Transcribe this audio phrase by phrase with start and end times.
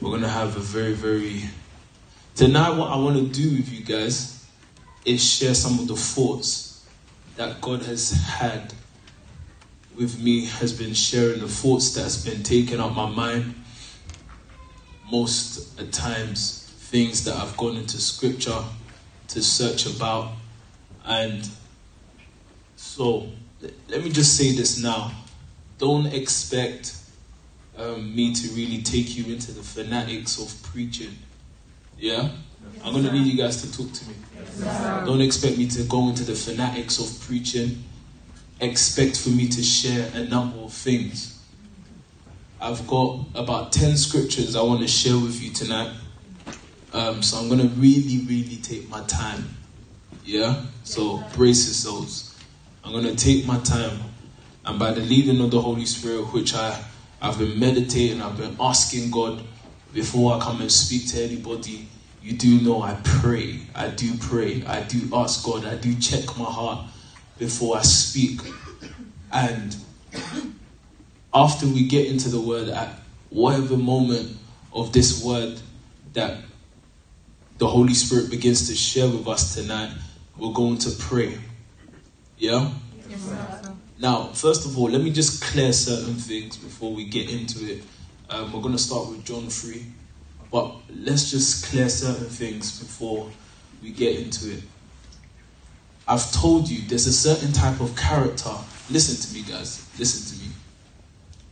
[0.00, 1.42] we're gonna have a very, very
[2.34, 2.70] tonight.
[2.70, 4.46] What I want to do with you guys
[5.04, 6.86] is share some of the thoughts
[7.36, 8.72] that God has had
[9.94, 10.46] with me.
[10.46, 13.54] Has been sharing the thoughts that's been taking up my mind.
[15.10, 18.62] Most at times, things that I've gone into Scripture
[19.28, 20.32] to search about,
[21.04, 21.46] and
[22.76, 23.28] so
[23.88, 25.12] let me just say this now.
[25.78, 26.99] Don't expect
[27.80, 31.16] um, me to really take you into the fanatics of preaching.
[31.98, 32.30] Yeah?
[32.84, 34.14] I'm going to need you guys to talk to me.
[35.06, 37.82] Don't expect me to go into the fanatics of preaching.
[38.60, 41.42] Expect for me to share a number of things.
[42.60, 45.94] I've got about 10 scriptures I want to share with you tonight.
[46.92, 49.56] Um, so I'm going to really, really take my time.
[50.24, 50.64] Yeah?
[50.84, 52.38] So brace yourselves.
[52.84, 53.98] I'm going to take my time.
[54.66, 56.84] And by the leading of the Holy Spirit, which I
[57.22, 59.42] I've been meditating, I've been asking God
[59.92, 61.86] before I come and speak to anybody.
[62.22, 63.60] You do know I pray.
[63.74, 64.62] I do pray.
[64.64, 65.64] I do ask God.
[65.64, 66.86] I do check my heart
[67.38, 68.40] before I speak.
[69.32, 69.76] And
[71.32, 74.36] after we get into the word, at whatever moment
[74.72, 75.60] of this word
[76.12, 76.42] that
[77.58, 79.92] the Holy Spirit begins to share with us tonight,
[80.36, 81.38] we're going to pray.
[82.38, 82.72] Yeah?
[83.08, 83.59] Yes,
[84.00, 87.82] now, first of all, let me just clear certain things before we get into it.
[88.30, 89.84] Um, we're going to start with John 3,
[90.50, 93.28] but let's just clear certain things before
[93.82, 94.62] we get into it.
[96.08, 98.54] I've told you there's a certain type of character.
[98.88, 99.86] Listen to me, guys.
[99.98, 100.50] Listen to me.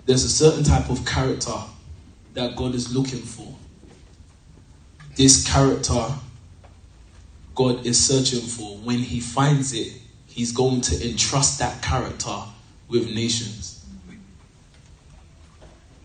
[0.07, 1.53] There's a certain type of character
[2.33, 3.55] that God is looking for.
[5.17, 6.07] This character
[7.55, 9.98] God is searching for, when He finds it,
[10.39, 12.37] he's going to entrust that character
[12.87, 13.85] with nations.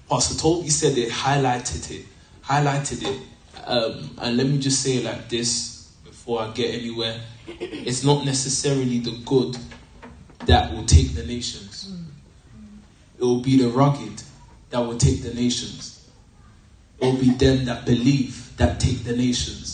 [0.10, 2.08] Pastor Tobi said it, highlighted it,
[2.44, 3.22] highlighted it.
[3.64, 7.22] Um, and let me just say it like this before I get anywhere.
[7.48, 9.56] It's not necessarily the good
[10.48, 11.94] that will take the nations.
[13.20, 14.24] It will be the rugged
[14.72, 16.10] that will take the nations.
[17.00, 19.73] It will be them that believe that take the nations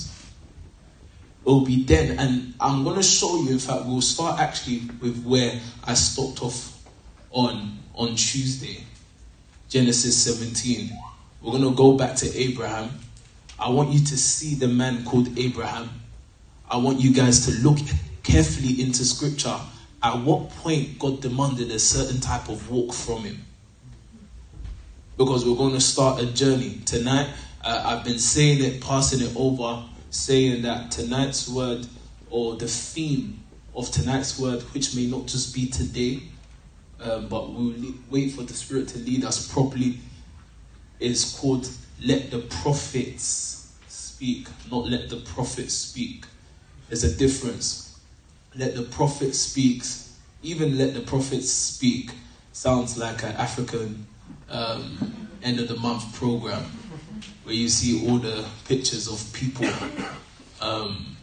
[1.44, 2.20] will be then.
[2.20, 6.44] And I'm going to show you, in fact, we'll start actually with where I stopped
[6.44, 6.84] off
[7.32, 8.84] on, on Tuesday,
[9.70, 10.92] Genesis 17.
[11.42, 12.92] We're going to go back to Abraham.
[13.58, 15.90] I want you to see the man called Abraham.
[16.70, 17.80] I want you guys to look
[18.24, 19.58] carefully into scripture.
[20.02, 23.46] At what point God demanded a certain type of walk from him?
[25.18, 26.80] Because we're going to start a journey.
[26.86, 27.28] Tonight,
[27.62, 31.88] uh, I've been saying it, passing it over saying that tonight's word
[32.30, 33.44] or the theme
[33.76, 36.22] of tonight's word, which may not just be today,
[37.00, 40.00] um, but we'll le- wait for the Spirit to lead us properly,
[41.00, 41.70] is called
[42.04, 46.26] Let the Prophets Speak, not Let the Prophets Speak.
[46.88, 48.00] There's a difference.
[48.56, 52.12] Let the prophet speaks, even let the prophets speak,
[52.52, 54.08] sounds like an African
[54.50, 56.79] um, end of the month program
[57.50, 59.66] where you see all the pictures of people
[60.62, 61.18] um,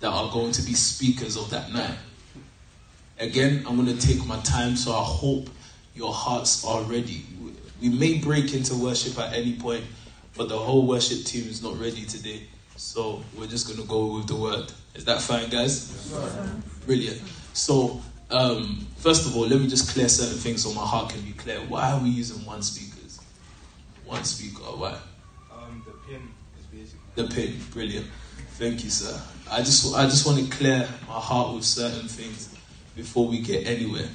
[0.00, 1.98] that are going to be speakers of that night.
[3.20, 5.50] Again, I'm going to take my time, so I hope
[5.94, 7.26] your hearts are ready.
[7.82, 9.84] We may break into worship at any point,
[10.34, 12.44] but the whole worship team is not ready today.
[12.76, 14.72] So we're just going to go with the word.
[14.94, 16.10] Is that fine, guys?
[16.86, 17.20] Brilliant.
[17.52, 18.00] So,
[18.30, 21.32] um, first of all, let me just clear certain things so my heart can be
[21.32, 21.58] clear.
[21.58, 23.20] Why are we using one speakers?
[24.06, 24.62] One speaker.
[24.62, 24.96] Why?
[27.14, 28.06] The pin, brilliant.
[28.58, 29.20] Thank you, sir.
[29.50, 32.54] I just I just want to clear my heart with certain things
[32.96, 34.08] before we get anywhere.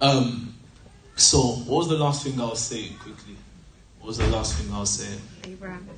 [0.00, 0.54] Um,
[1.16, 3.36] so what was the last thing I was saying quickly?
[4.00, 5.20] What was the last thing I was saying?
[5.44, 5.88] Abraham.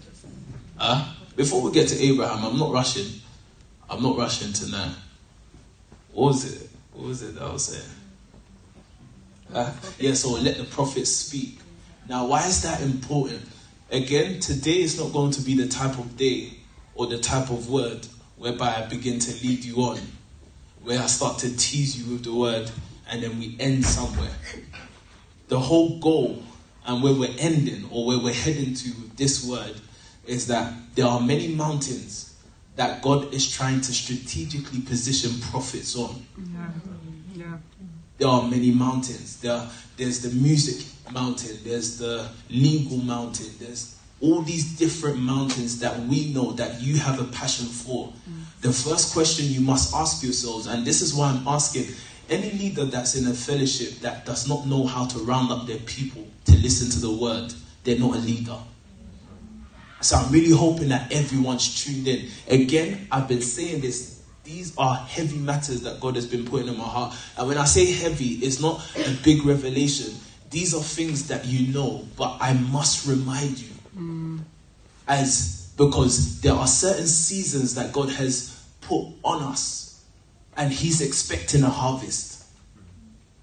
[0.78, 3.20] Uh, before we get to Abraham, I'm not rushing.
[3.91, 4.94] I'm not rushing tonight.
[6.12, 6.70] What was it?
[6.93, 7.94] What was it that I was saying?
[9.53, 11.59] Uh, yeah, so let the prophets speak.
[12.09, 13.43] Now, why is that important?
[13.91, 16.52] Again, today is not going to be the type of day
[16.94, 18.06] or the type of word
[18.37, 19.99] whereby I begin to lead you on,
[20.82, 22.70] where I start to tease you with the word
[23.11, 24.35] and then we end somewhere.
[25.49, 26.43] The whole goal
[26.87, 29.81] and where we're ending or where we're heading to with this word
[30.26, 32.37] is that there are many mountains
[32.76, 36.26] that God is trying to strategically position prophets on.
[36.37, 36.69] Yeah.
[37.35, 37.56] Yeah.
[38.19, 39.40] There are many mountains.
[39.40, 45.99] There, there's the music mountain, there's the legal mountain, there's all these different mountains that
[46.06, 48.08] we know that you have a passion for.
[48.08, 48.60] Mm.
[48.62, 51.87] The first question you must ask yourselves, and this is why I'm asking
[52.28, 55.78] any leader that's in a fellowship that does not know how to round up their
[55.78, 57.52] people to listen to the word,
[57.84, 58.56] they're not a leader.
[60.00, 62.28] So I'm really hoping that everyone's tuned in.
[62.49, 64.22] Again, I've been saying this.
[64.44, 67.14] These are heavy matters that God has been putting in my heart.
[67.37, 70.14] And when I say heavy, it's not a big revelation.
[70.50, 73.71] These are things that you know, but I must remind you.
[73.97, 74.41] Mm.
[75.06, 80.05] As because there are certain seasons that God has put on us,
[80.56, 82.45] and He's expecting a harvest.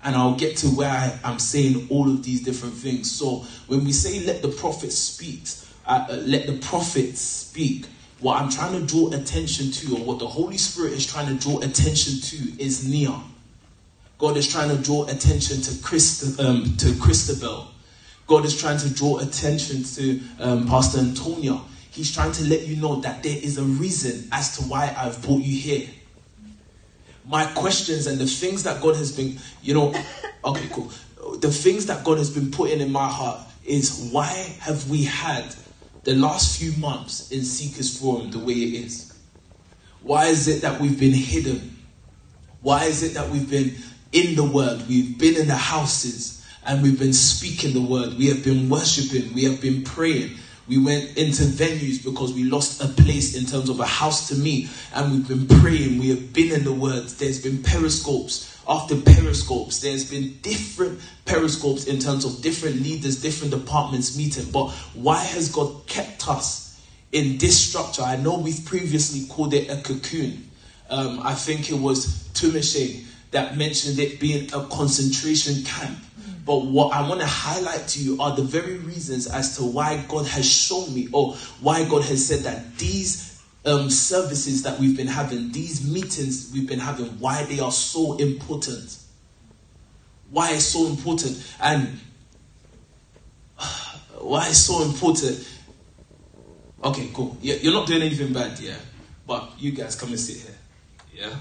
[0.03, 3.11] And I'll get to where I, am saying all of these different things.
[3.11, 5.47] So when we say let the prophet speak,
[5.87, 7.87] uh, uh, let the prophet speak,
[8.19, 11.41] what I'm trying to draw attention to, or what the Holy Spirit is trying to
[11.41, 13.13] draw attention to, is near.
[14.17, 17.67] God is trying to draw attention to Christ, um, to Christabel.
[18.27, 21.59] God is trying to draw attention to um, Pastor Antonia.
[21.91, 25.21] He's trying to let you know that there is a reason as to why I've
[25.21, 25.87] brought you here.
[27.25, 29.93] My questions and the things that God has been, you know,
[30.45, 30.91] okay, cool.
[31.39, 34.27] The things that God has been putting in my heart is why
[34.61, 35.55] have we had
[36.03, 39.17] the last few months in Seekers Forum the way it is?
[40.01, 41.77] Why is it that we've been hidden?
[42.61, 43.75] Why is it that we've been
[44.11, 44.87] in the word?
[44.87, 48.17] We've been in the houses and we've been speaking the word.
[48.17, 49.33] We have been worshiping.
[49.33, 50.37] We have been praying.
[50.67, 54.35] We went into venues because we lost a place in terms of a house to
[54.35, 55.99] meet, and we've been praying.
[55.99, 57.07] We have been in the Word.
[57.07, 59.81] There's been periscopes after periscopes.
[59.81, 64.49] There's been different periscopes in terms of different leaders, different departments meeting.
[64.51, 66.81] But why has God kept us
[67.11, 68.01] in this structure?
[68.01, 70.49] I know we've previously called it a cocoon.
[70.89, 73.03] Um, I think it was Tumishe
[73.35, 75.99] that mentioned it being a concentration camp.
[76.45, 80.05] But what I want to highlight to you are the very reasons as to why
[80.07, 84.95] God has shown me or why God has said that these um, services that we've
[84.95, 88.99] been having, these meetings we've been having, why they are so important.
[90.29, 91.45] Why it's so important.
[91.59, 91.99] And
[94.19, 95.45] why it's so important.
[96.85, 97.35] Okay, cool.
[97.41, 98.77] You're not doing anything bad, yeah.
[99.27, 100.55] But you guys come and sit here.
[101.13, 101.35] Yeah?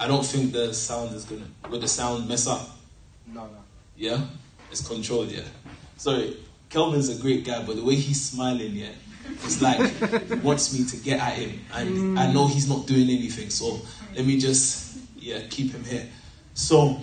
[0.00, 1.46] I don't think the sound is gonna.
[1.68, 2.66] Will the sound mess up?
[3.26, 3.58] No, no.
[3.96, 4.22] Yeah?
[4.70, 5.42] It's controlled, yeah.
[5.98, 6.38] Sorry,
[6.70, 8.92] Kelvin's a great guy, but the way he's smiling, yeah,
[9.44, 12.18] it's like he wants me to get at him, and mm.
[12.18, 13.50] I know he's not doing anything.
[13.50, 13.82] So
[14.16, 16.08] let me just, yeah, keep him here.
[16.54, 16.98] So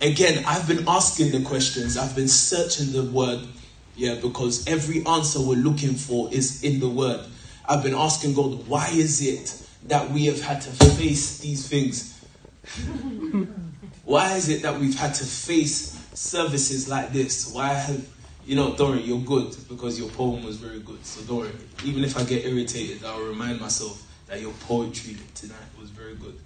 [0.00, 1.96] again, I've been asking the questions.
[1.96, 3.46] I've been searching the word,
[3.94, 7.20] yeah, because every answer we're looking for is in the word.
[7.68, 12.18] I've been asking God, why is it that we have had to face these things?
[14.04, 17.52] why is it that we've had to face services like this.
[17.52, 18.08] Why have
[18.44, 21.04] you know, Dorian, you're good because your poem was very good.
[21.06, 25.90] So Dorian, even if I get irritated, I'll remind myself that your poetry tonight was
[25.90, 26.36] very good.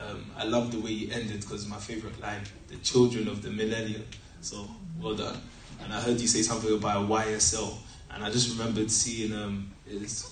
[0.00, 3.50] Um, I love the way you ended because my favorite line, the children of the
[3.50, 4.04] millennium.
[4.40, 4.66] So
[4.98, 5.36] well done.
[5.84, 7.74] And I heard you say something about YSL,
[8.10, 10.31] and I just remembered seeing um, um,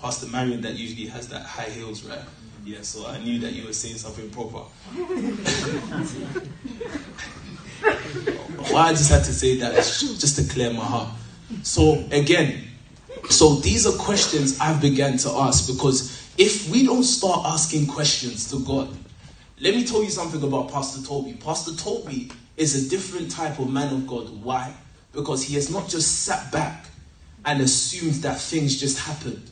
[0.00, 2.20] Pastor Marion that usually has that high heels, right?
[2.64, 4.58] Yeah, so I knew that you were saying something proper.
[8.72, 11.08] Why I just had to say that just to clear my heart.
[11.62, 12.64] So again,
[13.28, 18.50] so these are questions I've began to ask because if we don't start asking questions
[18.50, 18.88] to God,
[19.60, 21.38] let me tell you something about Pastor Tobi.
[21.42, 24.30] Pastor Tobi is a different type of man of God.
[24.42, 24.72] Why?
[25.12, 26.86] Because he has not just sat back
[27.44, 29.49] and assumed that things just happened.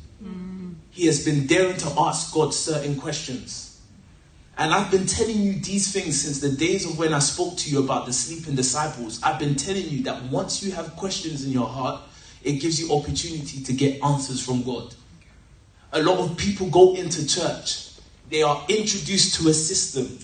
[0.98, 3.80] He has been daring to ask God certain questions.
[4.56, 7.70] And I've been telling you these things since the days of when I spoke to
[7.70, 9.22] you about the sleeping disciples.
[9.22, 12.00] I've been telling you that once you have questions in your heart,
[12.42, 14.92] it gives you opportunity to get answers from God.
[15.92, 17.92] A lot of people go into church,
[18.28, 20.18] they are introduced to a system,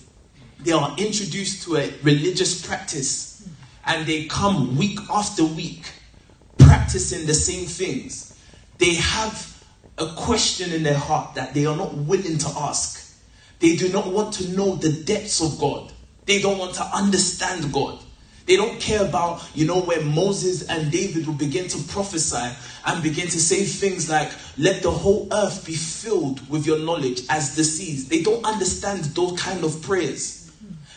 [0.58, 3.48] they are introduced to a religious practice,
[3.86, 5.86] and they come week after week
[6.58, 8.36] practicing the same things.
[8.78, 9.53] They have
[9.98, 13.00] a question in their heart that they are not willing to ask.
[13.60, 15.92] They do not want to know the depths of God.
[16.26, 17.98] They don't want to understand God.
[18.46, 23.02] They don't care about, you know, where Moses and David will begin to prophesy and
[23.02, 27.56] begin to say things like, let the whole earth be filled with your knowledge as
[27.56, 28.08] the seas.
[28.08, 30.43] They don't understand those kind of prayers.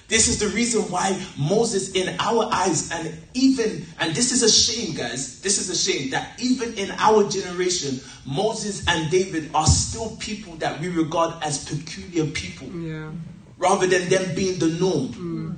[0.07, 4.49] This is the reason why Moses, in our eyes, and even, and this is a
[4.49, 9.65] shame, guys, this is a shame that even in our generation, Moses and David are
[9.65, 12.69] still people that we regard as peculiar people.
[12.69, 13.11] Yeah.
[13.57, 15.07] Rather than them being the norm.
[15.09, 15.55] Mm.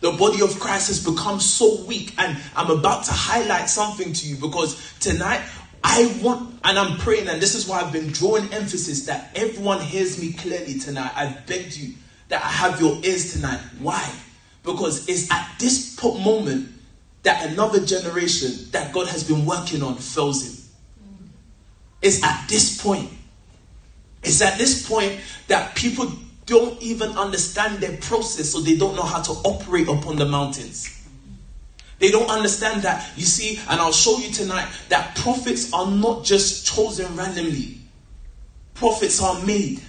[0.00, 4.28] The body of Christ has become so weak, and I'm about to highlight something to
[4.28, 5.42] you because tonight
[5.82, 9.80] I want, and I'm praying, and this is why I've been drawing emphasis that everyone
[9.80, 11.10] hears me clearly tonight.
[11.16, 11.94] I've begged you
[12.30, 13.60] that I have your ears tonight.
[13.78, 14.10] Why?
[14.64, 16.68] Because it's at this moment
[17.22, 20.56] that another generation that God has been working on fails him.
[22.00, 23.10] It's at this point.
[24.22, 25.18] It's at this point
[25.48, 26.10] that people
[26.46, 30.96] don't even understand their process, so they don't know how to operate upon the mountains.
[31.98, 33.06] They don't understand that.
[33.16, 37.78] You see, and I'll show you tonight that prophets are not just chosen randomly,
[38.74, 39.82] prophets are made.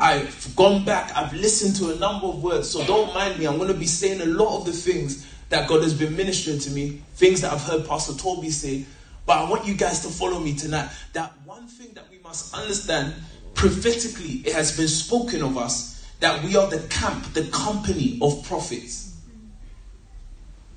[0.00, 3.46] I've gone back, I've listened to a number of words, so don't mind me.
[3.46, 6.58] I'm going to be saying a lot of the things that God has been ministering
[6.60, 8.86] to me, things that I've heard Pastor Tobi say.
[9.26, 10.88] But I want you guys to follow me tonight.
[11.12, 13.12] That one thing that we must understand
[13.54, 18.42] prophetically, it has been spoken of us that we are the camp, the company of
[18.44, 19.14] prophets.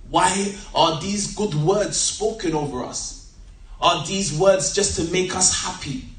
[0.09, 3.33] Why are these good words spoken over us?
[3.79, 6.12] Are these words just to make us happy?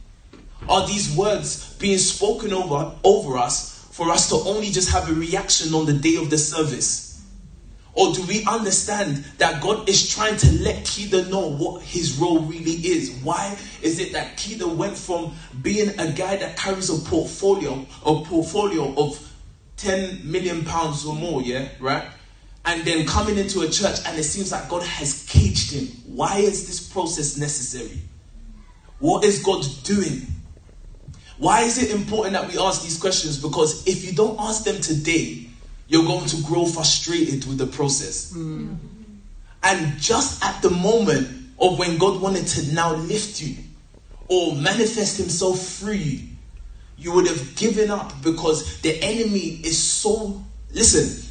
[0.69, 5.15] Are these words being spoken over, over us for us to only just have a
[5.15, 7.23] reaction on the day of the service?
[7.93, 12.41] Or do we understand that God is trying to let Kida know what his role
[12.41, 13.13] really is?
[13.23, 18.25] Why is it that Kida went from being a guy that carries a portfolio, a
[18.25, 19.33] portfolio of
[19.77, 22.09] 10 million pounds or more, yeah, right?
[22.65, 25.87] And then coming into a church and it seems like God has caged him.
[26.07, 28.01] Why is this process necessary?
[28.99, 30.34] What is God doing?
[31.39, 33.41] Why is it important that we ask these questions?
[33.41, 35.47] Because if you don't ask them today,
[35.89, 38.33] you're going to grow frustrated with the process.
[38.33, 38.77] Mm.
[39.63, 43.57] And just at the moment of when God wanted to now lift you
[44.29, 46.29] or manifest Himself through you,
[46.97, 50.43] you would have given up because the enemy is so.
[50.73, 51.29] Listen,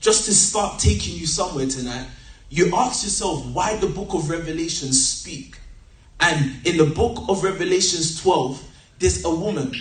[0.00, 2.06] just to start taking you somewhere tonight,
[2.50, 5.58] you ask yourself why the book of Revelations speak.
[6.20, 8.62] And in the book of Revelations 12,
[8.98, 9.72] there's a woman.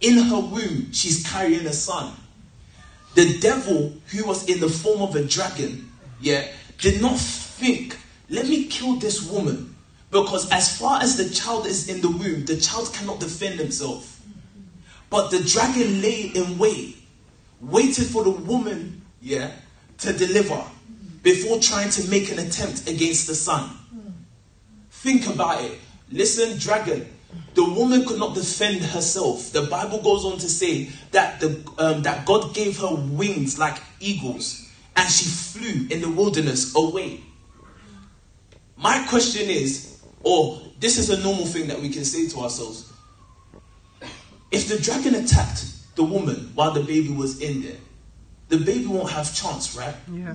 [0.00, 2.14] In her womb, she's carrying a son.
[3.14, 6.46] The devil, who was in the form of a dragon, yeah,
[6.78, 9.74] did not think, let me kill this woman.
[10.10, 14.20] Because as far as the child is in the womb, the child cannot defend himself.
[15.08, 16.96] But the dragon lay in wait,
[17.60, 19.50] waited for the woman, yeah,
[19.98, 20.64] to deliver
[21.22, 23.70] before trying to make an attempt against the son.
[24.90, 25.78] Think about it.
[26.10, 27.06] Listen, dragon,
[27.54, 29.52] the woman could not defend herself.
[29.52, 33.76] The Bible goes on to say that the um, that God gave her wings like
[33.98, 37.20] eagles, and she flew in the wilderness away.
[38.76, 42.92] My question is, or this is a normal thing that we can say to ourselves:
[44.50, 47.78] if the dragon attacked the woman while the baby was in there,
[48.48, 49.94] the baby won't have chance, right?
[50.12, 50.34] Yeah.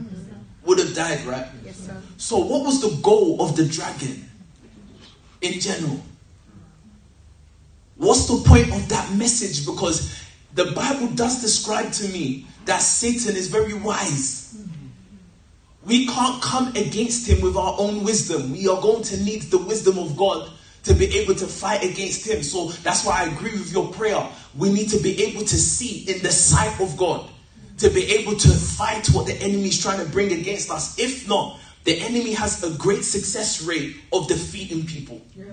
[0.63, 1.47] Would have died, right?
[1.63, 2.01] Yes, sir.
[2.17, 4.29] So, what was the goal of the dragon
[5.41, 6.01] in general?
[7.97, 9.65] What's the point of that message?
[9.65, 10.13] Because
[10.53, 14.57] the Bible does describe to me that Satan is very wise.
[15.85, 18.51] We can't come against him with our own wisdom.
[18.51, 20.49] We are going to need the wisdom of God
[20.83, 22.41] to be able to fight against him.
[22.41, 24.27] So that's why I agree with your prayer.
[24.57, 27.29] We need to be able to see in the sight of God,
[27.79, 30.97] to be able to fight what the enemy is trying to bring against us.
[30.97, 35.21] If not, the enemy has a great success rate of defeating people.
[35.35, 35.45] Yeah.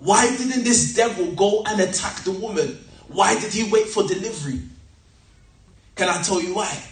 [0.00, 2.82] Why didn't this devil go and attack the woman?
[3.08, 4.60] Why did he wait for delivery?
[5.94, 6.82] Can I tell you why?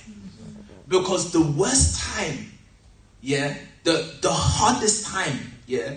[0.86, 2.52] Because the worst time,
[3.22, 5.96] yeah, the, the hardest time, yeah,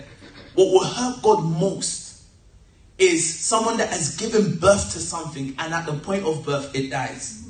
[0.54, 2.22] what will hurt God most
[2.96, 6.90] is someone that has given birth to something and at the point of birth it
[6.90, 7.46] dies.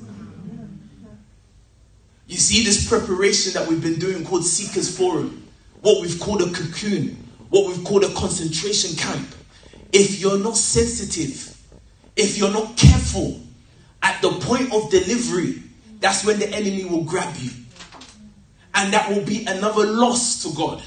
[2.26, 5.46] You see this preparation that we've been doing called Seekers Forum,
[5.82, 9.28] what we've called a cocoon, what we've called a concentration camp
[9.92, 11.56] if you're not sensitive,
[12.16, 13.40] if you're not careful,
[14.02, 15.62] at the point of delivery,
[16.00, 17.50] that's when the enemy will grab you.
[18.74, 20.82] And that will be another loss to God.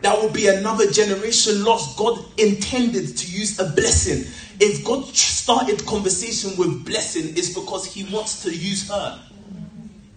[0.00, 1.96] That will be another generation lost.
[1.96, 4.24] God intended to use a blessing.
[4.58, 9.20] If God started conversation with blessing, it's because He wants to use her.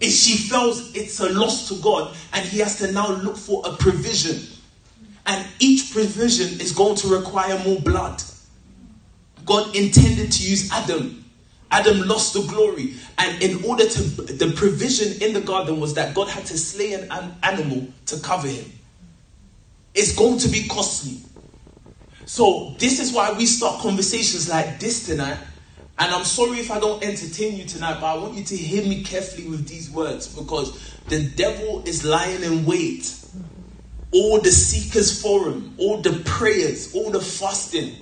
[0.00, 3.62] If she feels it's a loss to God and He has to now look for
[3.64, 4.55] a provision
[5.26, 8.22] and each provision is going to require more blood.
[9.44, 11.24] God intended to use Adam.
[11.70, 12.94] Adam lost the glory.
[13.18, 16.92] And in order to, the provision in the garden was that God had to slay
[16.92, 18.70] an animal to cover him.
[19.94, 21.18] It's going to be costly.
[22.24, 25.38] So, this is why we start conversations like this tonight.
[25.98, 28.82] And I'm sorry if I don't entertain you tonight, but I want you to hear
[28.82, 30.78] me carefully with these words because
[31.08, 33.16] the devil is lying in wait
[34.12, 37.96] all the seekers forum, all the prayers, all the fasting,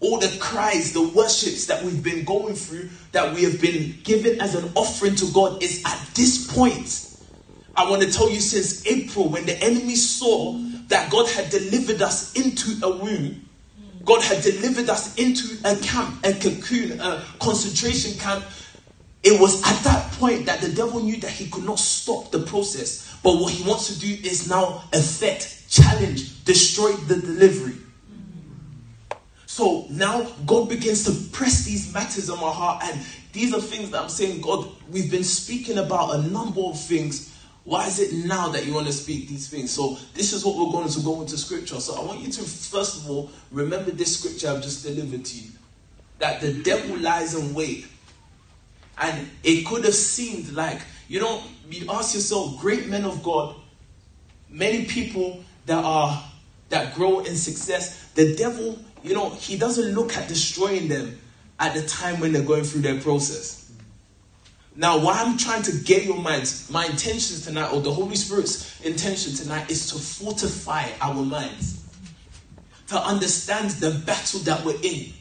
[0.00, 4.40] all the cries, the worships that we've been going through, that we have been given
[4.40, 7.06] as an offering to God, is at this point.
[7.76, 10.54] I want to tell you since April, when the enemy saw
[10.88, 13.48] that God had delivered us into a womb,
[14.04, 18.44] God had delivered us into a camp, a cocoon, a concentration camp.
[19.22, 22.40] It was at that point that the devil knew that he could not stop the
[22.40, 23.18] process.
[23.22, 27.76] But what he wants to do is now affect, challenge, destroy the delivery.
[29.46, 32.98] So now God begins to press these matters on my heart, and
[33.32, 37.30] these are things that I'm saying, God, we've been speaking about a number of things
[37.64, 39.70] why is it now that you want to speak these things?
[39.70, 41.78] So, this is what we're going to go into scripture.
[41.78, 45.38] So, I want you to first of all remember this scripture I've just delivered to
[45.38, 45.50] you
[46.18, 47.86] that the devil lies in wait.
[49.00, 53.56] And it could have seemed like, you know, you ask yourself, great men of God,
[54.48, 56.22] many people that are
[56.68, 61.18] that grow in success, the devil, you know, he doesn't look at destroying them
[61.58, 63.72] at the time when they're going through their process.
[64.76, 68.80] Now, what I'm trying to get your minds, my intention tonight, or the Holy Spirit's
[68.82, 71.84] intention tonight, is to fortify our minds,
[72.86, 75.12] to understand the battle that we're in.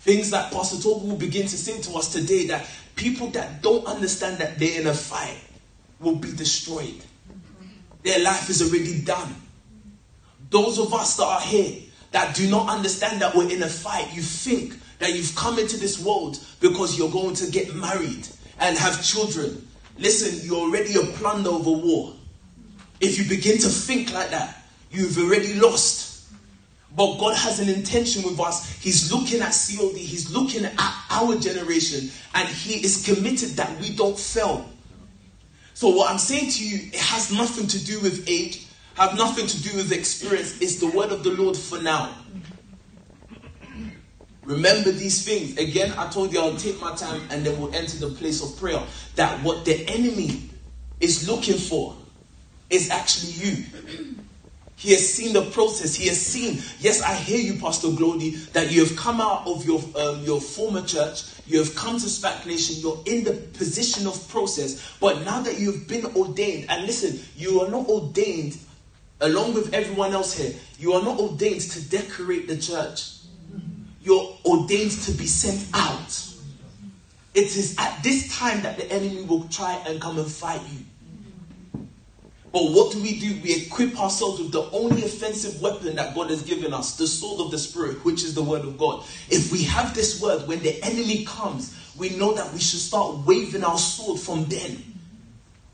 [0.00, 2.66] Things that Pastor Tobi will begin to sing to us today that
[2.96, 5.38] people that don't understand that they're in a fight
[6.00, 7.04] will be destroyed.
[8.02, 9.34] Their life is already done.
[10.48, 14.08] Those of us that are here that do not understand that we're in a fight,
[14.14, 18.26] you think that you've come into this world because you're going to get married
[18.58, 19.68] and have children.
[19.98, 22.14] Listen, you're already a plunder of a war.
[23.00, 26.09] If you begin to think like that, you've already lost.
[26.96, 28.80] But God has an intention with us.
[28.80, 33.94] He's looking at COD, He's looking at our generation, and He is committed that we
[33.94, 34.68] don't fail.
[35.74, 38.66] So, what I'm saying to you, it has nothing to do with age,
[38.96, 40.60] have nothing to do with experience.
[40.60, 42.14] It's the word of the Lord for now.
[44.44, 45.56] Remember these things.
[45.58, 48.58] Again, I told you I'll take my time and then we'll enter the place of
[48.58, 48.82] prayer.
[49.14, 50.50] That what the enemy
[50.98, 51.94] is looking for
[52.68, 53.64] is actually you.
[54.80, 55.94] He has seen the process.
[55.94, 56.60] He has seen.
[56.80, 60.40] Yes, I hear you, Pastor Glody, that you have come out of your um, your
[60.40, 61.22] former church.
[61.46, 62.76] You have come to SPAC Nation.
[62.80, 64.96] You're in the position of process.
[64.98, 68.58] But now that you've been ordained, and listen, you are not ordained
[69.20, 70.54] along with everyone else here.
[70.78, 73.20] You are not ordained to decorate the church
[74.02, 76.26] you're ordained to be sent out.
[77.34, 80.84] It is at this time that the enemy will try and come and fight you.
[82.52, 83.40] But what do we do?
[83.42, 87.40] We equip ourselves with the only offensive weapon that God has given us, the sword
[87.40, 89.04] of the Spirit, which is the word of God.
[89.28, 93.18] If we have this word, when the enemy comes, we know that we should start
[93.24, 94.82] waving our sword from then.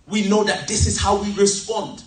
[0.06, 2.04] We know that this is how we respond.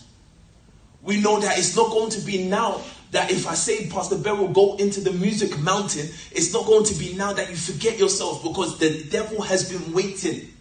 [1.02, 4.50] We know that it's not going to be now that if I say, Pastor Beryl,
[4.50, 8.44] go into the music mountain, it's not going to be now that you forget yourself
[8.44, 10.54] because the devil has been waiting.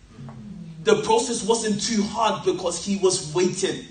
[0.85, 3.85] The process wasn't too hard because he was waiting.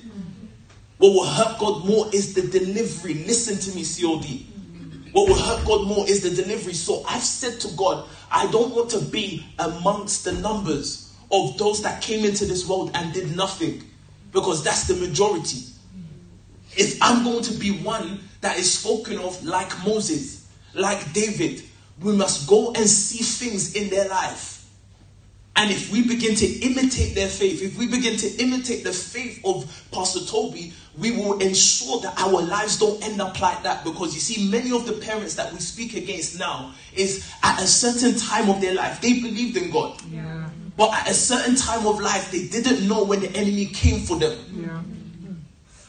[0.98, 3.14] What will hurt God more is the delivery.
[3.26, 4.46] Listen to me, COD.
[5.12, 6.74] What will hurt God more is the delivery.
[6.74, 11.84] So I've said to God, I don't want to be amongst the numbers of those
[11.84, 13.84] that came into this world and did nothing
[14.32, 15.60] because that's the majority.
[16.76, 21.64] If I'm going to be one that is spoken of like Moses, like David,
[22.02, 24.58] we must go and see things in their life.
[25.56, 29.42] And if we begin to imitate their faith, if we begin to imitate the faith
[29.44, 33.84] of Pastor Tobi, we will ensure that our lives don't end up like that.
[33.84, 37.68] Because you see, many of the parents that we speak against now is at a
[37.68, 40.02] certain time of their life, they believed in God.
[40.12, 40.50] Yeah.
[40.76, 44.18] But at a certain time of life, they didn't know when the enemy came for
[44.18, 44.38] them.
[44.54, 44.82] Yeah.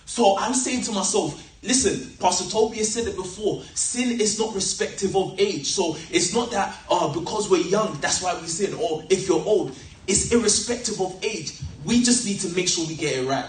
[0.05, 3.64] So I'm saying to myself, Listen, Pastor Tobi has said it before.
[3.75, 5.66] Sin is not respective of age.
[5.66, 9.44] So it's not that uh, because we're young, that's why we sin, or if you're
[9.44, 9.77] old.
[10.07, 11.61] It's irrespective of age.
[11.85, 13.44] We just need to make sure we get it right.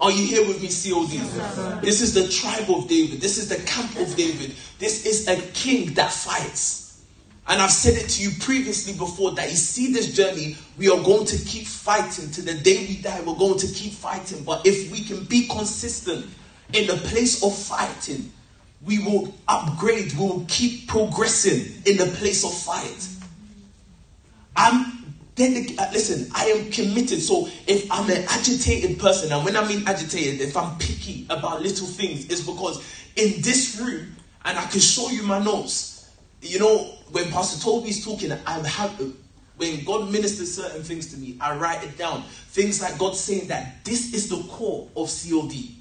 [0.00, 1.80] Are you here with me, COD?
[1.82, 3.20] this is the tribe of David.
[3.20, 4.54] This is the camp of David.
[4.78, 7.04] This is a king that fights.
[7.48, 11.02] And I've said it to you previously before that you see this journey, we are
[11.02, 13.20] going to keep fighting to the day we die.
[13.24, 14.42] We're going to keep fighting.
[14.42, 16.26] But if we can be consistent,
[16.72, 18.32] in the place of fighting,
[18.84, 23.08] we will upgrade, we will keep progressing in the place of fight.
[24.54, 24.95] I'm
[25.36, 27.20] dedicated, uh, listen, I am committed.
[27.20, 31.62] So if I'm an agitated person, and when I mean agitated, if I'm picky about
[31.62, 32.78] little things, it's because
[33.14, 38.04] in this room, and I can show you my notes, you know, when Pastor Tobi's
[38.04, 39.12] talking, I'm happy.
[39.56, 42.22] When God ministers certain things to me, I write it down.
[42.48, 45.76] Things like God saying that this is the core of COD.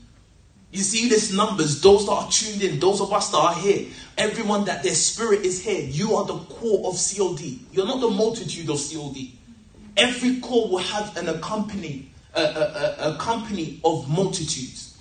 [0.71, 3.87] You see these numbers, those that are tuned in, those of us that are here,
[4.17, 7.59] everyone that their spirit is here, you are the core of COD.
[7.71, 9.31] You're not the multitude of COD.
[9.97, 14.97] Every call will have an accompany, a, a, a, a company of multitudes.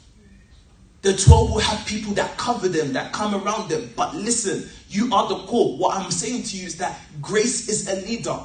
[1.03, 3.91] The 12 will have people that cover them, that come around them.
[3.95, 5.77] But listen, you are the core.
[5.77, 8.39] What I'm saying to you is that grace is a leader.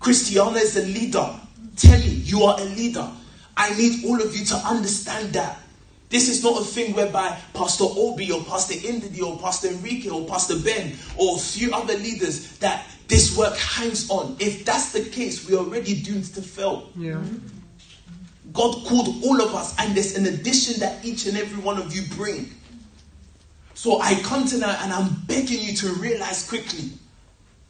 [0.00, 1.38] Christiana is a leader.
[1.76, 3.08] Telly, you are a leader.
[3.56, 5.60] I need all of you to understand that.
[6.08, 10.26] This is not a thing whereby Pastor Obi or Pastor Indidi or Pastor Enrique or
[10.26, 14.34] Pastor Ben or a few other leaders that this work hangs on.
[14.40, 16.88] If that's the case, we're already doomed to fail.
[16.96, 17.22] Yeah.
[18.54, 21.94] God called all of us, and there's an addition that each and every one of
[21.94, 22.50] you bring.
[23.74, 26.88] So I come tonight and I'm begging you to realize quickly.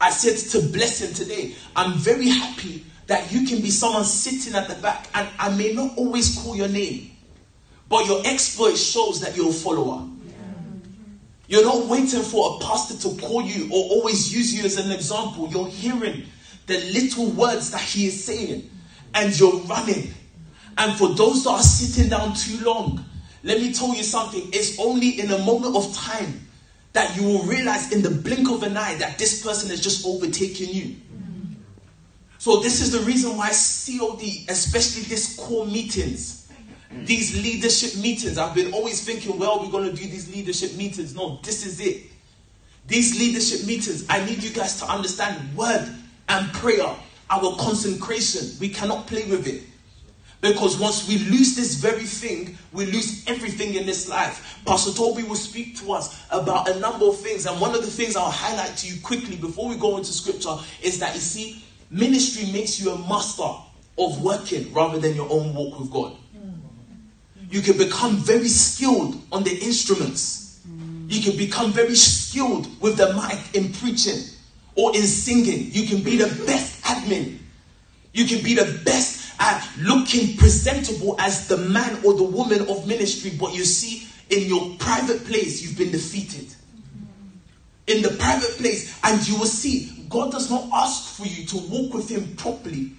[0.00, 4.68] I said to Blessing today, I'm very happy that you can be someone sitting at
[4.68, 7.10] the back, and I may not always call your name.
[7.88, 10.06] But your exploit shows that you're a follower.
[11.52, 14.90] You're not waiting for a pastor to call you or always use you as an
[14.90, 15.50] example.
[15.50, 16.24] You're hearing
[16.64, 18.70] the little words that he is saying
[19.12, 20.14] and you're running.
[20.78, 23.04] And for those that are sitting down too long,
[23.44, 24.48] let me tell you something.
[24.50, 26.48] It's only in a moment of time
[26.94, 30.06] that you will realize in the blink of an eye that this person has just
[30.06, 30.96] overtaken you.
[32.38, 36.41] So, this is the reason why COD, especially this core meetings,
[36.94, 38.38] these leadership meetings.
[38.38, 41.14] I've been always thinking, well, we're going to do these leadership meetings.
[41.14, 42.04] No, this is it.
[42.86, 45.88] These leadership meetings, I need you guys to understand word
[46.28, 46.94] and prayer,
[47.30, 48.56] our consecration.
[48.60, 49.62] We cannot play with it.
[50.40, 54.60] Because once we lose this very thing, we lose everything in this life.
[54.66, 57.46] Pastor Tobi will speak to us about a number of things.
[57.46, 60.56] And one of the things I'll highlight to you quickly before we go into scripture
[60.82, 63.48] is that you see, ministry makes you a master
[63.98, 66.16] of working rather than your own walk with God
[67.52, 70.58] you can become very skilled on the instruments.
[71.06, 74.24] You can become very skilled with the mic in preaching
[74.74, 75.68] or in singing.
[75.70, 77.36] You can be the best admin.
[78.14, 82.88] You can be the best at looking presentable as the man or the woman of
[82.88, 86.46] ministry, but you see, in your private place, you've been defeated.
[87.86, 91.58] In the private place, and you will see, God does not ask for you to
[91.68, 92.92] walk with Him properly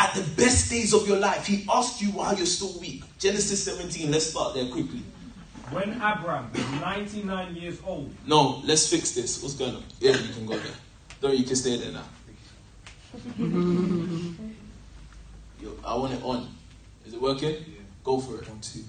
[0.00, 3.04] at the best days of your life, he asked you while you're still weak.
[3.18, 5.02] Genesis 17, let's start there quickly.
[5.70, 8.10] When Abraham was 99 years old.
[8.26, 9.42] No, let's fix this.
[9.42, 9.84] What's going on?
[10.00, 10.72] Yeah, you can go there.
[11.22, 12.04] No, you can stay there now.
[15.60, 16.48] Yo, I want it on.
[17.06, 17.50] Is it working?
[17.50, 17.82] Yeah.
[18.02, 18.48] Go for it.
[18.48, 18.80] One, two.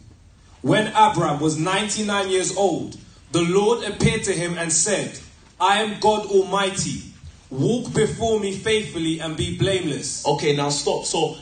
[0.61, 2.95] When Abraham was 99 years old,
[3.33, 5.19] the Lord appeared to him and said,
[5.59, 7.10] I am God Almighty.
[7.51, 10.25] Walk before me faithfully and be blameless.
[10.25, 11.03] Okay, now stop.
[11.03, 11.35] So,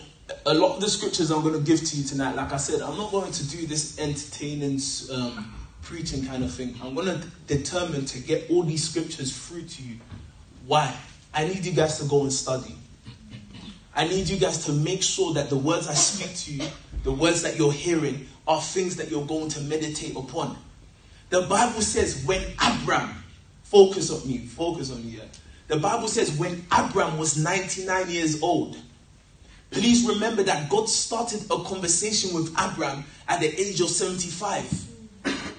[0.44, 2.82] a lot of the scriptures I'm going to give to you tonight, like I said,
[2.82, 4.80] I'm not going to do this entertaining
[5.12, 6.76] um, preaching kind of thing.
[6.84, 9.98] I'm going to determine to get all these scriptures through to you.
[10.66, 10.96] Why?
[11.32, 12.74] I need you guys to go and study.
[13.96, 16.72] I need you guys to make sure that the words I speak to you,
[17.04, 20.58] the words that you're hearing, are things that you're going to meditate upon.
[21.30, 23.16] The Bible says, when Abraham,
[23.62, 25.18] focus on me, focus on me.
[25.18, 25.26] Yeah.
[25.70, 28.76] The Bible says when Abraham was 99 years old,
[29.70, 34.88] please remember that God started a conversation with Abraham at the age of 75.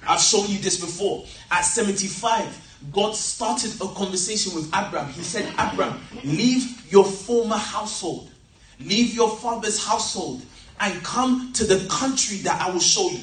[0.09, 1.25] I've shown you this before.
[1.53, 5.13] At 75, God started a conversation with Abraham.
[5.13, 8.33] He said, Abraham, leave your former household,
[8.81, 10.43] leave your father's household,
[10.81, 13.21] and come to the country that I will show you.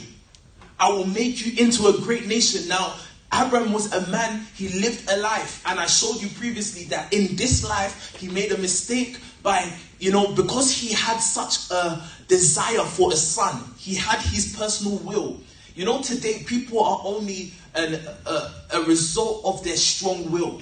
[0.80, 2.69] I will make you into a great nation.
[2.69, 2.95] Now,
[3.33, 5.61] Abraham was a man, he lived a life.
[5.65, 10.11] And I showed you previously that in this life, he made a mistake by, you
[10.11, 15.37] know, because he had such a desire for a son, he had his personal will.
[15.75, 20.61] You know, today people are only an, a, a result of their strong will.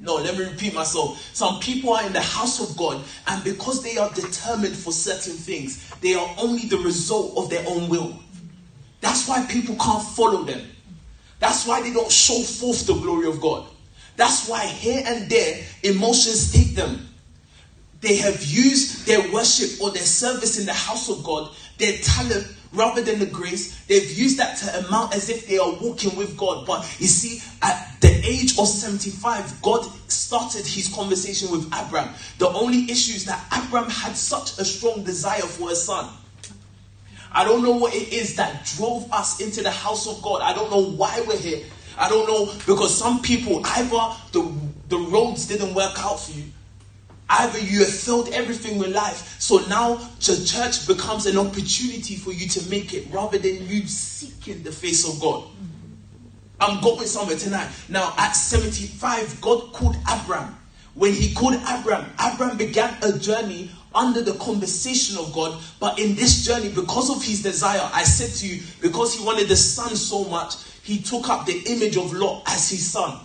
[0.00, 1.20] No, let me repeat myself.
[1.34, 5.34] Some people are in the house of God, and because they are determined for certain
[5.34, 8.16] things, they are only the result of their own will.
[9.00, 10.62] That's why people can't follow them.
[11.40, 13.66] That's why they don't show forth the glory of God.
[14.16, 17.08] That's why here and there emotions take them.
[18.00, 22.46] They have used their worship or their service in the house of God, their talent
[22.72, 23.76] rather than the grace.
[23.86, 26.66] They've used that to amount as if they are walking with God.
[26.66, 32.14] But you see, at the age of 75, God started his conversation with Abraham.
[32.38, 36.08] The only issue is that Abraham had such a strong desire for a son.
[37.32, 40.42] I don't know what it is that drove us into the house of God.
[40.42, 41.64] I don't know why we're here.
[41.98, 44.52] I don't know because some people either the
[44.88, 46.44] the roads didn't work out for you.
[47.28, 52.32] Either you have failed everything in life, so now the church becomes an opportunity for
[52.32, 55.44] you to make it rather than you seeking the face of God.
[56.60, 57.68] I'm going somewhere tonight.
[57.88, 60.56] Now, at 75, God called Abraham.
[60.94, 66.14] When he called Abraham, Abraham began a journey under the conversation of God, but in
[66.14, 69.96] this journey, because of his desire, I said to you, because he wanted the son
[69.96, 73.18] so much, he took up the image of Lot as his son.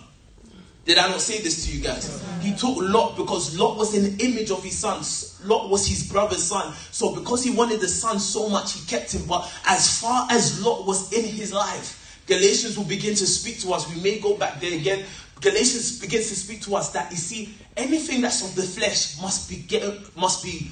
[0.84, 2.22] Did I not say this to you guys?
[2.42, 5.02] He took Lot because Lot was an image of his son.
[5.48, 6.74] Lot was his brother's son.
[6.90, 9.26] So because he wanted the son so much, he kept him.
[9.26, 13.72] But as far as Lot was in his life, Galatians will begin to speak to
[13.72, 13.88] us.
[13.94, 15.04] We may go back there again.
[15.40, 19.48] Galatians begins to speak to us that you see anything that's of the flesh must
[19.48, 20.70] be get, must be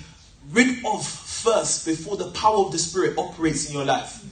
[0.51, 4.25] rid of first before the power of the spirit operates in your life.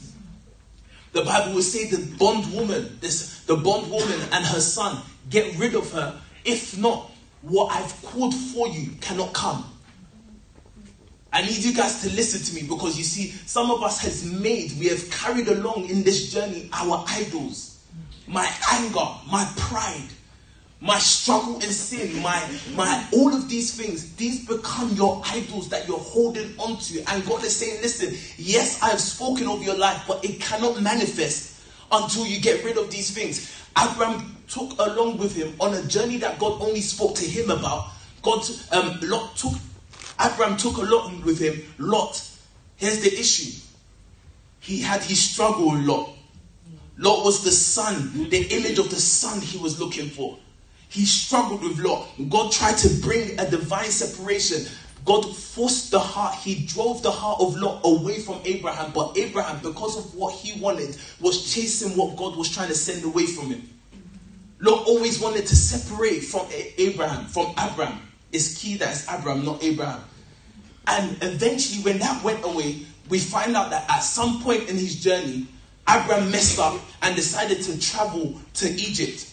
[1.12, 5.90] The Bible will say the bondwoman, this the bondwoman and her son, get rid of
[5.92, 6.20] her.
[6.44, 7.10] If not,
[7.42, 9.64] what I've called for you cannot come.
[11.32, 14.24] I need you guys to listen to me because you see, some of us has
[14.24, 17.84] made, we have carried along in this journey our idols.
[18.26, 20.08] My anger, my pride,
[20.80, 22.42] my struggle in sin, my
[22.74, 27.02] my all of these things, these become your idols that you're holding onto.
[27.06, 30.80] And God is saying, listen, yes, I have spoken of your life, but it cannot
[30.80, 31.60] manifest
[31.92, 33.54] until you get rid of these things.
[33.78, 37.88] Abraham took along with him on a journey that God only spoke to him about.
[38.22, 39.52] God um, Lot took
[40.20, 42.26] Abraham took along with him Lot.
[42.76, 43.58] Here's the issue.
[44.60, 46.10] He had his struggle Lot.
[46.96, 50.38] Lot was the son, the image of the son he was looking for.
[50.90, 52.08] He struggled with Lot.
[52.28, 54.66] God tried to bring a divine separation.
[55.04, 58.92] God forced the heart, he drove the heart of Lot away from Abraham.
[58.92, 63.04] But Abraham, because of what he wanted, was chasing what God was trying to send
[63.04, 63.68] away from him.
[64.60, 68.02] Lot always wanted to separate from Abraham, from Abraham.
[68.32, 70.02] It's key that it's Abraham, not Abraham.
[70.86, 75.02] And eventually, when that went away, we find out that at some point in his
[75.02, 75.46] journey,
[75.88, 79.29] Abraham messed up and decided to travel to Egypt.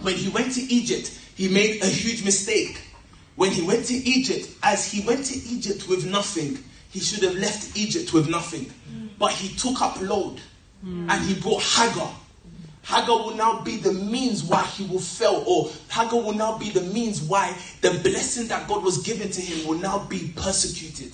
[0.00, 2.80] When he went to Egypt, he made a huge mistake.
[3.36, 6.58] When he went to Egypt, as he went to Egypt with nothing,
[6.90, 8.72] he should have left Egypt with nothing.
[9.18, 10.40] But he took up load
[10.82, 12.10] and he brought Hagar.
[12.84, 16.70] Hagar will now be the means why he will fail, or Hagar will now be
[16.70, 21.12] the means why the blessing that God was given to him will now be persecuted.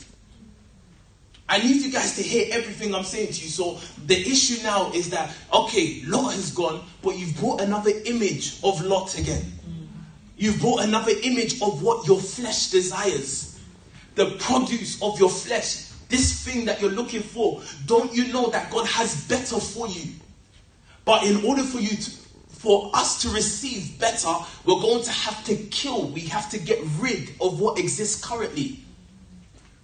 [1.53, 3.51] I need you guys to hear everything I'm saying to you.
[3.51, 8.59] So the issue now is that okay, Lot has gone, but you've brought another image
[8.65, 9.53] of Lot again.
[10.39, 13.61] You've brought another image of what your flesh desires,
[14.15, 15.91] the produce of your flesh.
[16.09, 20.15] This thing that you're looking for, don't you know that God has better for you?
[21.05, 22.11] But in order for you to,
[22.49, 24.33] for us to receive better,
[24.65, 26.09] we're going to have to kill.
[26.09, 28.81] We have to get rid of what exists currently.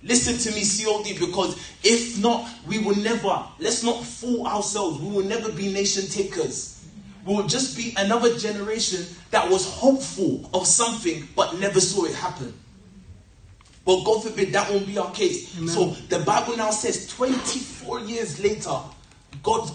[0.09, 5.01] Listen to me, COD, because if not, we will never, let's not fool ourselves.
[5.01, 6.89] We will never be nation takers.
[7.27, 12.15] We will just be another generation that was hopeful of something but never saw it
[12.15, 12.59] happen.
[13.85, 15.55] But God forbid that won't be our case.
[15.59, 15.69] Amen.
[15.69, 18.79] So the Bible now says 24 years later,
[19.43, 19.71] God,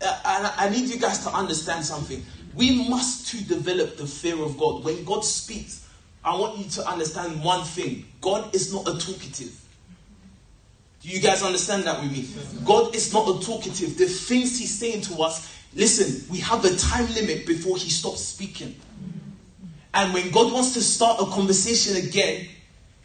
[0.00, 2.24] uh, I, I need you guys to understand something.
[2.54, 4.84] We must to develop the fear of God.
[4.84, 5.88] When God speaks,
[6.24, 9.61] I want you to understand one thing God is not a talkative.
[11.02, 12.28] Do you guys understand that with me?
[12.64, 13.98] God is not a talkative.
[13.98, 18.20] The things He's saying to us, listen, we have a time limit before He stops
[18.20, 18.76] speaking.
[19.94, 22.46] And when God wants to start a conversation again,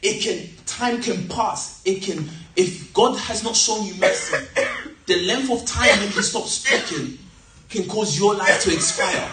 [0.03, 1.81] it can time can pass.
[1.85, 4.37] It can if God has not shown you mercy,
[5.07, 7.17] the length of time when He stops speaking
[7.69, 9.29] can cause your life to expire.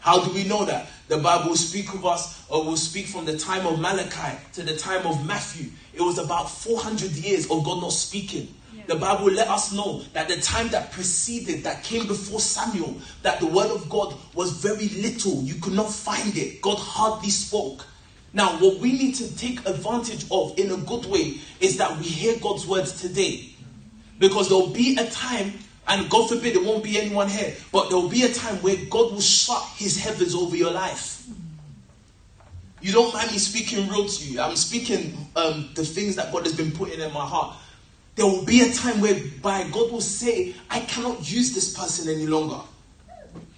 [0.00, 0.88] How do we know that?
[1.08, 4.62] The Bible will speak of us, or will speak from the time of Malachi to
[4.62, 5.70] the time of Matthew.
[5.94, 8.54] It was about 400 years of God not speaking.
[8.86, 13.40] The Bible let us know that the time that preceded, that came before Samuel, that
[13.40, 15.42] the word of God was very little.
[15.42, 16.60] You could not find it.
[16.60, 17.86] God hardly spoke.
[18.34, 22.04] Now, what we need to take advantage of in a good way is that we
[22.04, 23.48] hear God's words today.
[24.18, 25.54] Because there will be a time,
[25.86, 28.76] and God forbid there won't be anyone here, but there will be a time where
[28.90, 31.13] God will shut his heavens over your life.
[32.84, 34.42] You don't mind me speaking real to you.
[34.42, 37.56] I'm speaking um, the things that God has been putting in my heart.
[38.14, 42.26] There will be a time whereby God will say, I cannot use this person any
[42.26, 42.60] longer.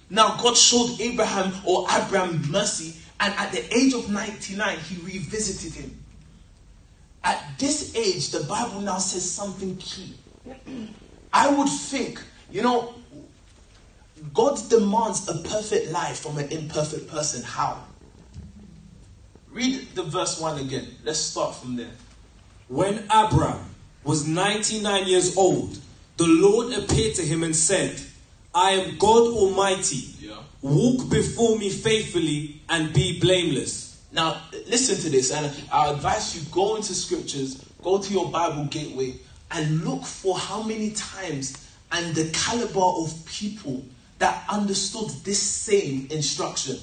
[0.09, 5.73] Now, God showed Abram or Abraham mercy, and at the age of 99, he revisited
[5.73, 6.01] him.
[7.21, 10.15] At this age, the Bible now says something key.
[11.33, 12.95] I would think, you know,
[14.33, 17.43] God demands a perfect life from an imperfect person.
[17.43, 17.83] How?
[19.57, 20.85] Read the verse 1 again.
[21.03, 21.89] Let's start from there.
[22.67, 23.57] When Abram
[24.03, 25.79] was 99 years old,
[26.17, 27.99] the Lord appeared to him and said,
[28.53, 30.13] I am God Almighty.
[30.19, 30.35] Yeah.
[30.61, 33.99] Walk before me faithfully and be blameless.
[34.11, 38.65] Now, listen to this, and I advise you go into scriptures, go to your Bible
[38.65, 39.15] gateway,
[39.49, 43.83] and look for how many times and the caliber of people
[44.19, 46.77] that understood this same instruction.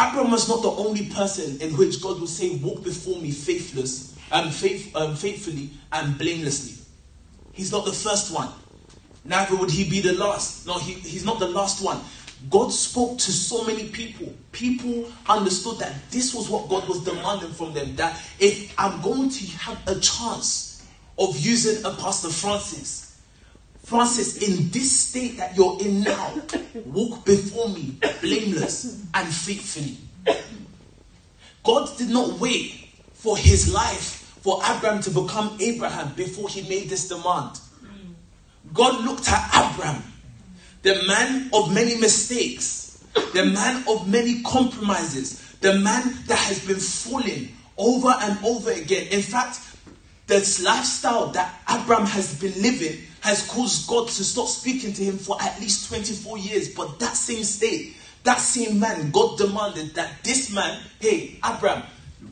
[0.00, 4.16] Abraham was not the only person in which God would say, Walk before me faithless,
[4.32, 6.82] um, faith, um, faithfully and blamelessly.
[7.52, 8.48] He's not the first one.
[9.24, 10.66] Neither would he be the last.
[10.66, 12.00] No, he, he's not the last one.
[12.48, 14.34] God spoke to so many people.
[14.52, 17.94] People understood that this was what God was demanding from them.
[17.96, 23.09] That if I'm going to have a chance of using a Pastor Francis,
[23.90, 26.40] Francis, in this state that you're in now,
[26.86, 29.96] walk before me blameless and faithfully.
[31.64, 32.72] God did not wait
[33.14, 37.58] for his life for Abraham to become Abraham before he made this demand.
[38.72, 40.04] God looked at Abraham,
[40.82, 43.02] the man of many mistakes,
[43.34, 49.08] the man of many compromises, the man that has been falling over and over again.
[49.08, 49.58] In fact,
[50.28, 55.18] this lifestyle that Abraham has been living has caused God to stop speaking to him
[55.18, 56.74] for at least 24 years.
[56.74, 61.84] But that same state, that same man, God demanded that this man, hey, Abraham,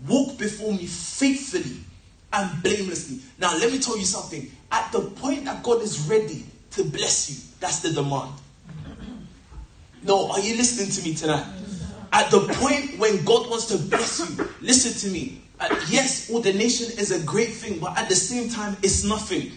[0.06, 1.78] walk before me faithfully
[2.32, 3.20] and blamelessly.
[3.38, 4.50] Now, let me tell you something.
[4.70, 8.32] At the point that God is ready to bless you, that's the demand.
[10.02, 11.46] No, are you listening to me tonight?
[12.12, 15.42] At the point when God wants to bless you, listen to me.
[15.60, 19.52] Uh, yes, ordination is a great thing, but at the same time, it's nothing.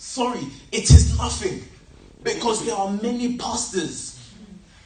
[0.00, 0.40] Sorry,
[0.72, 1.62] it is nothing.
[2.22, 4.18] Because there are many pastors.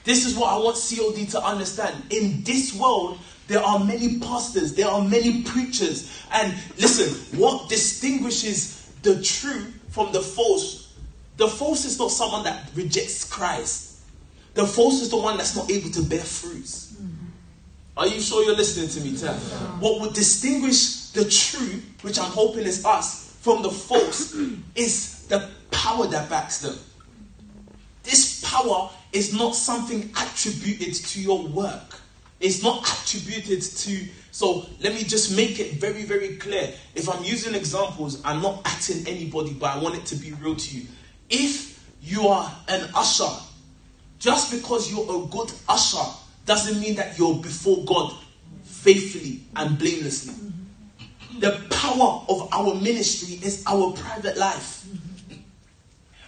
[0.03, 1.95] This is what I want COD to understand.
[2.11, 6.11] In this world, there are many pastors, there are many preachers.
[6.33, 10.93] And listen, what distinguishes the true from the false?
[11.37, 14.01] The false is not someone that rejects Christ,
[14.55, 16.97] the false is the one that's not able to bear fruits.
[17.97, 19.35] Are you sure you're listening to me, Tim?
[19.81, 24.35] What would distinguish the true, which I'm hoping is us, from the false,
[24.75, 26.75] is the power that backs them.
[28.03, 32.01] This power is not something attributed to your work.
[32.41, 34.09] It's not attributed to.
[34.31, 36.73] So let me just make it very, very clear.
[36.95, 40.57] If I'm using examples, I'm not acting anybody, but I want it to be real
[40.57, 40.87] to you.
[41.29, 43.29] If you are an usher,
[44.21, 46.11] just because you're a good usher
[46.47, 48.17] doesn't mean that you're before God
[48.65, 50.44] faithfully and blamelessly.
[51.39, 54.87] The power of our ministry is our private life.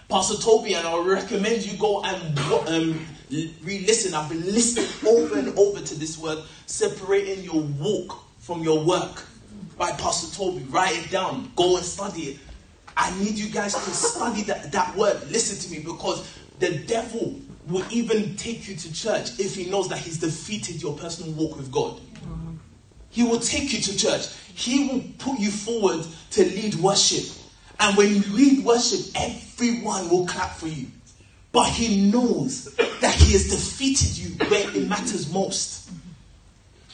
[0.09, 4.13] Pastor Tobi, and I recommend you go and um, re-listen.
[4.13, 9.25] I've been listening over and over to this word, separating your walk from your work
[9.77, 10.65] by Pastor Tobi.
[10.71, 11.51] Write it down.
[11.55, 12.37] Go and study it.
[12.95, 15.19] I need you guys to study that, that word.
[15.29, 16.27] Listen to me because
[16.59, 20.97] the devil will even take you to church if he knows that he's defeated your
[20.97, 21.99] personal walk with God.
[23.09, 24.27] He will take you to church.
[24.57, 27.25] He will put you forward to lead worship.
[27.79, 30.87] And when you lead worship, everyone will clap for you.
[31.51, 35.91] But he knows that he has defeated you where it matters most.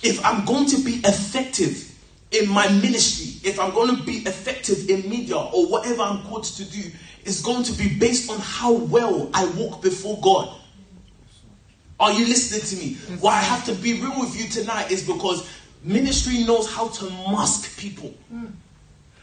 [0.02, 1.90] If I'm going to be effective
[2.32, 6.44] in my ministry, if I'm going to be effective in media or whatever I'm called
[6.44, 6.92] to do,
[7.24, 10.54] it's going to be based on how well I walk before God.
[11.98, 13.20] Are you listening to me?
[13.22, 15.48] Why I have to be real with you tonight is because
[15.84, 18.14] ministry knows how to mask people.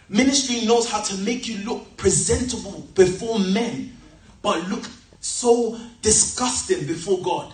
[0.08, 3.96] Ministry knows how to make you look presentable before men,
[4.42, 4.84] but look
[5.20, 7.52] so disgusting before God.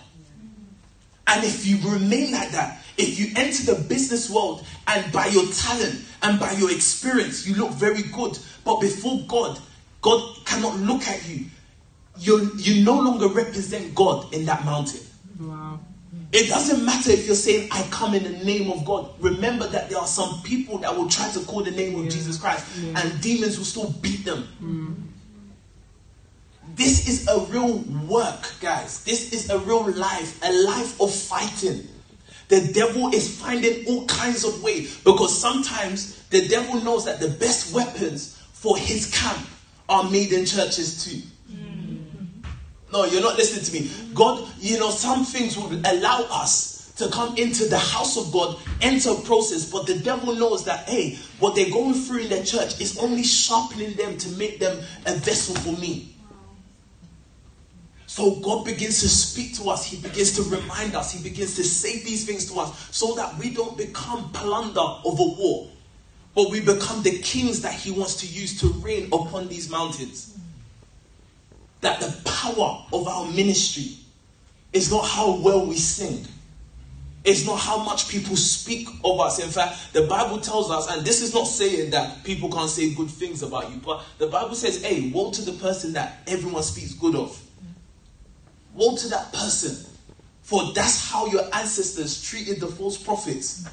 [1.26, 5.44] And if you remain like that, if you enter the business world and by your
[5.52, 9.58] talent and by your experience, you look very good, but before God,
[10.00, 11.46] God cannot look at you.
[12.18, 15.00] You, you no longer represent God in that mountain.
[15.38, 15.80] Wow.
[16.32, 19.08] It doesn't matter if you're saying, I come in the name of God.
[19.20, 22.10] Remember that there are some people that will try to call the name of.
[22.10, 23.00] Jesus Christ, yeah.
[23.00, 24.46] and demons will still beat them.
[24.62, 24.94] Mm.
[26.74, 29.02] This is a real work, guys.
[29.04, 31.88] This is a real life, a life of fighting.
[32.48, 37.28] The devil is finding all kinds of ways because sometimes the devil knows that the
[37.28, 39.46] best weapons for his camp
[39.88, 41.22] are made in churches too.
[42.96, 44.14] No, you're not listening to me.
[44.14, 48.58] God, you know, some things will allow us to come into the house of God,
[48.80, 52.42] enter a process, but the devil knows that, hey, what they're going through in their
[52.42, 56.14] church is only sharpening them to make them a vessel for me.
[58.06, 59.84] So God begins to speak to us.
[59.84, 61.12] He begins to remind us.
[61.12, 65.20] He begins to say these things to us so that we don't become plunder of
[65.20, 65.68] a war,
[66.34, 70.35] but we become the kings that He wants to use to reign upon these mountains.
[71.86, 73.96] That the power of our ministry
[74.72, 76.26] is not how well we sing,
[77.26, 79.40] It's not how much people speak of us.
[79.42, 82.94] In fact, the Bible tells us, and this is not saying that people can't say
[82.94, 86.62] good things about you, but the Bible says, hey, woe to the person that everyone
[86.62, 87.36] speaks good of.
[88.72, 89.90] Woe to that person.
[90.42, 93.68] For that's how your ancestors treated the false prophets.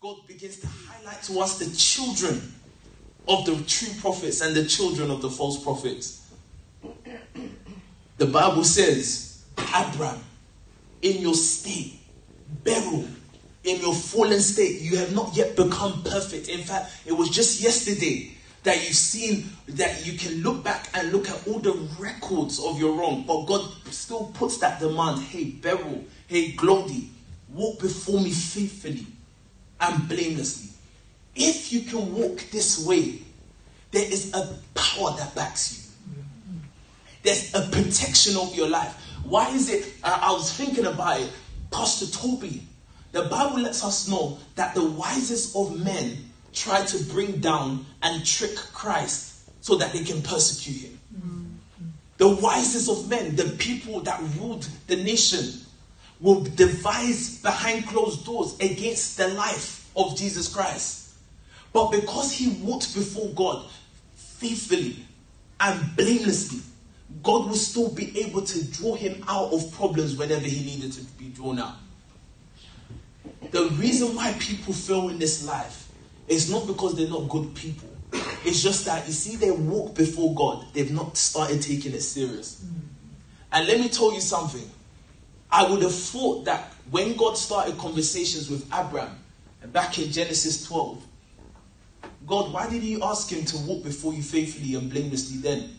[0.00, 2.52] God begins to highlight to us the children
[3.28, 6.23] of the true prophets and the children of the false prophets.
[8.18, 10.20] The Bible says, Abraham,
[11.02, 11.98] in your state,
[12.62, 13.06] Beryl,
[13.64, 16.48] in your fallen state, you have not yet become perfect.
[16.48, 21.12] In fact, it was just yesterday that you've seen that you can look back and
[21.12, 25.44] look at all the records of your wrong, but God still puts that demand hey,
[25.44, 27.08] Beryl, hey, Glody,
[27.52, 29.06] walk before me faithfully
[29.80, 30.70] and blamelessly.
[31.36, 33.18] If you can walk this way,
[33.90, 35.83] there is a power that backs you.
[37.24, 38.94] There's a protection over your life.
[39.24, 39.86] Why is it?
[40.04, 41.32] I, I was thinking about it.
[41.72, 42.60] Pastor Tobi,
[43.12, 48.24] the Bible lets us know that the wisest of men try to bring down and
[48.24, 51.60] trick Christ so that they can persecute him.
[52.18, 55.62] The wisest of men, the people that ruled the nation,
[56.20, 61.14] will devise behind closed doors against the life of Jesus Christ.
[61.72, 63.66] But because he walked before God
[64.14, 64.96] faithfully
[65.58, 66.60] and blamelessly,
[67.22, 71.04] God will still be able to draw him out of problems whenever he needed to
[71.18, 71.76] be drawn out.
[73.50, 75.88] The reason why people fail in this life
[76.26, 77.88] is not because they're not good people.
[78.44, 82.64] It's just that you see, they walk before God, they've not started taking it serious.
[83.52, 84.68] And let me tell you something.
[85.50, 89.18] I would have thought that when God started conversations with Abraham,
[89.66, 91.02] back in Genesis 12,
[92.26, 95.70] God, why did you ask him to walk before you faithfully and blamelessly then?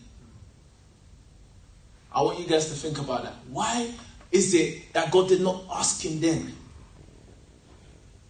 [2.12, 3.34] I want you guys to think about that.
[3.48, 3.92] Why
[4.32, 6.54] is it that God did not ask him then?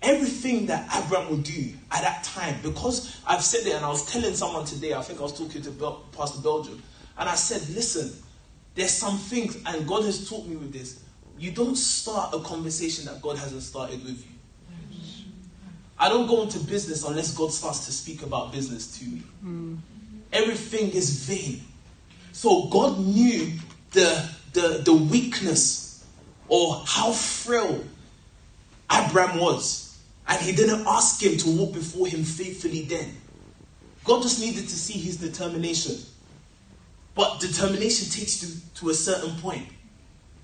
[0.03, 4.11] Everything that Abraham would do at that time, because I've said it and I was
[4.11, 6.83] telling someone today, I think I was talking to Bel- Pastor Belgium,
[7.18, 8.12] and I said, listen,
[8.74, 11.03] there's some things, and God has taught me with this.
[11.39, 14.37] You don't start a conversation that God hasn't started with you.
[15.99, 19.22] I don't go into business unless God starts to speak about business to me.
[19.45, 19.79] Mm.
[20.33, 21.62] Everything is vain.
[22.33, 23.53] So God knew
[23.97, 26.05] the, the, the weakness
[26.49, 27.82] or how frail
[28.92, 29.99] Abraham was.
[30.28, 33.16] And he didn't ask him to walk before him faithfully then.
[34.05, 35.97] God just needed to see his determination.
[37.14, 39.66] But determination takes you to a certain point.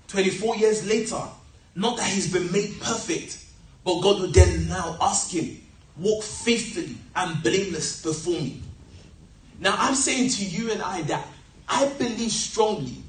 [0.07, 1.21] 24 years later,
[1.75, 3.45] not that he's been made perfect,
[3.83, 5.61] but God would then now ask him,
[5.97, 8.61] walk faithfully and blameless before me.
[9.59, 11.27] Now, I'm saying to you and I that
[11.69, 13.02] I believe strongly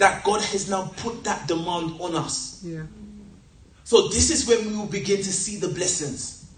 [0.00, 2.62] that God has now put that demand on us.
[2.64, 2.84] Yeah.
[3.84, 6.50] So this is when we will begin to see the blessings.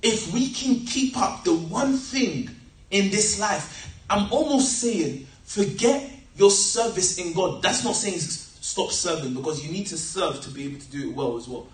[0.00, 2.50] If we can keep up the one thing
[2.92, 7.62] in this life, I'm almost saying forget your service in God.
[7.62, 11.10] That's not saying stop serving because you need to serve to be able to do
[11.10, 11.66] it well as well.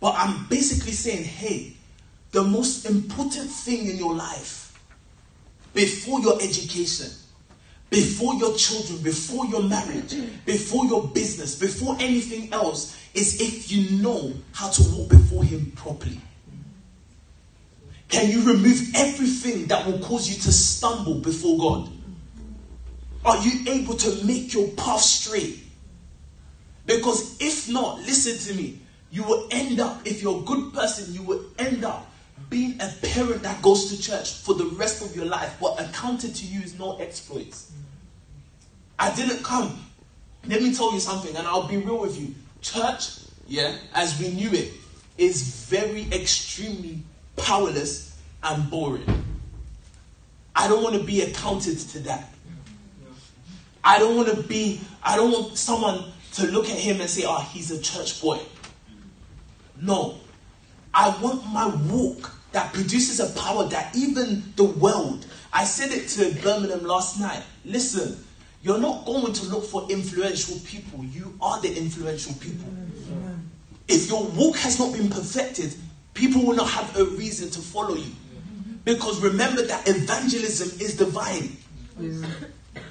[0.00, 1.74] But I'm basically saying, hey,
[2.32, 4.76] the most important thing in your life
[5.72, 7.06] before your education,
[7.92, 10.16] before your children, before your marriage,
[10.46, 15.72] before your business, before anything else, is if you know how to walk before Him
[15.76, 16.18] properly.
[18.08, 21.90] Can you remove everything that will cause you to stumble before God?
[23.24, 25.58] Are you able to make your path straight?
[26.86, 28.80] Because if not, listen to me,
[29.10, 32.10] you will end up, if you're a good person, you will end up
[32.48, 35.54] being a parent that goes to church for the rest of your life.
[35.60, 37.72] What accounted to you is no exploits.
[39.02, 39.84] I didn't come.
[40.46, 42.36] Let me tell you something, and I'll be real with you.
[42.60, 44.70] Church, yeah, as we knew it,
[45.18, 47.00] is very extremely
[47.36, 49.04] powerless and boring.
[50.54, 52.32] I don't want to be accounted to that.
[53.82, 57.24] I don't want to be, I don't want someone to look at him and say,
[57.26, 58.38] oh, he's a church boy.
[59.80, 60.20] No.
[60.94, 66.06] I want my walk that produces a power that even the world, I said it
[66.10, 67.42] to Birmingham last night.
[67.64, 68.24] Listen,
[68.62, 71.04] you're not going to look for influential people.
[71.04, 72.72] You are the influential people.
[73.88, 75.74] If your walk has not been perfected,
[76.14, 78.12] people will not have a reason to follow you.
[78.84, 81.56] Because remember that evangelism is divine.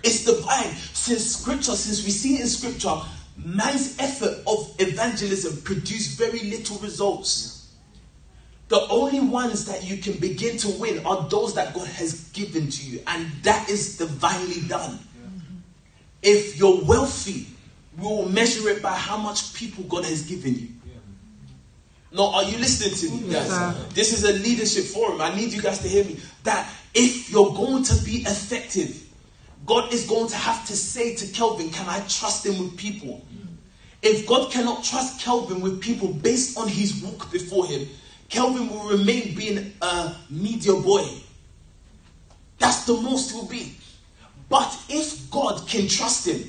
[0.03, 0.75] It's divine.
[0.93, 2.95] Since scripture, since we see in scripture,
[3.37, 7.69] man's effort of evangelism produced very little results.
[8.67, 12.69] The only ones that you can begin to win are those that God has given
[12.69, 14.99] to you, and that is divinely done.
[16.21, 17.47] If you're wealthy,
[17.97, 20.67] we will measure it by how much people God has given you.
[22.13, 23.49] No, are you listening to me, guys?
[23.93, 25.21] this is a leadership forum.
[25.21, 26.19] I need you guys to hear me.
[26.43, 29.07] That if you're going to be effective,
[29.65, 33.25] God is going to have to say to Kelvin, Can I trust him with people?
[34.01, 37.87] If God cannot trust Kelvin with people based on his walk before him,
[38.29, 41.05] Kelvin will remain being a media boy.
[42.57, 43.75] That's the most he will be.
[44.51, 46.43] But if God can trust him,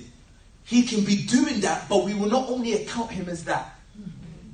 [0.65, 3.79] he can be doing that, but we will not only account him as that.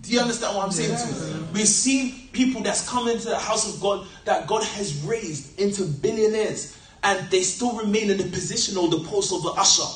[0.02, 0.96] Do you understand what I'm saying yeah.
[0.98, 1.46] to you?
[1.54, 5.84] We've seen people that's come into the house of God that God has raised into
[5.84, 9.88] billionaires and they still remain in the position or the post of the usher.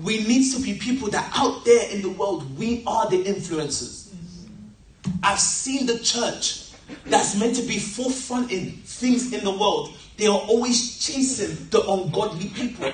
[0.00, 4.12] We need to be people that out there in the world, we are the influencers.
[5.24, 6.70] I've seen the church
[7.06, 9.96] that's meant to be forefronting things in the world.
[10.16, 12.90] They are always chasing the ungodly people.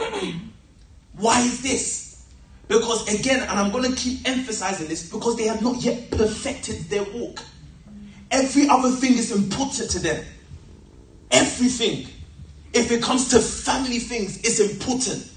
[1.16, 2.26] Why is this?
[2.68, 6.88] Because again, and I'm going to keep emphasizing this, because they have not yet perfected
[6.88, 7.42] their walk.
[8.30, 10.24] Every other thing is important to them.
[11.30, 12.06] Everything.
[12.72, 15.28] If it comes to family things, it's important.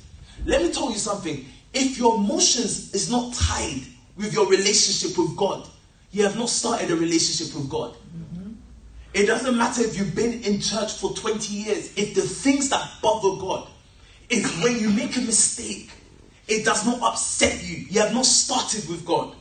[0.46, 1.46] Let me tell you something.
[1.74, 3.82] If your emotions is not tied
[4.16, 5.68] with your relationship with God,
[6.12, 7.98] you have not started a relationship with God.
[9.14, 11.96] It doesn't matter if you've been in church for 20 years.
[11.96, 13.68] If the things that bother God
[14.30, 15.92] is when you make a mistake,
[16.48, 17.86] it does not upset you.
[17.90, 19.36] You have not started with God.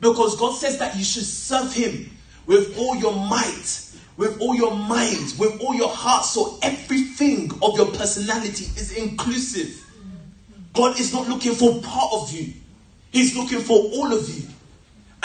[0.00, 2.10] Because God says that you should serve Him
[2.46, 6.24] with all your might, with all your mind, with all your heart.
[6.24, 9.80] So everything of your personality is inclusive.
[10.72, 12.52] God is not looking for part of you,
[13.10, 14.48] He's looking for all of you.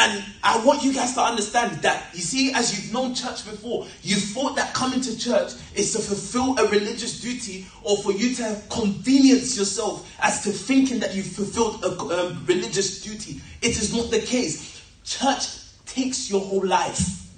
[0.01, 3.85] And I want you guys to understand that, you see, as you've known church before,
[4.01, 8.33] you thought that coming to church is to fulfill a religious duty or for you
[8.35, 13.41] to convenience yourself as to thinking that you've fulfilled a um, religious duty.
[13.61, 14.81] It is not the case.
[15.03, 15.49] Church
[15.85, 17.29] takes your whole life.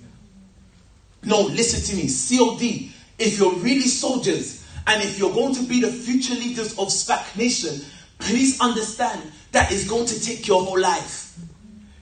[1.24, 2.10] No, listen to me.
[2.10, 6.90] COD, if you're really soldiers and if you're going to be the future leaders of
[6.90, 7.84] SPAC Nation,
[8.20, 11.40] please understand that it's going to take your whole life.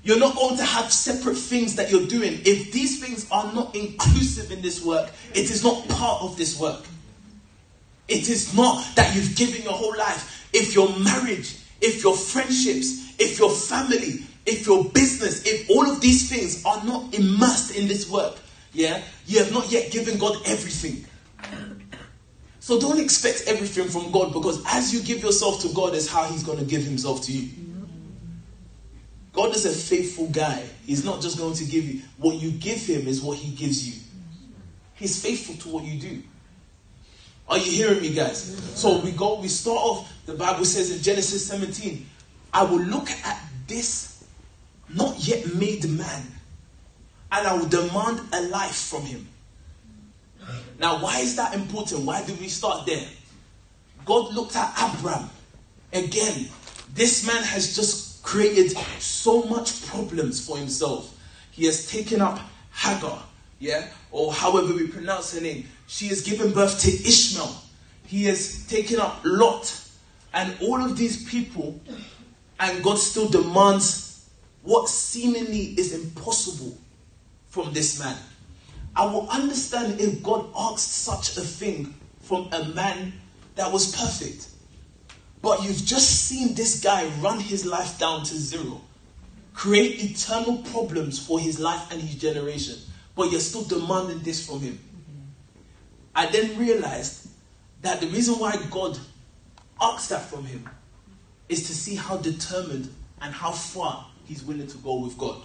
[0.01, 2.39] You're not going to have separate things that you're doing.
[2.45, 6.59] If these things are not inclusive in this work, it is not part of this
[6.59, 6.83] work.
[8.07, 10.49] It is not that you've given your whole life.
[10.53, 16.01] If your marriage, if your friendships, if your family, if your business, if all of
[16.01, 18.35] these things are not immersed in this work,
[18.73, 21.05] yeah, you have not yet given God everything.
[22.59, 26.23] So don't expect everything from God because as you give yourself to God, is how
[26.25, 27.49] He's going to give Himself to you.
[29.39, 30.61] God is a faithful guy.
[30.85, 33.87] He's not just going to give you what you give Him, is what He gives
[33.87, 33.93] you.
[34.95, 36.21] He's faithful to what you do.
[37.47, 38.41] Are you hearing me, guys?
[38.75, 42.05] So we go, we start off, the Bible says in Genesis 17,
[42.53, 44.25] I will look at this
[44.93, 46.23] not yet made man
[47.31, 49.25] and I will demand a life from him.
[50.79, 52.01] Now, why is that important?
[52.01, 53.07] Why did we start there?
[54.03, 55.29] God looked at Abraham.
[55.93, 56.49] Again,
[56.93, 61.17] this man has just created so much problems for himself.
[61.51, 62.39] He has taken up
[62.71, 63.23] Hagar,
[63.59, 65.67] yeah, or however we pronounce her name.
[65.87, 67.53] She has given birth to Ishmael.
[68.05, 69.81] He has taken up Lot,
[70.33, 71.79] and all of these people,
[72.59, 74.29] and God still demands
[74.63, 76.77] what seemingly is impossible
[77.47, 78.17] from this man.
[78.95, 83.13] I will understand if God asked such a thing from a man
[83.55, 84.48] that was perfect.
[85.41, 88.81] But you've just seen this guy run his life down to zero,
[89.53, 92.75] create eternal problems for his life and his generation,
[93.15, 94.79] but you're still demanding this from him.
[96.13, 97.29] I then realized
[97.81, 98.99] that the reason why God
[99.79, 100.69] asked that from him
[101.47, 105.41] is to see how determined and how far he's willing to go with God.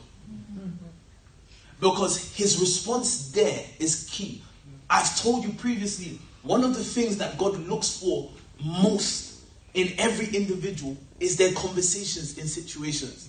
[1.80, 4.42] Because his response there is key.
[4.90, 8.30] I've told you previously, one of the things that God looks for
[8.62, 9.34] most
[9.75, 13.29] in every individual is their conversations in situations.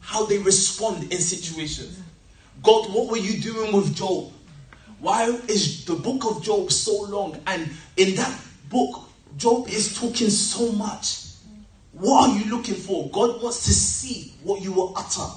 [0.00, 1.98] How they respond in situations.
[2.62, 4.32] God, what were you doing with Job?
[4.98, 7.40] Why is the book of Job so long?
[7.46, 8.40] And in that
[8.70, 9.00] book,
[9.36, 11.26] Job is talking so much.
[11.92, 13.08] What are you looking for?
[13.10, 15.30] God wants to see what you will utter.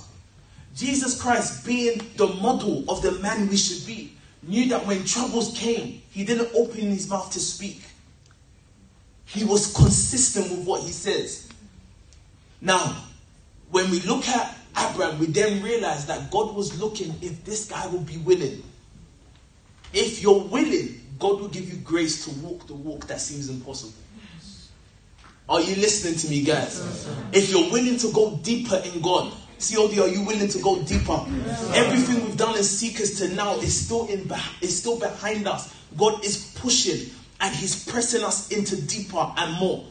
[0.75, 5.57] Jesus Christ, being the model of the man we should be, knew that when troubles
[5.57, 7.81] came, he didn't open his mouth to speak.
[9.29, 11.49] He was consistent with what he says.
[12.61, 12.95] Now,
[13.71, 17.85] when we look at Abraham, we then realize that God was looking if this guy
[17.87, 18.63] will be willing.
[19.93, 23.93] If you're willing, God will give you grace to walk the walk that seems impossible.
[25.47, 27.07] Are you listening to me, guys?
[27.31, 31.25] If you're willing to go deeper in God, COD, are you willing to go deeper?
[31.73, 35.73] Everything we've done in Seekers to now is still in is still behind us.
[35.97, 37.09] God is pushing
[37.41, 39.85] and He's pressing us into deeper and more.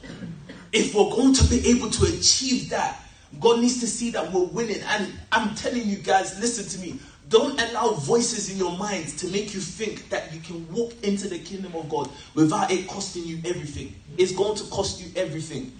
[0.72, 3.00] If we're going to be able to achieve that,
[3.40, 4.80] God needs to see that we're winning.
[4.82, 7.00] And I'm telling you guys, listen to me.
[7.28, 11.28] Don't allow voices in your mind to make you think that you can walk into
[11.28, 13.94] the kingdom of God without it costing you everything.
[14.16, 15.72] It's going to cost you everything.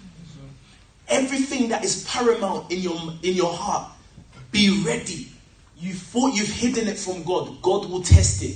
[1.07, 3.91] Everything that is paramount in your in your heart,
[4.51, 5.31] be ready.
[5.75, 7.59] You thought you've hidden it from God.
[7.63, 8.55] God will test it.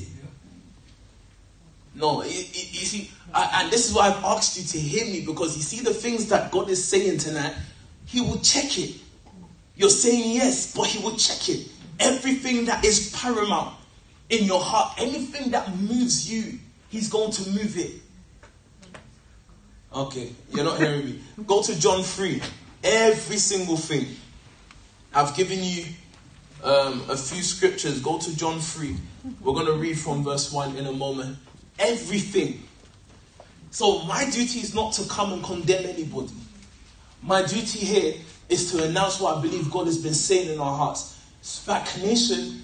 [1.96, 5.56] No, you, you see, and this is why I've asked you to hear me because
[5.56, 7.54] you see the things that God is saying tonight.
[8.06, 8.96] He will check it.
[9.76, 11.68] You're saying yes, but He will check it.
[12.00, 13.76] Everything that is paramount
[14.30, 17.92] in your heart, anything that moves you, He's going to move it.
[19.96, 21.20] Okay, you're not hearing me.
[21.46, 22.42] Go to John 3.
[22.84, 24.08] Every single thing.
[25.14, 25.86] I've given you
[26.64, 28.02] um, a few scriptures.
[28.02, 28.96] Go to John 3.
[29.42, 31.38] We're going to read from verse 1 in a moment.
[31.80, 32.64] Everything.
[33.72, 36.32] So, my duty is not to come and condemn anybody.
[37.22, 38.14] My duty here
[38.50, 41.20] is to announce what I believe God has been saying in our hearts.
[41.42, 42.64] SPAC Nation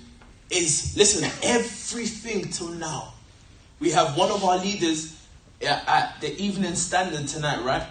[0.50, 3.14] is, listen, everything till now.
[3.80, 5.20] We have one of our leaders
[5.64, 7.86] uh, at the evening standard tonight, right?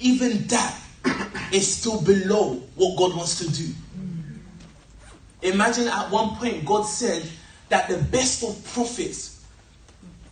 [0.00, 0.80] Even that
[1.52, 3.72] is still below what God wants to do.
[5.42, 7.28] Imagine at one point God said
[7.68, 9.33] that the best of prophets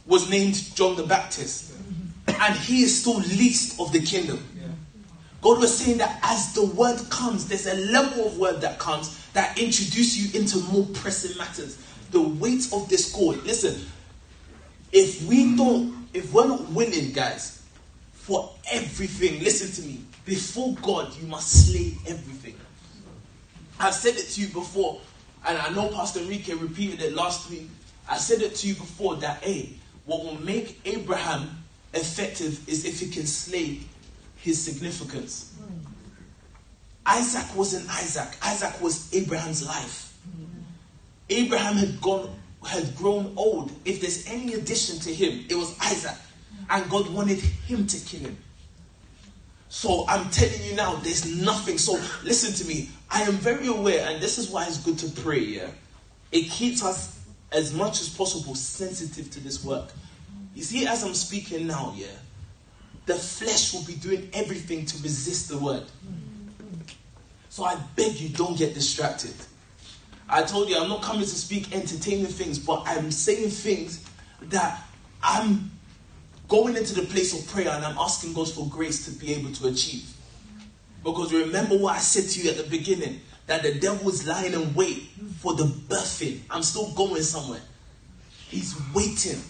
[0.07, 1.73] was named John the Baptist,
[2.27, 4.45] and he is still least of the kingdom.
[5.43, 9.27] God was saying that as the word comes, there's a level of word that comes
[9.33, 11.79] that introduce you into more pressing matters.
[12.13, 13.33] The weight of this call.
[13.33, 13.75] Listen,
[14.93, 17.65] if we don't, if we're not willing, guys,
[18.13, 20.05] for everything, listen to me.
[20.25, 22.55] Before God, you must slay everything.
[23.81, 25.01] I've said it to you before,
[25.45, 27.69] and I know Pastor Enrique repeated it last week.
[28.09, 29.71] I said it to you before that, hey,
[30.05, 33.81] what will make Abraham effective is if he can slay
[34.37, 35.55] his significance.
[37.05, 38.37] Isaac wasn't Isaac.
[38.43, 40.17] Isaac was Abraham's life.
[41.31, 42.35] Abraham had gone
[42.65, 43.73] had grown old.
[43.85, 46.17] If there's any addition to him, it was Isaac.
[46.71, 48.37] And God wanted him to kill him.
[49.69, 51.79] So I'm telling you now, there's nothing.
[51.79, 52.91] So listen to me.
[53.11, 55.71] I am very aware, and this is why it's good to pray, yeah.
[56.31, 57.19] It keeps us
[57.53, 59.91] as much as possible sensitive to this work.
[60.55, 62.07] You see, as I'm speaking now, yeah,
[63.07, 65.85] the flesh will be doing everything to resist the word.
[67.49, 69.35] So I beg you, don't get distracted.
[70.29, 74.05] I told you I'm not coming to speak entertaining things, but I'm saying things
[74.43, 74.83] that
[75.23, 75.71] I'm
[76.49, 79.53] going into the place of prayer and I'm asking God for grace to be able
[79.53, 80.11] to achieve.
[81.05, 84.53] Because remember what I said to you at the beginning that the devil is lying
[84.53, 85.09] in wait
[85.41, 86.41] for the birthing.
[86.51, 87.61] I'm still going somewhere.
[88.49, 89.41] He's waiting.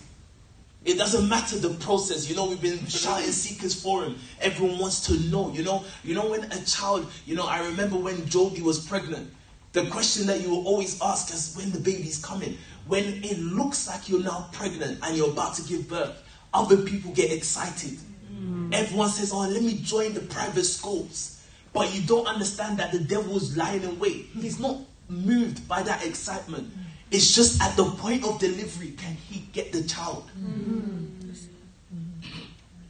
[0.84, 2.28] It doesn't matter the process.
[2.28, 4.16] You know, we've been shouting seekers for him.
[4.40, 5.53] Everyone wants to know.
[5.53, 9.32] You know, you know when a child, you know, I remember when Jody was pregnant.
[9.72, 12.59] The question that you will always ask is when the baby's coming.
[12.86, 16.20] When it looks like you're now pregnant and you're about to give birth,
[16.53, 17.99] other people get excited.
[18.34, 18.74] Mm.
[18.74, 21.41] Everyone says, Oh, let me join the private schools.
[21.73, 24.27] But you don't understand that the devil is lying in wait.
[24.39, 26.70] He's not moved by that excitement.
[27.11, 30.31] It's just at the point of delivery can he get the child.
[30.39, 31.03] Mm-hmm.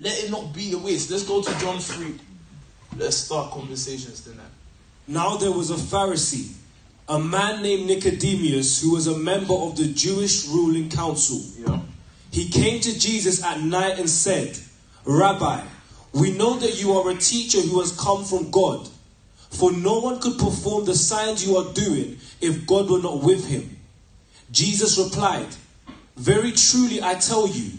[0.00, 1.10] Let it not be a waste.
[1.10, 2.14] Let's go to John 3.
[2.98, 4.50] Let's start conversations tonight.
[5.06, 6.54] Now there was a Pharisee,
[7.08, 11.40] a man named Nicodemus, who was a member of the Jewish ruling council.
[11.56, 11.80] Yeah.
[12.32, 14.58] He came to Jesus at night and said,
[15.04, 15.62] Rabbi,
[16.12, 18.88] we know that you are a teacher who has come from God.
[19.50, 23.46] For no one could perform the signs you are doing if God were not with
[23.46, 23.78] him.
[24.50, 25.48] Jesus replied,
[26.16, 27.70] Very truly I tell you,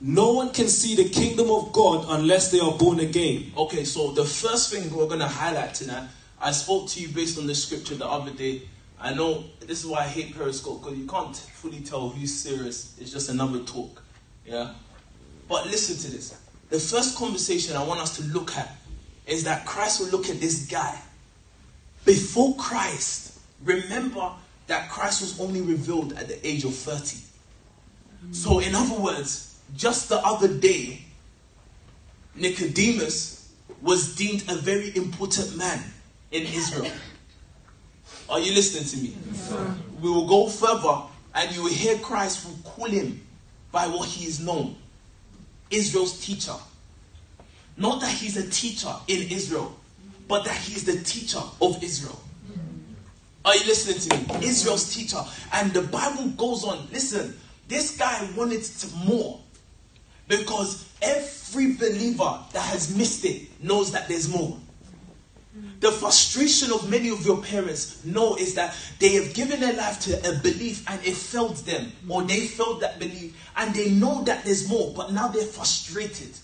[0.00, 3.52] no one can see the kingdom of God unless they are born again.
[3.56, 6.08] Okay, so the first thing we're going to highlight tonight,
[6.40, 8.62] I spoke to you based on the scripture the other day.
[9.00, 12.96] I know this is why I hate Periscope because you can't fully tell who's serious.
[13.00, 14.02] It's just another talk.
[14.44, 14.72] Yeah?
[15.48, 16.36] But listen to this.
[16.70, 18.76] The first conversation I want us to look at
[19.26, 20.98] is that Christ will look at this guy.
[22.04, 24.32] Before Christ, remember
[24.66, 27.18] that Christ was only revealed at the age of 30.
[28.32, 31.02] So, in other words, just the other day,
[32.34, 35.82] Nicodemus was deemed a very important man
[36.30, 36.90] in Israel.
[38.28, 39.16] Are you listening to me?
[39.26, 39.54] Yes,
[40.00, 41.02] we will go further
[41.34, 43.26] and you will hear Christ will call him
[43.72, 44.76] by what he is known
[45.70, 46.54] Israel's teacher.
[47.76, 49.76] Not that he's a teacher in Israel,
[50.26, 52.20] but that he's the teacher of Israel.
[53.44, 54.46] Are you listening to me?
[54.46, 55.18] Israel's teacher.
[55.52, 56.88] And the Bible goes on.
[56.92, 57.38] Listen,
[57.68, 59.40] this guy wanted to more.
[60.26, 64.58] Because every believer that has missed it knows that there's more.
[65.80, 70.00] The frustration of many of your parents know is that they have given their life
[70.00, 74.24] to a belief and it failed them, or they failed that belief, and they know
[74.24, 76.36] that there's more, but now they're frustrated,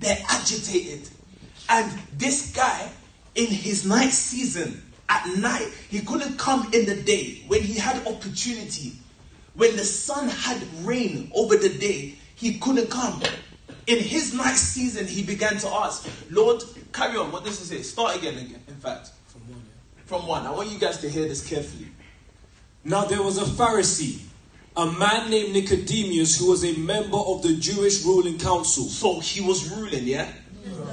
[0.00, 1.08] they're agitated.
[1.68, 2.90] And this guy,
[3.34, 8.06] in his night season, at night, he couldn't come in the day when he had
[8.06, 8.98] opportunity.
[9.54, 13.22] When the sun had rain over the day, he couldn't come.
[13.86, 16.62] In his night season, he began to ask, Lord,
[16.92, 17.30] carry on.
[17.30, 17.82] What does it say?
[17.82, 18.62] Start again, again.
[18.68, 19.62] In fact, From one,
[20.06, 20.46] from one.
[20.46, 21.86] I want you guys to hear this carefully.
[22.84, 24.20] Now there was a Pharisee,
[24.76, 28.84] a man named Nicodemus, who was a member of the Jewish ruling council.
[28.84, 30.30] So he was ruling, yeah?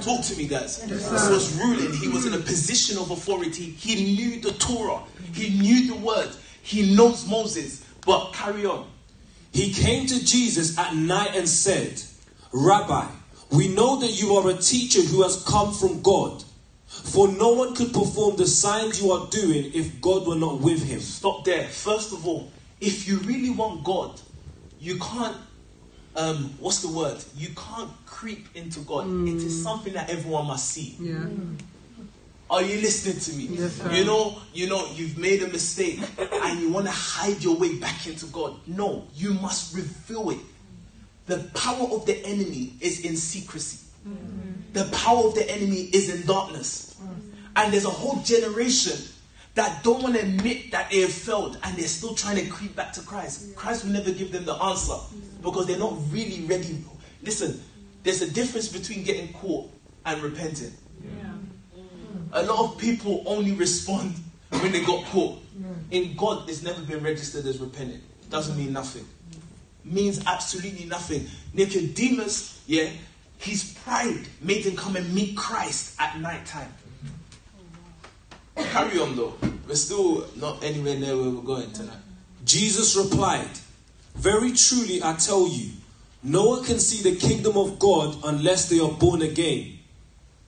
[0.00, 0.82] Talk to me, guys.
[0.82, 1.92] he was ruling.
[1.94, 3.64] He was in a position of authority.
[3.64, 5.00] He knew the Torah.
[5.32, 6.30] He knew the word.
[6.62, 7.84] He knows Moses.
[8.06, 8.88] But carry on.
[9.52, 12.00] He came to Jesus at night and said,
[12.54, 13.06] Rabbi,
[13.50, 16.44] we know that you are a teacher who has come from God.
[16.86, 20.84] For no one could perform the signs you are doing if God were not with
[20.84, 21.00] him.
[21.00, 21.64] Stop there.
[21.64, 24.20] First of all, if you really want God,
[24.78, 25.36] you can't.
[26.14, 27.18] Um, what's the word?
[27.36, 29.08] You can't creep into God.
[29.26, 30.96] It is something that everyone must see.
[31.00, 31.26] Yeah.
[32.48, 33.58] Are you listening to me?
[33.58, 33.80] Yes.
[33.90, 37.78] You know, you know, you've made a mistake and you want to hide your way
[37.80, 38.54] back into God.
[38.68, 40.38] No, you must reveal it.
[41.26, 43.86] The power of the enemy is in secrecy.
[44.06, 44.72] Mm-hmm.
[44.72, 46.96] The power of the enemy is in darkness.
[47.00, 47.20] Mm-hmm.
[47.56, 48.98] And there's a whole generation
[49.54, 52.74] that don't want to admit that they have failed and they're still trying to creep
[52.74, 53.54] back to Christ.
[53.54, 54.96] Christ will never give them the answer
[55.42, 56.84] because they're not really ready.
[57.22, 57.62] Listen,
[58.02, 59.70] there's a difference between getting caught
[60.04, 60.72] and repenting.
[62.32, 64.16] A lot of people only respond
[64.50, 65.40] when they got caught.
[65.92, 68.00] In God, it's never been registered as repenting.
[68.22, 69.06] It doesn't mean nothing.
[69.84, 71.26] Means absolutely nothing.
[71.52, 72.88] Nicodemus, yeah,
[73.38, 76.72] his pride made him come and meet Christ at night time.
[78.56, 79.34] Carry on though.
[79.68, 81.98] We're still not anywhere near where we're going tonight.
[82.44, 83.48] Jesus replied,
[84.14, 85.70] Very truly I tell you,
[86.22, 89.78] no one can see the kingdom of God unless they are born again.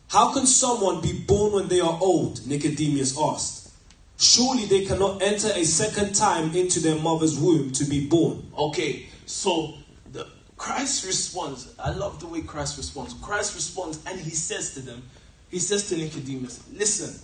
[0.09, 2.47] How can someone be born when they are old?
[2.47, 3.73] Nicodemus asked.
[4.19, 8.51] Surely they cannot enter a second time into their mother's womb to be born.
[8.57, 9.75] Okay, so
[10.13, 11.75] the Christ responds.
[11.79, 13.13] I love the way Christ responds.
[13.15, 15.03] Christ responds and he says to them,
[15.49, 17.21] he says to Nicodemus, listen,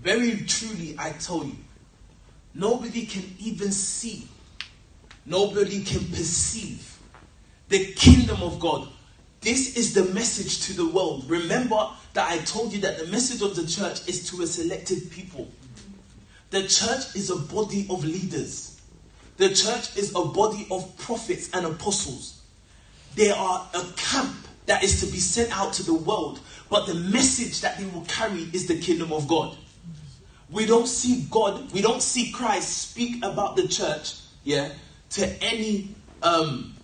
[0.00, 1.56] very truly I tell you,
[2.54, 4.26] nobody can even see,
[5.24, 6.98] nobody can perceive
[7.68, 8.88] the kingdom of God.
[9.40, 11.28] This is the message to the world.
[11.28, 15.10] Remember that I told you that the message of the church is to a selected
[15.10, 15.50] people.
[16.50, 18.71] The church is a body of leaders.
[19.42, 22.42] The church is a body of prophets and apostles.
[23.16, 24.36] They are a camp
[24.66, 26.38] that is to be sent out to the world,
[26.70, 29.56] but the message that they will carry is the kingdom of God.
[30.48, 34.14] We don't see God, we don't see Christ speak about the church,
[34.44, 34.74] yeah,
[35.10, 36.76] to any um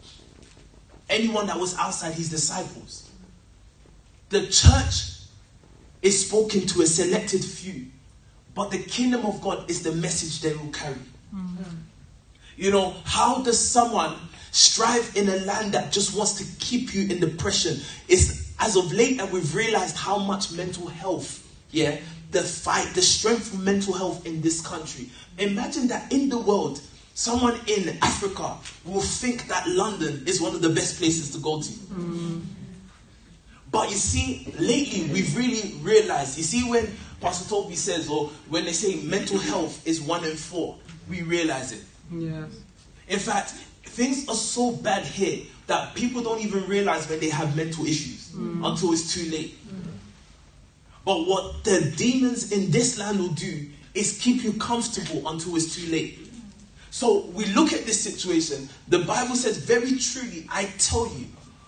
[1.08, 3.08] anyone that was outside his disciples.
[4.30, 5.12] The church
[6.02, 7.86] is spoken to a selected few,
[8.52, 10.96] but the kingdom of God is the message they will carry.
[12.58, 14.16] You know, how does someone
[14.50, 17.80] strive in a land that just wants to keep you in depression?
[18.08, 21.98] Is as of late that we've realized how much mental health, yeah,
[22.32, 25.08] the fight, the strength of mental health in this country.
[25.38, 26.80] Imagine that in the world,
[27.14, 31.62] someone in Africa will think that London is one of the best places to go
[31.62, 31.72] to.
[33.70, 36.36] But you see, lately we've really realized.
[36.36, 36.88] You see, when
[37.20, 40.76] Pastor Tobi says, or when they say mental health is one in four,
[41.08, 41.84] we realize it.
[42.10, 42.50] Yes.
[43.08, 43.50] In fact,
[43.84, 48.30] things are so bad here that people don't even realize when they have mental issues
[48.30, 48.66] mm.
[48.68, 49.58] until it's too late.
[51.04, 55.74] But what the demons in this land will do is keep you comfortable until it's
[55.74, 56.18] too late.
[56.90, 58.68] So we look at this situation.
[58.88, 61.26] The Bible says, Very truly, I tell you,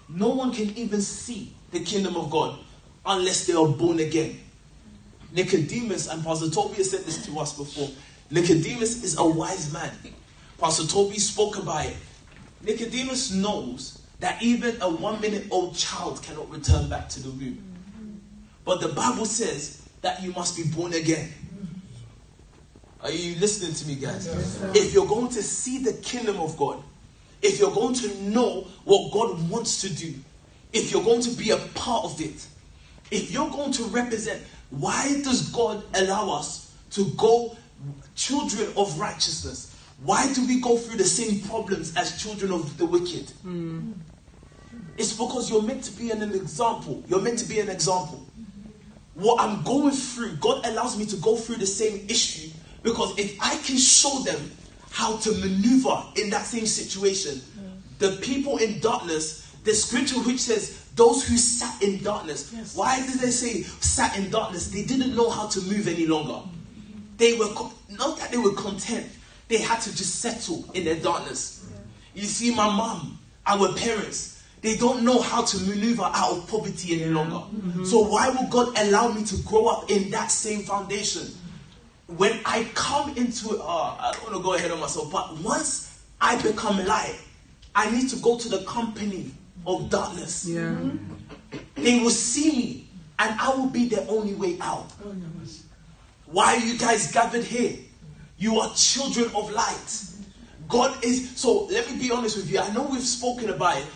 [0.08, 2.58] no one can even see the kingdom of God
[3.06, 4.40] unless they are born again.
[5.32, 7.88] Nicodemus, and Pastor Tobi has said this to us before.
[8.30, 9.90] Nicodemus is a wise man.
[10.60, 11.96] Pastor Tobi spoke about it.
[12.62, 18.20] Nicodemus knows that even a one minute old child cannot return back to the womb.
[18.64, 21.32] But the Bible says that you must be born again.
[23.02, 24.26] Are you listening to me, guys?
[24.76, 26.82] if you're going to see the kingdom of God,
[27.40, 30.14] if you're going to know what God wants to do,
[30.74, 32.46] if you're going to be a part of it,
[33.10, 37.56] if you're going to represent, why does God allow us to go
[38.14, 39.69] children of righteousness,
[40.02, 43.30] why do we go through the same problems as children of the wicked?
[43.42, 43.92] Hmm.
[44.96, 47.02] It's because you're meant to be an, an example.
[47.06, 48.26] You're meant to be an example.
[49.14, 52.50] What I'm going through, God allows me to go through the same issue
[52.82, 54.50] because if I can show them
[54.90, 57.68] how to maneuver in that same situation, hmm.
[57.98, 62.52] the people in darkness, the scripture which says, those who sat in darkness.
[62.54, 62.76] Yes.
[62.76, 64.68] Why did they say sat in darkness?
[64.68, 66.40] They didn't know how to move any longer.
[67.16, 67.48] They were
[67.90, 69.06] not that they were content.
[69.50, 71.66] They had to just settle in their darkness.
[72.14, 77.02] You see, my mom, our parents, they don't know how to maneuver out of poverty
[77.02, 77.42] any longer.
[77.84, 81.26] So why would God allow me to grow up in that same foundation?
[82.06, 85.98] When I come into, uh, I don't want to go ahead of myself, but once
[86.20, 87.18] I become light,
[87.74, 89.32] I need to go to the company
[89.66, 90.46] of darkness.
[90.46, 90.76] Yeah.
[91.74, 92.88] They will see me,
[93.18, 94.92] and I will be the only way out.
[96.26, 97.78] Why are you guys gathered here?
[98.40, 100.04] You are children of light.
[100.66, 101.66] God is so.
[101.66, 102.58] Let me be honest with you.
[102.58, 103.86] I know we've spoken about it.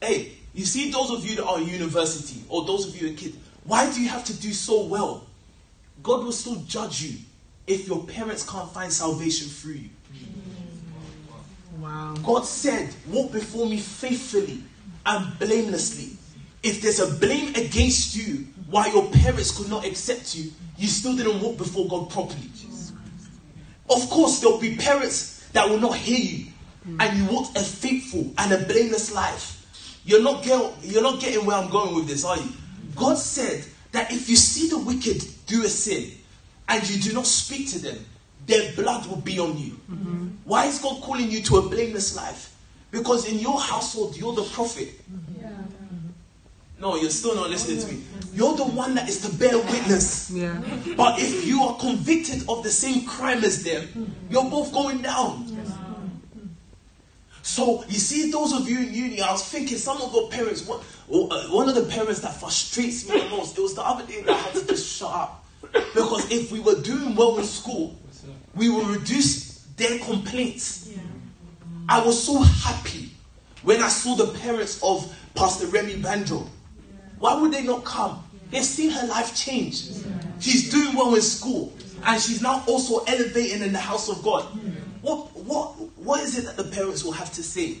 [0.00, 3.34] Hey, you see, those of you that are university or those of you a kid,
[3.64, 5.26] why do you have to do so well?
[6.02, 7.18] God will still judge you
[7.66, 9.90] if your parents can't find salvation through you.
[11.80, 12.14] Wow.
[12.22, 14.62] God said, Walk before me faithfully
[15.06, 16.18] and blamelessly.
[16.62, 21.16] If there's a blame against you why your parents could not accept you, you still
[21.16, 22.50] didn't walk before God properly.
[23.90, 26.46] Of course, there'll be parents that will not hear you,
[26.84, 27.00] hmm.
[27.00, 30.00] and you walked a faithful and a blameless life.
[30.04, 32.50] You're not, get, you're not getting where I'm going with this, are you?
[32.94, 36.10] God said that if you see the wicked do a sin
[36.68, 38.04] and you do not speak to them,
[38.46, 39.80] their blood will be on you.
[39.90, 40.28] Mm-hmm.
[40.44, 42.54] Why is God calling you to a blameless life?
[42.90, 44.88] Because in your household, you're the prophet.
[45.10, 45.73] Mm-hmm.
[46.84, 48.02] No, you're still not listening to me.
[48.34, 50.30] You're the one that is to bear witness.
[50.30, 50.60] Yeah.
[50.98, 55.48] But if you are convicted of the same crime as them, you're both going down.
[57.40, 60.66] So you see, those of you in uni, I was thinking some of our parents.
[60.66, 60.80] One,
[61.10, 63.56] uh, one of the parents that frustrates me the most.
[63.56, 66.60] It was the other day that I had to just shut up because if we
[66.60, 67.98] were doing well in school,
[68.54, 70.90] we will reduce their complaints.
[71.88, 73.08] I was so happy
[73.62, 76.46] when I saw the parents of Pastor Remy Banjo.
[77.24, 78.22] Why would they not come?
[78.50, 79.88] They've seen her life change.
[80.40, 81.72] She's doing well in school,
[82.04, 84.44] and she's now also elevating in the house of God.
[85.00, 87.78] What, what, what is it that the parents will have to say?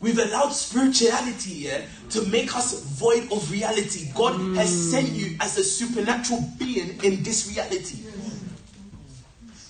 [0.00, 4.10] We've allowed spirituality yeah, to make us void of reality.
[4.14, 8.00] God has sent you as a supernatural being in this reality.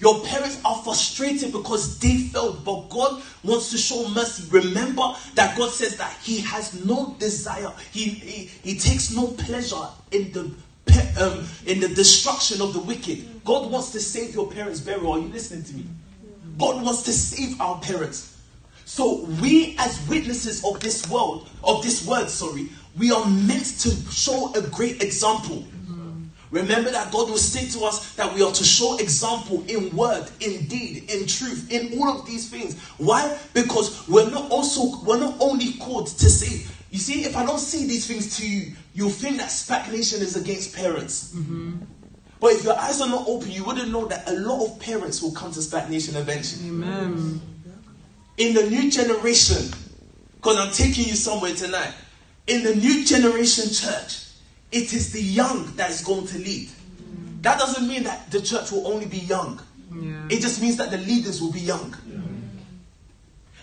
[0.01, 4.45] Your parents are frustrated because they failed, but God wants to show mercy.
[4.51, 9.87] Remember that God says that He has no desire, He, he, he takes no pleasure
[10.11, 10.51] in the
[11.21, 13.45] um, in the destruction of the wicked.
[13.45, 15.13] God wants to save your parents' burial.
[15.13, 15.87] Are you listening to me?
[16.59, 18.37] God wants to save our parents.
[18.85, 23.91] So we as witnesses of this world, of this word, sorry, we are meant to
[24.11, 25.65] show a great example.
[26.51, 30.29] Remember that God will say to us that we are to show example in word,
[30.41, 32.81] in deed, in truth, in all of these things.
[32.99, 33.39] Why?
[33.55, 36.67] Because we're not also we're not only called to say.
[36.91, 40.23] You see, if I don't say these things to you, you'll think that SPAC Nation
[40.23, 41.33] is against parents.
[41.37, 41.77] Mm-hmm.
[42.41, 45.23] But if your eyes are not open, you wouldn't know that a lot of parents
[45.23, 47.41] will come to SPAC Nation eventually Amen.
[48.39, 49.71] in the new generation,
[50.37, 51.93] because I'm taking you somewhere tonight,
[52.49, 54.25] in the new generation church,
[54.73, 56.69] it is the young that is going to lead.
[57.43, 59.61] That doesn't mean that the church will only be young.
[59.93, 60.27] Yeah.
[60.31, 61.95] It just means that the leaders will be young.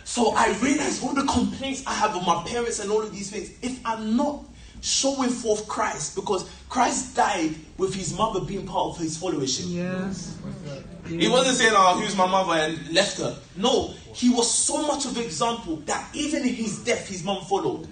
[0.03, 3.30] So I realize all the complaints I have of my parents and all of these
[3.30, 3.51] things.
[3.62, 4.43] If I'm not
[4.82, 9.66] showing forth Christ, because Christ died with his mother being part of his followership.
[9.68, 10.38] Yes.
[11.08, 13.38] He wasn't saying, "Oh, who's my mother?" and left her.
[13.55, 17.43] No, he was so much of an example that even in his death, his mom
[17.45, 17.88] followed.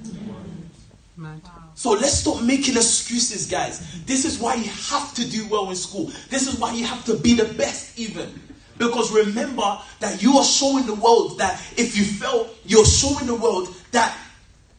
[1.17, 1.41] Mad.
[1.75, 4.01] So let's stop making excuses, guys.
[4.05, 6.09] This is why you have to do well in school.
[6.29, 8.41] This is why you have to be the best, even.
[8.77, 13.35] Because remember that you are showing the world that if you fail, you're showing the
[13.35, 14.17] world that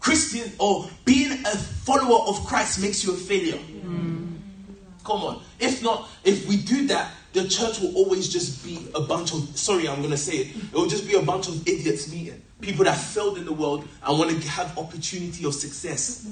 [0.00, 3.58] Christian or being a follower of Christ makes you a failure.
[3.58, 4.38] Mm.
[5.04, 5.42] Come on.
[5.60, 9.56] If not, if we do that, the church will always just be a bunch of,
[9.58, 12.42] sorry, I'm going to say it, it will just be a bunch of idiots meeting.
[12.60, 16.26] People that failed in the world and want to have opportunity of success.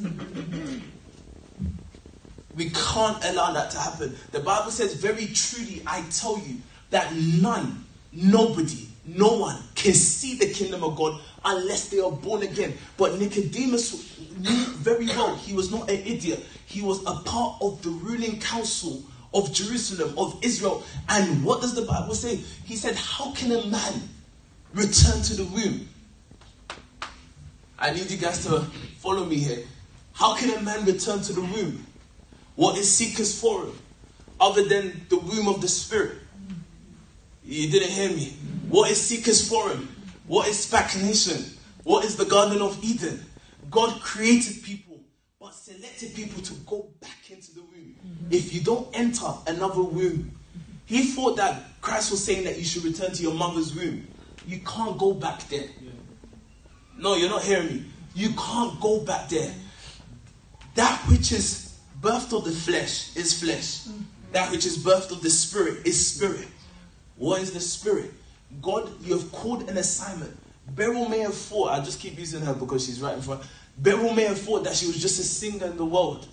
[2.54, 4.16] We can't allow that to happen.
[4.32, 6.58] The Bible says, very truly, I tell you
[6.90, 12.42] that none, nobody, no one can see the kingdom of God unless they are born
[12.42, 12.74] again.
[12.96, 16.44] But Nicodemus knew very well he was not an idiot.
[16.66, 19.02] He was a part of the ruling council
[19.34, 20.84] of Jerusalem, of Israel.
[21.08, 22.36] And what does the Bible say?
[22.36, 24.08] He said, How can a man
[24.72, 25.88] return to the womb?
[27.78, 28.60] I need you guys to
[28.98, 29.64] follow me here.
[30.12, 31.84] How can a man return to the womb?
[32.54, 33.76] What is seeker's forum
[34.40, 36.18] other than the womb of the spirit?
[37.44, 38.36] You didn't hear me.
[38.68, 39.88] What is seeker's forum?
[40.26, 41.44] What is speculation?
[41.82, 43.22] What is the Garden of Eden?
[43.70, 45.00] God created people,
[45.40, 47.73] but selected people to go back into the womb.
[48.30, 50.32] If you don't enter another womb,
[50.86, 54.06] he thought that Christ was saying that you should return to your mother's womb.
[54.46, 55.68] You can't go back there.
[56.96, 57.84] No, you're not hearing me.
[58.14, 59.52] You can't go back there.
[60.74, 63.86] That which is birthed of the flesh is flesh.
[64.32, 66.48] That which is birthed of the spirit is spirit.
[67.16, 68.12] What is the spirit?
[68.60, 70.36] God, you have called an assignment.
[70.66, 73.42] Beryl may have thought, I just keep using her because she's right in front.
[73.78, 76.26] Beryl may have thought that she was just a singer in the world.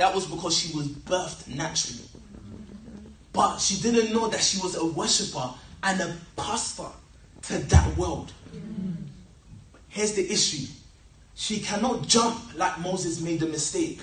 [0.00, 2.08] That was because she was birthed naturally.
[3.34, 5.50] But she didn't know that she was a worshiper
[5.82, 6.86] and a pastor
[7.42, 8.32] to that world.
[9.90, 10.72] Here's the issue
[11.34, 14.00] she cannot jump like Moses made the mistake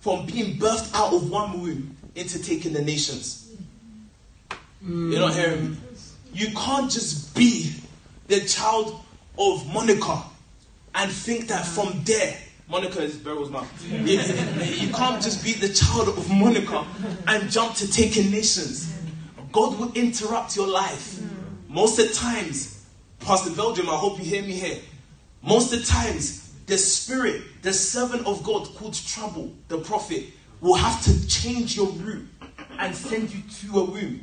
[0.00, 3.50] from being birthed out of one womb into taking the nations.
[4.80, 5.76] You're not hearing me?
[6.32, 7.74] You can't just be
[8.28, 8.98] the child
[9.38, 10.22] of Monica
[10.94, 12.38] and think that from there,
[12.68, 13.68] Monica is Beryl's mom.
[13.88, 16.84] You, you can't just be the child of Monica
[17.28, 18.92] and jump to taking nations.
[19.52, 21.20] God will interrupt your life.
[21.68, 22.84] Most of the times,
[23.20, 24.80] Pastor Belgium, I hope you hear me here.
[25.42, 30.24] Most of the times, the spirit, the servant of God called Trouble, the prophet,
[30.60, 32.26] will have to change your route
[32.78, 34.20] and send you to a womb.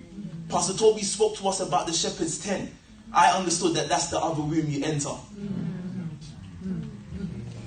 [0.49, 2.69] Pastor Tobi spoke to us about the shepherd's tent.
[3.13, 5.11] I understood that that's the other womb you enter.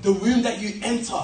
[0.07, 1.21] The room that you enter.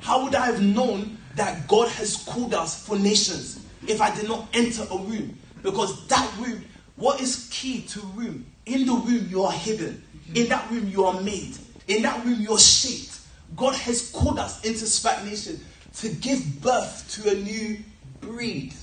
[0.00, 4.26] How would I have known that God has called us for nations if I did
[4.26, 5.38] not enter a room?
[5.62, 6.64] Because that room,
[6.96, 8.44] what is key to room?
[8.66, 10.02] In the room, you are hidden.
[10.34, 11.56] In that room, you are made.
[11.86, 13.20] In that room, you're shaped.
[13.54, 15.64] God has called us into stagnation
[15.98, 17.78] to give birth to a new
[18.20, 18.74] breed,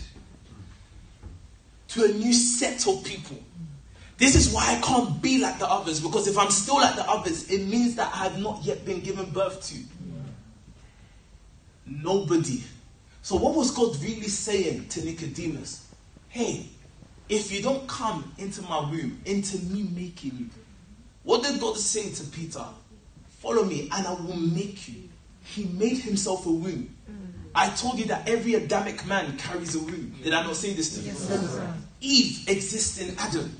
[1.90, 3.40] to a new set of people.
[4.18, 7.10] This is why I can't be like the others, because if I'm still like the
[7.10, 9.80] others, it means that I have not yet been given birth to.
[11.86, 12.64] Nobody.
[13.22, 15.88] So, what was God really saying to Nicodemus?
[16.30, 16.68] Hey,
[17.30, 20.50] if you don't come into my womb, into me making you,
[21.24, 22.66] what did God say to Peter?
[23.40, 25.10] Follow me, and I will make you.
[25.44, 26.96] He made himself a womb.
[27.56, 30.16] I told you that every Adamic man carries a womb.
[30.24, 31.14] Did I not say this to you?
[32.02, 33.56] Eve exists in Adam.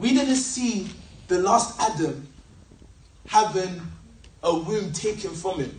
[0.00, 0.88] We didn't see
[1.28, 2.26] the last Adam
[3.26, 3.82] having
[4.42, 5.78] a womb taken from him.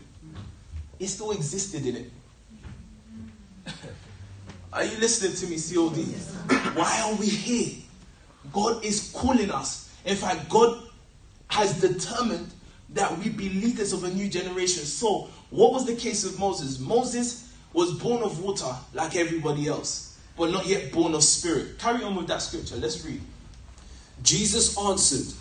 [1.00, 2.12] It still existed in it.
[4.74, 6.06] Are you listening to me, COD?
[6.78, 7.84] Why are we here?
[8.54, 9.90] God is calling us.
[10.06, 10.84] In fact, God
[11.48, 12.48] has determined
[12.94, 14.84] that we be leaders of a new generation.
[14.84, 16.80] So, what was the case of Moses?
[16.80, 21.80] Moses was born of water like everybody else, but not yet born of spirit.
[21.80, 22.76] Carry on with that scripture.
[22.78, 23.22] Let's read.
[24.24, 25.34] Jesus answered,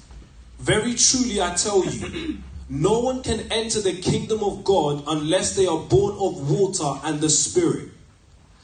[0.59, 5.67] Very truly I tell you, no one can enter the kingdom of God unless they
[5.67, 7.89] are born of water and the Spirit.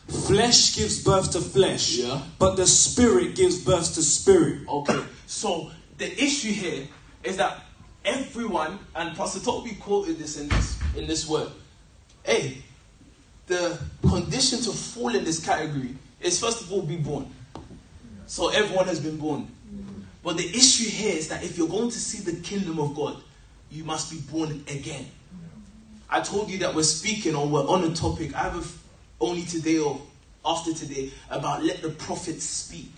[0.09, 2.23] Flesh gives birth to flesh, Yeah.
[2.39, 4.61] but the Spirit gives birth to spirit.
[4.69, 6.87] Okay, so the issue here
[7.25, 7.65] is that
[8.05, 11.51] everyone, and Pastor Tobi quoted this in this in this word.
[12.23, 12.59] Hey,
[13.49, 17.29] the condition to fall in this category is first of all be born.
[18.27, 19.49] So everyone has been born.
[20.27, 23.17] But the issue here is that if you're going to see the kingdom of God,
[23.71, 25.07] you must be born again.
[26.11, 28.35] I told you that we're speaking or we're on a topic.
[28.35, 28.77] I have
[29.21, 30.01] only today or
[30.45, 32.91] after today about let the prophets speak.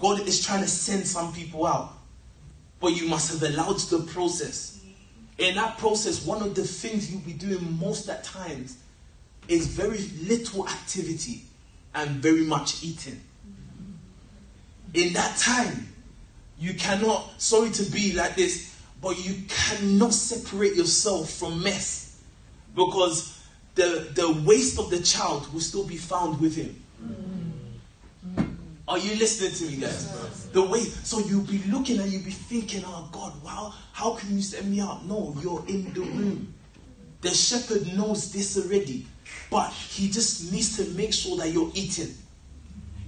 [0.00, 1.92] God is trying to send some people out,
[2.80, 4.80] but you must have allowed the process.
[5.38, 8.78] In that process, one of the things you'll be doing most at times
[9.46, 11.42] is very little activity
[11.94, 13.20] and very much eating.
[14.92, 15.86] In that time,
[16.60, 22.20] you cannot, sorry to be like this, but you cannot separate yourself from mess
[22.74, 23.42] because
[23.74, 26.76] the, the waste of the child will still be found with him.
[28.86, 30.48] Are you listening to me, guys?
[30.52, 34.36] The way, so you'll be looking and you'll be thinking, oh God, wow, how can
[34.36, 35.06] you send me out?
[35.06, 36.52] No, you're in the room.
[37.22, 39.06] The shepherd knows this already,
[39.50, 42.14] but he just needs to make sure that you're eating.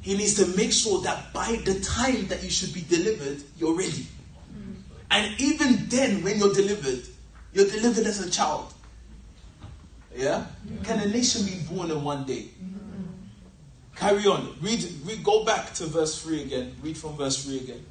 [0.02, 3.76] He needs to make sure that by the time that you should be delivered, you're
[3.76, 4.06] ready.
[4.52, 4.74] Mm.
[5.10, 7.04] And even then, when you're delivered,
[7.52, 8.72] you're delivered as a child.
[10.14, 10.44] Yeah?
[10.84, 12.48] Can a nation be born in one day?
[12.62, 13.02] Mm-hmm.
[13.96, 14.56] Carry on.
[14.60, 15.22] Read, read.
[15.22, 16.74] Go back to verse three again.
[16.82, 17.84] Read from verse three again.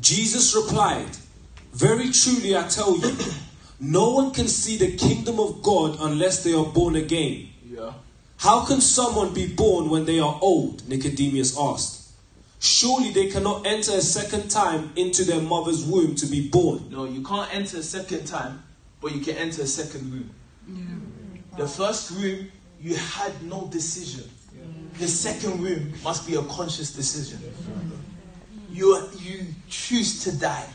[0.00, 1.10] Jesus replied,
[1.72, 3.16] Very truly I tell you,
[3.80, 7.50] no one can see the kingdom of God unless they are born again.
[8.44, 8.50] Yeah.
[8.50, 10.86] How can someone be born when they are old?
[10.88, 12.12] Nicodemus asked.
[12.60, 16.88] Surely they cannot enter a second time into their mother's womb to be born.
[16.90, 18.62] No, you can't enter a second time,
[19.00, 20.30] but you can enter a second room.
[21.56, 24.24] The first womb, you had no decision.
[24.98, 27.38] The second womb must be a conscious decision.
[28.70, 30.66] You, you choose to die.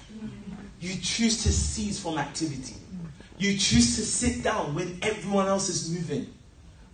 [0.79, 2.75] You choose to cease from activity.
[3.37, 6.27] You choose to sit down when everyone else is moving.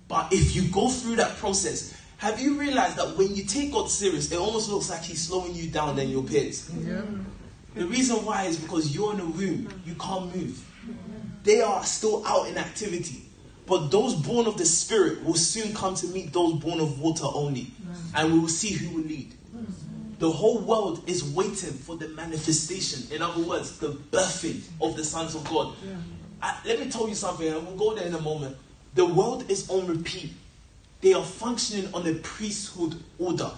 [0.08, 3.90] But if you go through that process, have you realized that when you take God
[3.90, 6.70] serious, it almost looks like He's slowing you down than your peers?
[6.86, 7.02] Yeah.
[7.76, 10.64] The reason why is because you're in a room, you can't move.
[11.44, 13.24] They are still out in activity.
[13.68, 17.26] But those born of the Spirit will soon come to meet those born of water
[17.26, 17.72] only.
[18.16, 19.34] And we will see who will lead.
[20.20, 23.12] The whole world is waiting for the manifestation.
[23.12, 25.74] In other words, the birthing of the sons of God.
[26.42, 28.56] I- let me tell you something, and we'll go there in a moment.
[28.96, 30.32] The world is on repeat.
[31.02, 33.52] They are functioning on a priesthood order.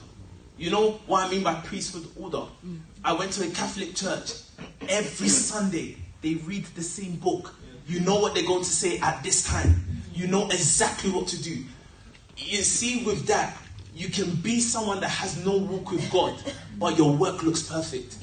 [0.57, 2.43] You know what I mean by priesthood order?
[3.05, 4.33] I went to a Catholic church.
[4.89, 7.53] Every Sunday, they read the same book.
[7.87, 9.75] You know what they're going to say at this time.
[10.13, 11.63] You know exactly what to do.
[12.35, 13.55] You see, with that,
[13.95, 16.35] you can be someone that has no walk with God,
[16.79, 18.17] but your work looks perfect.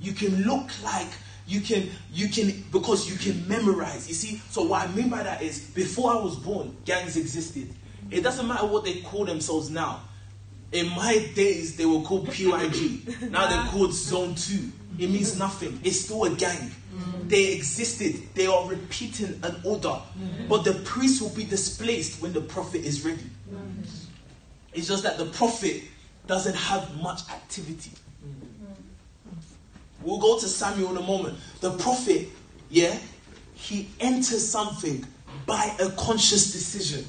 [0.00, 1.08] You can look like
[1.46, 4.08] you can you can because you can memorize.
[4.08, 7.72] You see, so what I mean by that is before I was born, gangs existed.
[8.10, 10.02] It doesn't matter what they call themselves now.
[10.72, 13.30] In my days, they were called PYG.
[13.30, 14.72] Now they're called Zone 2.
[14.98, 15.80] It means nothing.
[15.84, 16.70] It's still a gang.
[16.94, 17.28] Mm.
[17.28, 18.34] They existed.
[18.34, 19.88] They are repeating an order.
[19.88, 20.48] Mm.
[20.48, 23.30] But the priest will be displaced when the prophet is ready.
[23.52, 23.86] Mm.
[24.72, 25.82] It's just that the prophet
[26.26, 27.92] doesn't have much activity.
[30.06, 31.36] We'll go to Samuel in a moment.
[31.60, 32.28] The prophet,
[32.70, 32.96] yeah,
[33.54, 35.04] he enters something
[35.46, 37.04] by a conscious decision.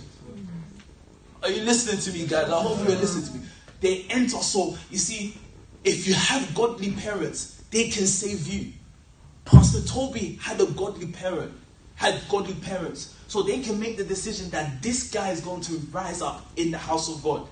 [1.43, 2.49] Are you listening to me, guys?
[2.49, 3.45] I hope you're listening to me.
[3.81, 4.37] They enter.
[4.37, 5.37] So, you see,
[5.83, 8.73] if you have godly parents, they can save you.
[9.45, 11.53] Pastor Tobi had a godly parent,
[11.93, 13.15] had godly parents.
[13.27, 16.71] So they can make the decision that this guy is going to rise up in
[16.71, 17.47] the house of God.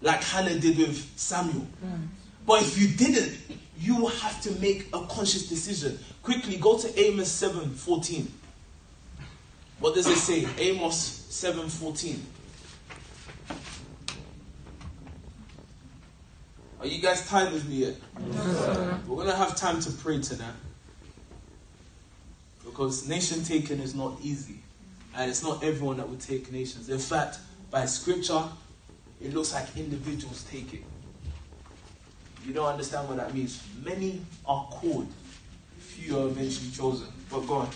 [0.00, 1.66] Like Hannah did with Samuel.
[1.84, 2.08] Mm.
[2.44, 3.38] But if you didn't,
[3.78, 5.98] you have to make a conscious decision.
[6.22, 8.26] Quickly go to Amos 7:14.
[9.78, 10.46] What does it say?
[10.58, 12.18] Amos 7:14.
[16.80, 17.96] Are you guys tired with me yet?
[19.06, 20.54] We're going to have time to pray tonight.
[22.64, 24.60] Because nation taking is not easy.
[25.16, 26.88] And it's not everyone that will take nations.
[26.88, 27.38] In fact,
[27.72, 28.44] by scripture,
[29.20, 30.84] it looks like individuals take it.
[32.46, 33.62] You don't understand what that means.
[33.84, 35.08] Many are called,
[35.78, 37.08] few are eventually chosen.
[37.30, 37.68] But go on.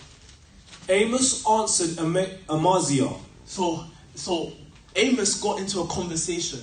[0.88, 3.10] Amos answered Ama- Amaziah,
[3.44, 3.84] So,
[4.14, 4.52] so
[4.96, 6.60] Amos got into a conversation.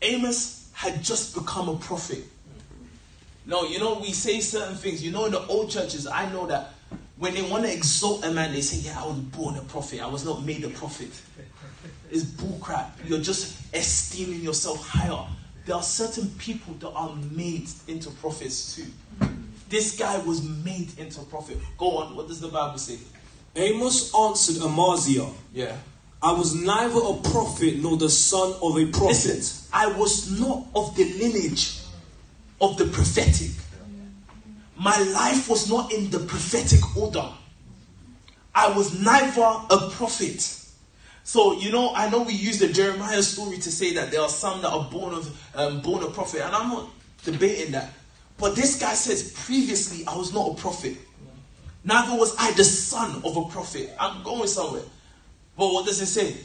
[0.00, 2.24] Amos had just become a prophet.
[3.44, 5.02] No, you know, we say certain things.
[5.02, 6.70] You know, in the old churches, I know that
[7.16, 10.00] when they want to exalt a man, they say, Yeah, I was born a prophet.
[10.00, 11.10] I was not made a prophet.
[12.10, 12.90] It's bullcrap.
[13.04, 15.26] You're just esteeming yourself higher.
[15.64, 18.86] There are certain people that are made into prophets too.
[19.18, 19.42] Hmm.
[19.68, 21.58] This guy was made into a prophet.
[21.78, 22.16] Go on.
[22.16, 22.98] What does the Bible say?
[23.54, 25.76] Amos answered Amaziah, Yeah.
[26.22, 29.08] I was neither a prophet nor the son of a prophet.
[29.08, 31.78] Listen, I was not of the lineage
[32.60, 33.50] of the prophetic.
[34.76, 37.28] My life was not in the prophetic order.
[38.54, 40.61] I was neither a prophet.
[41.24, 44.28] So you know, I know we use the Jeremiah story to say that there are
[44.28, 46.90] some that are born of um, born a prophet, and I'm not
[47.24, 47.90] debating that.
[48.38, 50.96] But this guy says previously I was not a prophet.
[51.84, 53.94] Neither was I the son of a prophet.
[53.98, 54.82] I'm going somewhere.
[55.56, 56.36] But what does it say?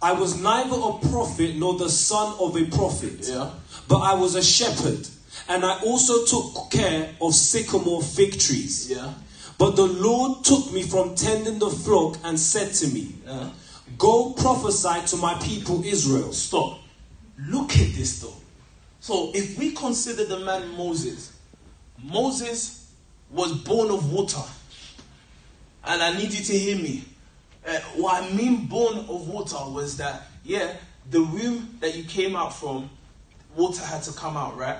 [0.00, 3.50] I was neither a prophet nor the son of a prophet, Yeah.
[3.88, 5.08] but I was a shepherd,
[5.48, 8.90] and I also took care of sycamore fig trees.
[8.90, 9.14] Yeah.
[9.56, 13.48] But the Lord took me from tending the flock and said to me, Yeah.
[13.98, 16.32] Go prophesy to my people Israel.
[16.32, 16.78] Stop.
[17.38, 18.34] Look at this though.
[19.00, 21.38] So if we consider the man Moses,
[22.02, 22.90] Moses
[23.30, 24.42] was born of water.
[25.84, 27.04] And I need you to hear me.
[27.66, 30.74] Uh, what I mean born of water was that, yeah,
[31.10, 32.88] the womb that you came out from,
[33.54, 34.78] water had to come out, right?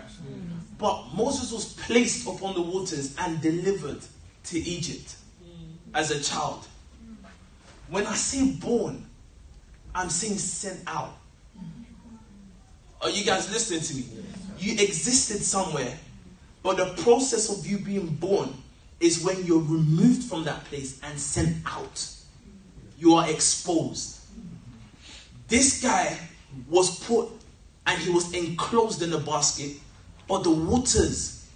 [0.78, 4.00] But Moses was placed upon the waters and delivered
[4.44, 5.16] to Egypt
[5.94, 6.66] as a child.
[7.88, 9.06] When I say born,
[9.94, 11.16] I'm saying sent out.
[13.00, 14.24] Are you guys listening to me?
[14.58, 15.98] You existed somewhere,
[16.62, 18.48] but the process of you being born
[19.00, 22.08] is when you're removed from that place and sent out.
[22.98, 24.18] You are exposed.
[25.48, 26.16] This guy
[26.68, 27.28] was put
[27.86, 29.76] and he was enclosed in a basket,
[30.26, 31.46] but the waters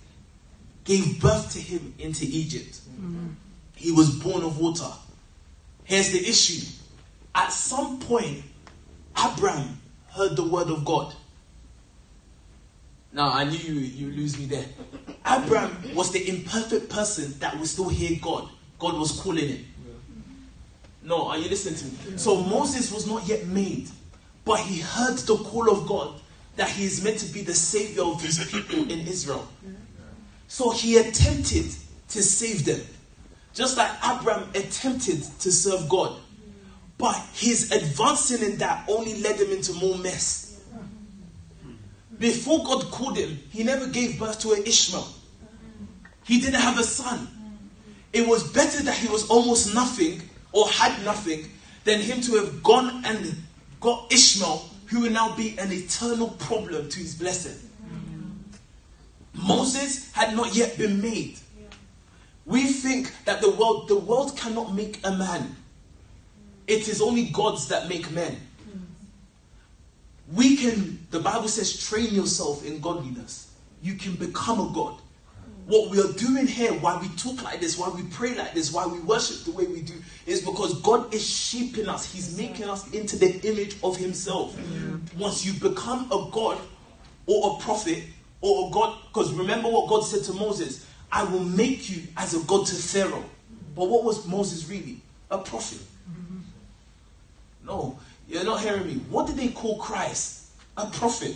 [0.84, 2.72] gave birth to him into Egypt.
[2.72, 3.28] Mm-hmm.
[3.76, 4.90] He was born of water.
[5.88, 6.66] Here's the issue.
[7.34, 8.42] At some point,
[9.18, 11.14] Abraham heard the word of God.
[13.10, 14.66] Now, I knew you, you lose me there.
[15.26, 18.50] Abraham was the imperfect person that would still hear God.
[18.78, 19.64] God was calling him.
[21.02, 22.18] No, are you listening to me?
[22.18, 23.88] So Moses was not yet made,
[24.44, 26.20] but he heard the call of God
[26.56, 29.48] that he is meant to be the savior of his people in Israel.
[30.48, 31.64] So he attempted
[32.08, 32.80] to save them.
[33.58, 36.16] Just like Abraham attempted to serve God.
[36.96, 40.60] But his advancing in that only led him into more mess.
[42.20, 45.08] Before God called him, he never gave birth to an Ishmael.
[46.24, 47.26] He didn't have a son.
[48.12, 50.22] It was better that he was almost nothing
[50.52, 51.50] or had nothing
[51.82, 53.42] than him to have gone and
[53.80, 57.58] got Ishmael, who will now be an eternal problem to his blessing.
[59.34, 61.38] Moses had not yet been made.
[62.48, 65.54] We think that the world, the world cannot make a man.
[66.66, 68.40] It is only gods that make men.
[70.32, 73.52] We can, the Bible says, train yourself in godliness.
[73.82, 74.94] You can become a God.
[75.66, 78.72] What we are doing here, why we talk like this, why we pray like this,
[78.72, 79.94] why we worship the way we do,
[80.26, 82.10] is because God is shaping us.
[82.10, 84.58] He's making us into the image of Himself.
[85.18, 86.58] Once you become a God
[87.26, 88.04] or a prophet
[88.40, 92.34] or a God, because remember what God said to Moses I will make you as
[92.34, 93.24] a God to Pharaoh.
[93.74, 95.00] But what was Moses really?
[95.30, 95.80] A prophet.
[97.64, 97.98] No,
[98.28, 98.94] you're not hearing me.
[99.10, 100.46] What did they call Christ?
[100.76, 101.34] A prophet.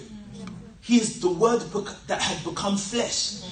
[0.81, 1.61] He is the word
[2.07, 3.43] that had become flesh.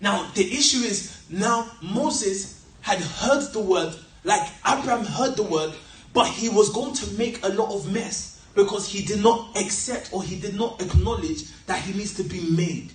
[0.00, 3.94] Now, the issue is now Moses had heard the word,
[4.24, 5.72] like Abraham heard the word,
[6.12, 10.10] but he was going to make a lot of mess because he did not accept
[10.12, 12.92] or he did not acknowledge that he needs to be made.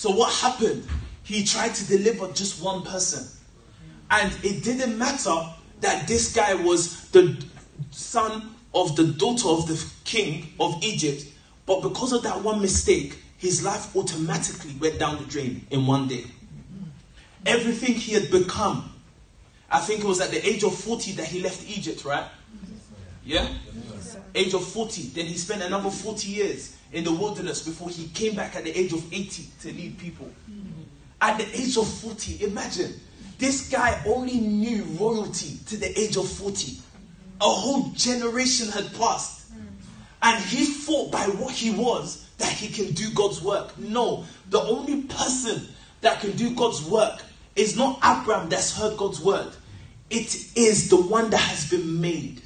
[0.00, 0.88] So, what happened?
[1.24, 3.26] He tried to deliver just one person.
[4.10, 5.36] And it didn't matter
[5.82, 7.36] that this guy was the
[7.90, 11.26] son of the daughter of the king of Egypt,
[11.66, 16.08] but because of that one mistake, his life automatically went down the drain in one
[16.08, 16.24] day.
[17.44, 18.90] Everything he had become,
[19.70, 22.24] I think it was at the age of 40 that he left Egypt, right?
[23.22, 23.46] Yeah?
[24.34, 25.08] Age of 40.
[25.08, 28.78] Then he spent another 40 years in the wilderness before he came back at the
[28.78, 30.28] age of 80 to lead people.
[30.50, 30.82] Mm-hmm.
[31.20, 32.94] At the age of 40, imagine,
[33.38, 36.78] this guy only knew royalty to the age of 40.
[37.40, 39.50] A whole generation had passed.
[39.52, 39.66] Mm.
[40.22, 43.78] And he thought by what he was that he can do God's work.
[43.78, 45.68] No, the only person
[46.00, 47.22] that can do God's work
[47.56, 49.52] is not Abraham that's heard God's word,
[50.08, 52.42] it is the one that has been made.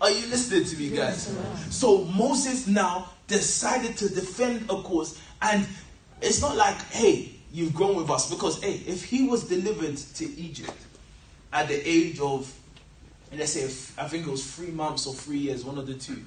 [0.00, 1.36] Are you listening to me, guys?
[1.70, 5.66] So Moses now decided to defend a cause, and
[6.20, 10.24] it's not like, hey, you've grown with us, because hey, if he was delivered to
[10.38, 10.76] Egypt
[11.52, 12.52] at the age of,
[13.36, 13.64] let's say,
[14.00, 16.22] I think it was three months or three years, one of the two,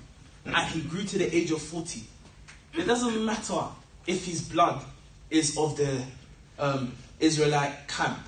[0.45, 2.03] and he grew to the age of forty,
[2.73, 3.61] it doesn't matter
[4.05, 4.83] if his blood
[5.29, 6.03] is of the
[6.59, 8.19] um, Israelite camp.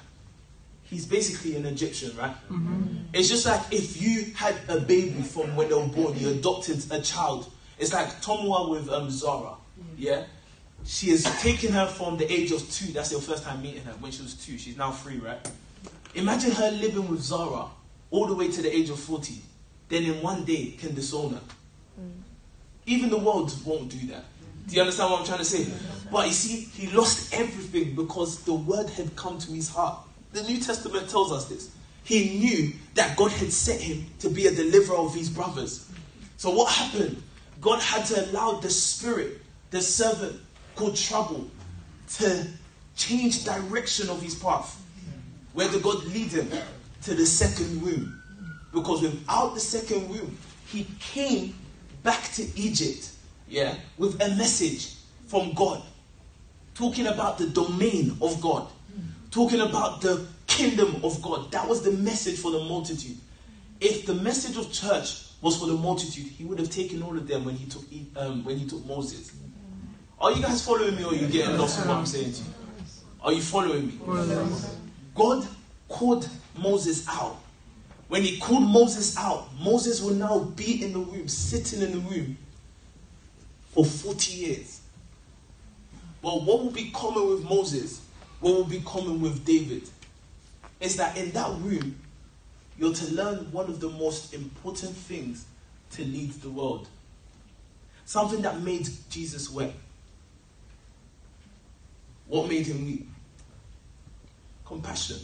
[0.83, 2.35] He's basically an Egyptian, right?
[2.49, 3.05] Mm-hmm.
[3.13, 6.83] It's just like if you had a baby from when they were born, you adopted
[6.91, 7.51] a child.
[7.79, 9.55] It's like Tomua with um, Zara.
[9.79, 9.85] Mm.
[9.97, 10.23] Yeah?
[10.85, 12.91] She has taken her from the age of two.
[12.91, 13.93] That's your first time meeting her.
[13.93, 15.39] When she was two, she's now three, right?
[16.15, 17.65] Imagine her living with Zara
[18.11, 19.35] all the way to the age of 40.
[19.89, 21.41] Then in one day can disown her.
[21.99, 22.11] Mm.
[22.85, 24.25] Even the world won't do that.
[24.67, 25.63] Do you understand what I'm trying to say?
[25.63, 26.11] Mm.
[26.11, 29.99] But you see, he lost everything because the word had come to his heart.
[30.33, 31.71] The New Testament tells us this.
[32.03, 35.89] He knew that God had set him to be a deliverer of his brothers.
[36.37, 37.21] So what happened?
[37.61, 39.39] God had to allow the spirit,
[39.71, 40.39] the servant
[40.75, 41.49] called trouble,
[42.15, 42.45] to
[42.97, 44.81] change direction of his path.
[45.53, 46.51] Where did God lead him?
[47.03, 48.19] To the second womb.
[48.73, 50.37] Because without the second womb,
[50.67, 51.53] he came
[52.01, 53.11] back to Egypt,
[53.47, 54.95] yeah, with a message
[55.27, 55.81] from God,
[56.73, 58.67] talking about the domain of God,
[59.33, 61.51] talking about the kingdom of God.
[61.51, 63.17] That was the message for the multitude.
[63.81, 67.27] If the message of church was for the multitude, he would have taken all of
[67.27, 67.83] them when he took
[68.15, 69.33] um, when he took Moses.
[70.21, 72.43] Are you guys following me, or are you getting lost in what I'm saying to
[72.43, 72.49] you?
[73.21, 73.99] Are you following me?
[75.15, 75.45] God
[75.89, 77.37] called Moses out
[78.13, 81.97] When he called Moses out, Moses will now be in the room, sitting in the
[81.97, 82.37] room
[83.71, 84.81] for 40 years.
[86.21, 88.01] But what will be common with Moses,
[88.43, 89.89] what will be common with David,
[90.81, 91.97] is that in that room,
[92.77, 95.45] you're to learn one of the most important things
[95.91, 96.89] to lead the world.
[98.03, 99.71] Something that made Jesus weep.
[102.27, 103.07] What made him weep?
[104.65, 105.19] Compassion.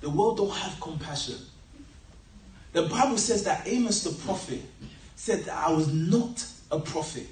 [0.00, 1.38] The world don't have compassion.
[2.72, 4.62] The Bible says that Amos the prophet
[5.16, 7.26] said that I was not a prophet.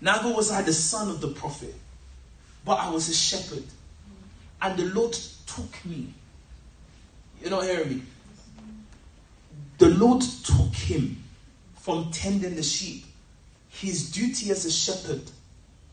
[0.00, 1.74] Neither was I the son of the prophet,
[2.64, 3.64] but I was a shepherd.
[4.60, 5.12] And the Lord
[5.46, 6.14] took me.
[7.40, 8.02] You're not hearing me?
[9.78, 11.22] The Lord took him
[11.80, 13.04] from tending the sheep.
[13.68, 15.22] His duty as a shepherd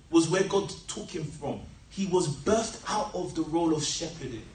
[0.09, 1.59] was where God took him from.
[1.89, 4.45] He was birthed out of the role of shepherding.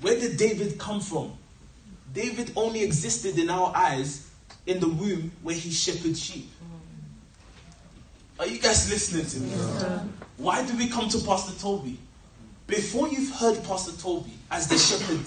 [0.00, 1.32] Where did David come from?
[2.12, 4.28] David only existed in our eyes
[4.66, 6.50] in the womb where he shepherded sheep.
[8.38, 10.00] Are you guys listening to me?
[10.36, 11.96] Why do we come to Pastor Tobi?
[12.66, 15.20] Before you've heard Pastor Tobi as the shepherd,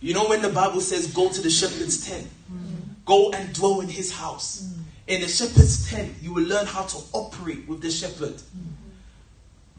[0.00, 2.58] you know when the Bible says, go to the shepherd's tent, mm.
[3.04, 4.62] go and dwell in his house.
[4.64, 5.14] Mm.
[5.14, 8.34] In the shepherd's tent, you will learn how to operate with the shepherd.
[8.34, 8.72] Mm.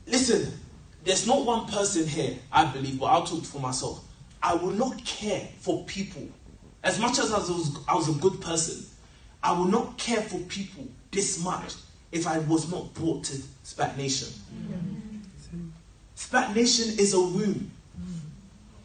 [0.07, 0.53] Listen,
[1.03, 4.06] there's not one person here, I believe, but I'll talk for myself.
[4.41, 6.30] I will not care for people.
[6.81, 8.85] As much as I was, I was a good person,
[9.41, 11.73] I will not care for people this much
[12.14, 13.34] if I was not brought to
[13.65, 14.30] SPAC Nation.
[14.53, 15.72] Mm.
[16.15, 17.72] SPAC Nation is a womb.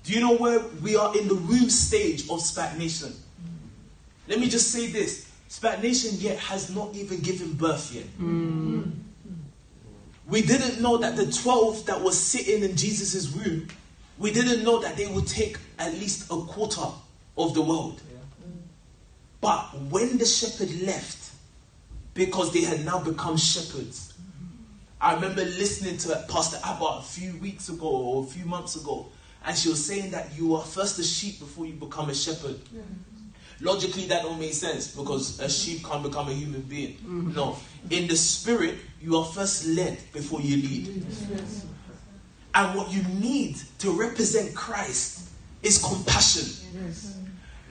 [0.03, 3.09] Do you know where we are in the womb stage of SPAC Nation?
[3.11, 4.29] Mm.
[4.29, 8.07] Let me just say this SPAC Nation yet has not even given birth yet.
[8.19, 8.93] Mm.
[10.27, 13.69] We didn't know that the 12 that was sitting in Jesus' womb,
[14.19, 16.87] we didn't know that they would take at least a quarter
[17.37, 18.01] of the world.
[19.41, 21.33] But when the shepherd left,
[22.15, 24.15] because they had now become shepherds,
[25.01, 29.07] I remember listening to Pastor Abba a few weeks ago or a few months ago,
[29.47, 32.59] and she was saying that you are first a sheep before you become a shepherd.
[33.61, 36.97] Logically, that don't make sense because a sheep can't become a human being.
[37.35, 37.57] No.
[37.91, 41.07] In the spirit, you are first led before you lead.
[42.55, 45.29] And what you need to represent Christ
[45.63, 46.69] is compassion.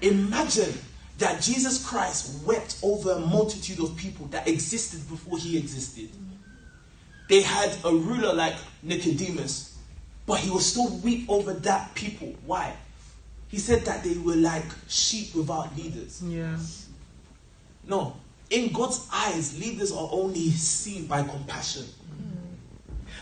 [0.02, 0.74] Imagine
[1.18, 6.10] that Jesus Christ wept over a multitude of people that existed before he existed.
[7.28, 9.78] They had a ruler like Nicodemus,
[10.26, 12.36] but he will still weep over that people.
[12.46, 12.74] Why?
[13.50, 16.22] He said that they were like sheep without leaders.
[16.24, 16.58] Yeah.
[17.86, 18.16] No.
[18.50, 21.86] In God's eyes, leaders are only seen by compassion.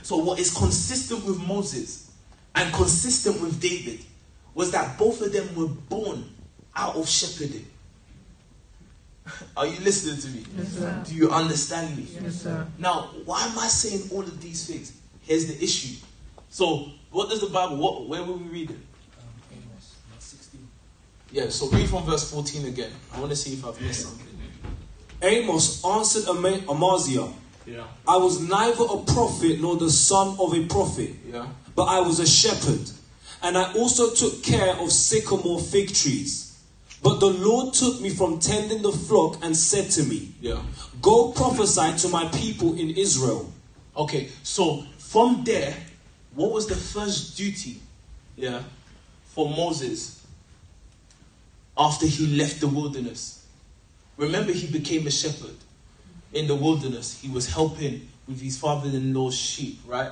[0.04, 2.12] So, what is consistent with Moses
[2.54, 4.02] and consistent with David
[4.54, 6.30] was that both of them were born
[6.76, 7.66] out of shepherding.
[9.58, 10.46] Are you listening to me?
[10.58, 11.04] Yes, sir.
[11.08, 12.08] Do you understand me?
[12.22, 12.66] Yes, sir.
[12.78, 14.94] Now, why am I saying all of these things?
[15.22, 15.96] Here's the issue.
[16.50, 17.78] So, what does the Bible?
[17.78, 18.08] What?
[18.08, 18.78] Where will we read it?
[19.52, 20.68] Amos 16.
[21.32, 21.50] Yeah.
[21.50, 22.92] So read from verse 14 again.
[23.14, 24.28] I want to see if I've missed something.
[25.22, 27.28] Amos answered Ama- Amaziah,
[27.66, 27.84] Yeah.
[28.08, 31.48] I was neither a prophet nor the son of a prophet, Yeah.
[31.76, 32.92] but I was a shepherd,
[33.42, 36.45] and I also took care of sycamore fig trees.
[37.06, 40.64] But the Lord took me from tending the flock and said to me, Yeah.
[41.04, 43.54] Go prophesy to my people in Israel.
[43.96, 45.76] Okay, so from there,
[46.34, 47.80] what was the first duty,
[48.36, 48.64] yeah,
[49.36, 50.26] for Moses
[51.78, 53.46] after he left the wilderness?
[54.18, 55.58] Remember, he became a shepherd
[56.34, 57.22] in the wilderness.
[57.22, 60.12] He was helping with his father-in-law's sheep, right?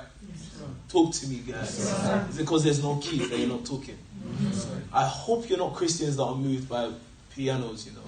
[0.88, 1.76] Talk to me, guys.
[1.76, 3.98] Is it because there's no keys that you're not talking?
[4.92, 6.90] I hope you're not Christians that are moved by
[7.34, 8.04] pianos, you know.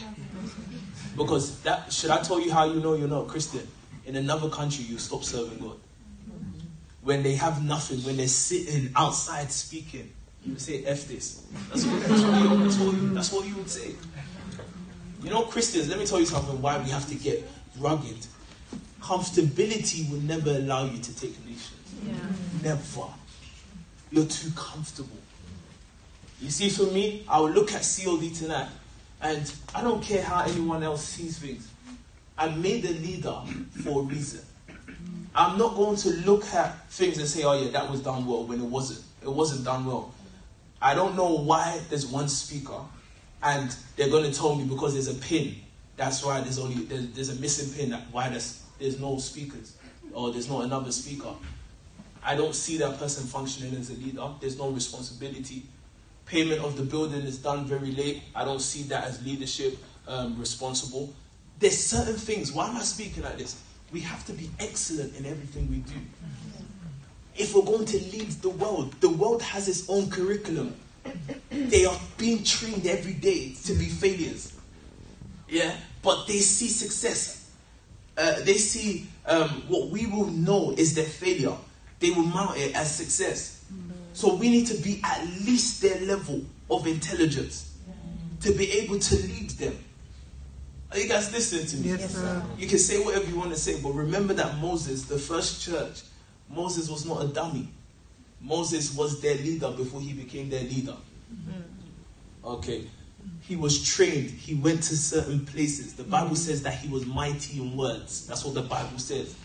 [1.16, 3.66] Because that should I tell you how you know you're not a Christian?
[4.04, 5.76] In another country, you stop serving God.
[7.02, 10.12] When they have nothing, when they're sitting outside speaking,
[10.44, 13.70] you say "f this." That's what, that's what, you, that's, what, that's what you would
[13.70, 13.94] say.
[15.22, 15.88] You know, Christians.
[15.88, 16.60] Let me tell you something.
[16.62, 17.48] Why we have to get
[17.78, 18.26] rugged.
[19.00, 21.72] Comfortability will never allow you to take nations.
[22.62, 23.08] Never.
[24.10, 25.18] You're too comfortable.
[26.40, 28.68] You see, for me, I will look at COD tonight,
[29.22, 31.68] and I don't care how anyone else sees things.
[32.36, 33.40] I made a leader
[33.82, 34.40] for a reason.
[35.34, 38.44] I'm not going to look at things and say, oh yeah, that was done well
[38.44, 39.02] when it wasn't.
[39.22, 40.14] It wasn't done well.
[40.80, 42.80] I don't know why there's one speaker
[43.42, 45.56] and they're going to tell me because there's a pin.
[45.96, 47.90] That's why there's only there's, there's a missing pin.
[47.90, 49.76] That why there's there's no speakers
[50.12, 51.32] or there's not another speaker.
[52.22, 54.26] I don't see that person functioning as a leader.
[54.40, 55.64] There's no responsibility.
[56.26, 58.22] Payment of the building is done very late.
[58.34, 61.14] I don't see that as leadership um, responsible.
[61.58, 62.52] There's certain things.
[62.52, 63.60] Why am I speaking like this?
[63.92, 65.94] We have to be excellent in everything we do.
[67.36, 70.74] If we're going to lead the world, the world has its own curriculum.
[71.50, 74.52] They are being trained every day to be failures.
[75.48, 77.50] Yeah, but they see success.
[78.18, 81.54] Uh, they see um, what we will know is their failure.
[82.00, 83.55] They will mount it as success.
[84.16, 86.40] So we need to be at least their level
[86.70, 87.76] of intelligence
[88.40, 89.78] to be able to lead them.
[90.90, 91.90] Are you guys listening to me?
[91.90, 92.42] Yes, sir.
[92.56, 96.00] You can say whatever you want to say, but remember that Moses, the first church,
[96.48, 97.68] Moses was not a dummy.
[98.40, 100.96] Moses was their leader before he became their leader.
[102.42, 102.88] Okay.
[103.42, 104.30] He was trained.
[104.30, 105.92] He went to certain places.
[105.92, 108.26] The Bible says that he was mighty in words.
[108.26, 109.36] That's what the Bible says.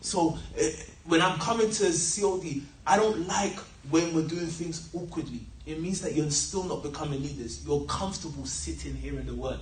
[0.00, 0.70] So eh,
[1.04, 3.58] when I'm coming to COD, I don't like
[3.90, 5.40] when we're doing things awkwardly.
[5.66, 7.64] It means that you're still not becoming leaders.
[7.66, 9.60] You're comfortable sitting here in the word.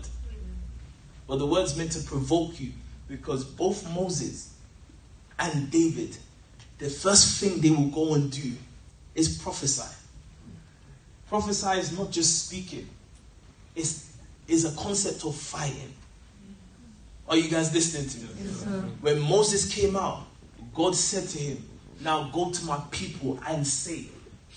[1.27, 2.73] But the word's meant to provoke you
[3.09, 4.55] because both Moses
[5.39, 6.17] and David,
[6.79, 8.53] the first thing they will go and do
[9.15, 9.95] is prophesy.
[11.29, 12.89] Prophesy is not just speaking,
[13.75, 14.17] it's,
[14.47, 15.95] it's a concept of fighting.
[17.29, 18.29] Are you guys listening to me?
[18.45, 18.65] Yes.
[19.01, 20.27] When Moses came out,
[20.75, 21.65] God said to him,
[22.01, 24.07] Now go to my people and say,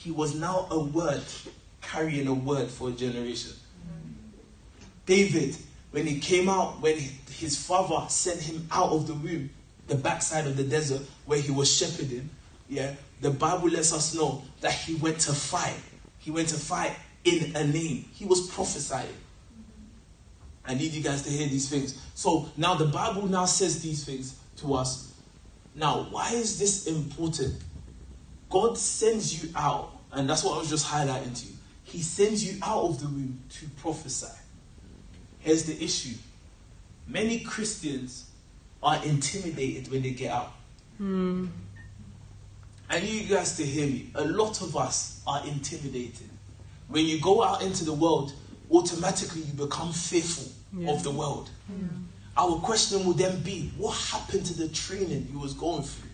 [0.06, 1.24] He was now a word,
[1.82, 3.54] carrying a word for a generation.
[5.08, 5.58] David,
[5.90, 6.96] when he came out, when
[7.32, 9.50] his father sent him out of the womb,
[9.88, 12.30] the backside of the desert where he was shepherding,
[12.70, 15.80] yeah, the Bible lets us know that he went to fight.
[16.20, 18.06] He went to fight in a name.
[18.14, 19.10] He was prophesying.
[20.68, 22.00] I need you guys to hear these things.
[22.14, 25.20] So now the Bible now says these things to us.
[25.74, 27.56] Now, why is this important?
[28.52, 31.54] God sends you out, and that's what I was just highlighting to you.
[31.84, 34.28] He sends you out of the womb to prophesy.
[35.40, 36.16] Here's the issue
[37.08, 38.30] many Christians
[38.82, 40.54] are intimidated when they get out.
[40.98, 41.48] Hmm.
[42.90, 44.10] I need you guys to hear me.
[44.16, 46.30] A lot of us are intimidated.
[46.88, 48.34] When you go out into the world,
[48.72, 50.92] automatically you become fearful Yeah.
[50.92, 51.50] of the world.
[52.38, 56.10] Our question will then be, what happened to the training you was going through?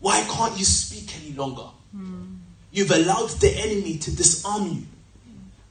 [0.00, 1.66] Why can't you speak any longer?
[2.72, 4.82] You've allowed the enemy to disarm you.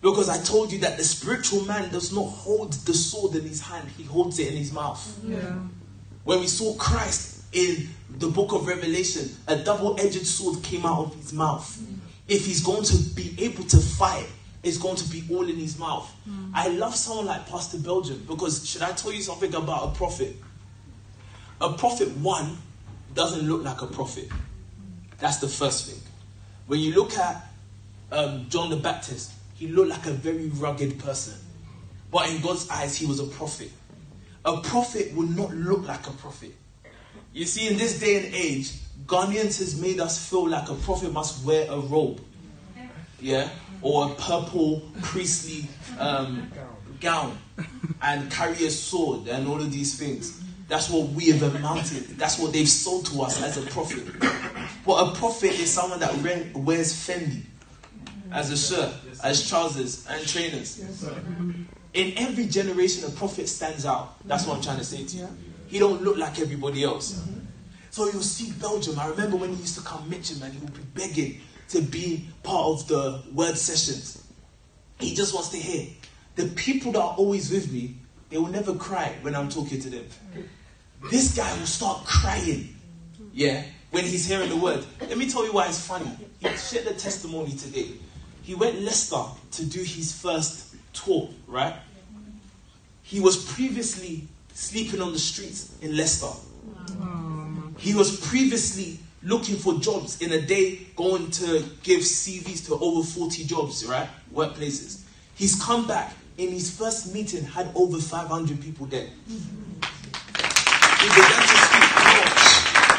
[0.01, 3.61] Because I told you that the spiritual man does not hold the sword in his
[3.61, 5.01] hand, he holds it in his mouth.
[5.25, 5.59] Yeah.
[6.25, 11.05] When we saw Christ in the book of Revelation, a double edged sword came out
[11.05, 11.81] of his mouth.
[12.27, 14.27] If he's going to be able to fight,
[14.61, 16.09] it's going to be all in his mouth.
[16.25, 16.51] Hmm.
[16.53, 20.35] I love someone like Pastor Belgium because should I tell you something about a prophet?
[21.59, 22.57] A prophet, one,
[23.13, 24.29] doesn't look like a prophet.
[25.19, 26.02] That's the first thing.
[26.67, 27.45] When you look at
[28.11, 31.33] um, John the Baptist, he looked like a very rugged person.
[32.11, 33.71] But in God's eyes, he was a prophet.
[34.45, 36.53] A prophet will not look like a prophet.
[37.33, 38.73] You see, in this day and age,
[39.07, 42.21] Ghanaians has made us feel like a prophet must wear a robe.
[43.19, 43.49] Yeah?
[43.81, 45.67] Or a purple priestly
[45.97, 46.51] um,
[46.99, 47.37] gown
[48.01, 50.41] and carry a sword and all of these things.
[50.67, 52.03] That's what we have amounted.
[52.17, 54.03] That's what they've sold to us as a prophet.
[54.85, 56.13] But a prophet is someone that
[56.55, 57.43] wears Fendi
[58.31, 58.93] as a shirt,
[59.23, 60.83] as trousers and trainers.
[61.93, 64.15] In every generation, a prophet stands out.
[64.27, 65.27] That's what I'm trying to say to you.
[65.67, 67.21] He don't look like everybody else.
[67.91, 68.97] So you'll see Belgium.
[68.99, 72.27] I remember when he used to come Mitcham and he would be begging to be
[72.41, 74.23] part of the word sessions.
[74.99, 75.87] He just wants to hear.
[76.35, 77.95] The people that are always with me,
[78.29, 80.05] they will never cry when I'm talking to them.
[81.11, 82.75] This guy will start crying.
[83.31, 84.83] Yeah, when he's hearing the word.
[84.99, 86.09] Let me tell you why it's funny.
[86.39, 87.89] He shared the testimony today.
[88.41, 91.75] He went Leicester to do his first tour, right?
[93.03, 96.31] He was previously sleeping on the streets in Leicester.
[97.77, 103.07] He was previously looking for jobs in a day, going to give CVs to over
[103.07, 104.09] 40 jobs, right?
[104.33, 105.03] Workplaces.
[105.35, 109.05] He's come back in his first meeting, had over 500 people there.
[110.99, 111.92] He began to speak.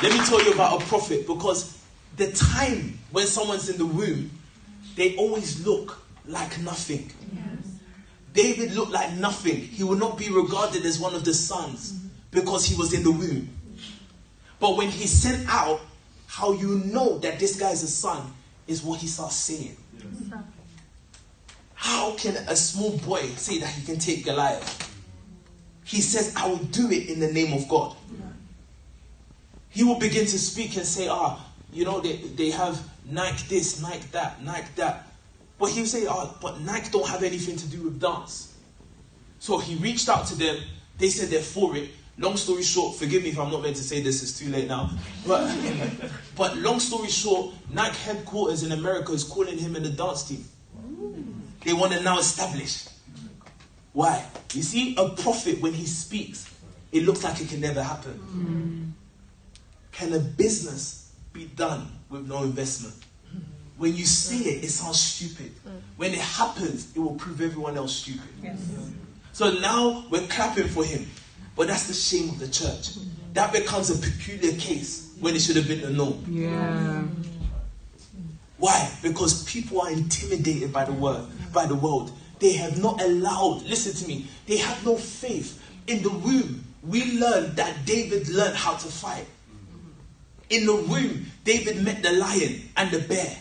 [0.04, 1.78] Let me tell you about a prophet because
[2.18, 4.30] the time when someone's in the womb,
[4.96, 7.10] they always look like nothing.
[8.34, 9.56] David looked like nothing.
[9.56, 11.98] He would not be regarded as one of the sons
[12.30, 13.48] because he was in the womb.
[14.60, 15.80] But when he sent out,
[16.26, 18.30] how you know that this guy is a son
[18.66, 19.74] is what he starts saying.
[21.76, 24.94] How can a small boy say that he can take Goliath?
[25.82, 27.96] He says, I will do it in the name of God.
[29.74, 32.80] He will begin to speak and say, ah, you know, they, they have
[33.10, 35.08] Nike this, Nike that, Nike that.
[35.58, 38.54] But he would say, oh, but Nike don't have anything to do with dance.
[39.40, 40.56] So he reached out to them.
[40.98, 41.90] They said they're for it.
[42.18, 44.68] Long story short, forgive me if I'm not meant to say this, it's too late
[44.68, 44.90] now.
[45.26, 45.52] But,
[46.36, 50.44] but long story short, Nike headquarters in America is calling him in the dance team.
[51.64, 52.86] They want to now establish.
[53.92, 54.24] Why?
[54.52, 56.48] You see, a prophet, when he speaks,
[56.92, 58.94] it looks like it can never happen.
[59.94, 62.94] Can a business be done with no investment?
[63.76, 65.52] When you say it, it sounds stupid.
[65.96, 68.20] When it happens, it will prove everyone else stupid.
[69.32, 71.06] So now we're clapping for him.
[71.56, 72.96] But that's the shame of the church.
[73.32, 76.24] That becomes a peculiar case when it should have been the norm.
[76.28, 77.02] Yeah.
[78.58, 78.90] Why?
[79.02, 82.12] Because people are intimidated by the word, by the world.
[82.40, 85.60] They have not allowed, listen to me, they have no faith.
[85.86, 89.26] In the womb, we learned that David learned how to fight.
[90.50, 93.36] In the womb, David met the lion and the bear.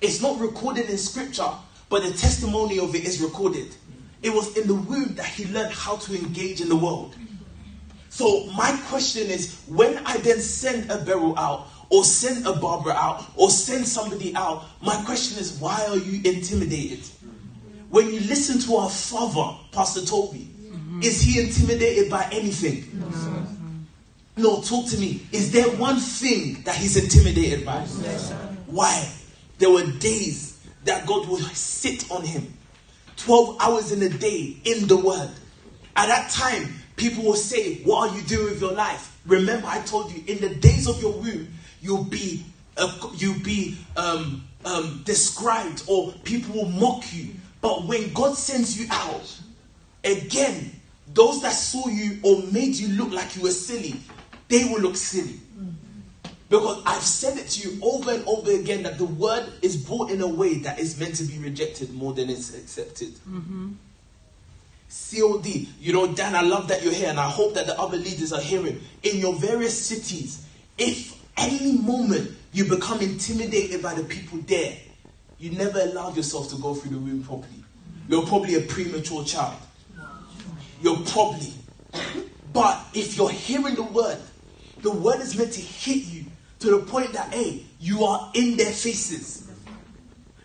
[0.00, 1.50] It's not recorded in scripture,
[1.88, 3.74] but the testimony of it is recorded.
[4.22, 7.14] It was in the womb that he learned how to engage in the world.
[8.08, 12.94] So my question is, when I then send a Beryl out, or send a Barbara
[12.94, 17.04] out, or send somebody out, my question is, why are you intimidated?
[17.90, 20.48] When you listen to our father, Pastor Tobi,
[21.04, 22.88] is he intimidated by anything?
[22.98, 23.43] No,
[24.42, 25.26] talk to me.
[25.32, 27.80] Is there one thing that he's intimidated by?
[28.66, 29.08] Why?
[29.58, 32.52] There were days that God would sit on him
[33.16, 35.30] 12 hours in a day in the Word.
[35.96, 39.18] At that time, people will say, What are you doing with your life?
[39.26, 41.48] Remember, I told you, in the days of your womb,
[41.80, 42.44] you'll be,
[43.14, 47.30] you'll be um, um, described or people will mock you.
[47.60, 49.40] But when God sends you out,
[50.02, 50.72] again,
[51.14, 53.94] those that saw you or made you look like you were silly,
[54.54, 55.40] they will look silly.
[56.48, 60.10] Because I've said it to you over and over again that the word is brought
[60.10, 63.14] in a way that is meant to be rejected more than it's accepted.
[64.88, 67.96] COD, you know, Dan, I love that you're here, and I hope that the other
[67.96, 68.80] leaders are hearing.
[69.02, 70.46] In your various cities,
[70.78, 74.76] if any moment you become intimidated by the people there,
[75.40, 77.64] you never allowed yourself to go through the room properly.
[78.08, 79.58] You're probably a premature child.
[80.80, 81.52] You're probably.
[82.52, 84.18] But if you're hearing the word,
[84.84, 86.24] the word is meant to hit you
[86.60, 89.50] to the point that, hey, you are in their faces.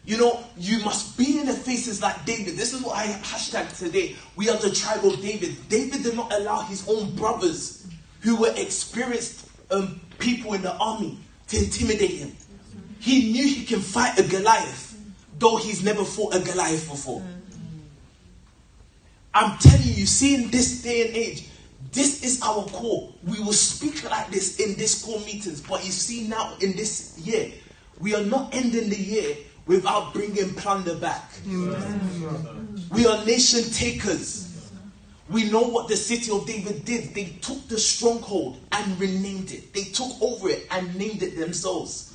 [0.05, 2.55] You know, you must be in their faces like David.
[2.55, 4.15] This is what I hashtag today.
[4.37, 5.67] We are the tribe of David.
[5.67, 7.85] David did not allow his own brothers,
[8.21, 12.35] who were experienced um, people in the army, to intimidate him.
[12.99, 14.97] He knew he can fight a Goliath,
[15.37, 17.21] though he's never fought a Goliath before.
[19.33, 21.48] I'm telling you, see, in this day and age,
[21.91, 23.09] this is our core.
[23.25, 27.17] We will speak like this in this core meetings, but you see now in this
[27.19, 27.51] year,
[27.99, 29.35] we are not ending the year
[29.65, 31.31] without bringing plunder back.
[32.91, 34.45] We are nation takers.
[35.29, 37.13] We know what the city of David did.
[37.13, 39.73] They took the stronghold and renamed it.
[39.73, 42.13] They took over it and named it themselves.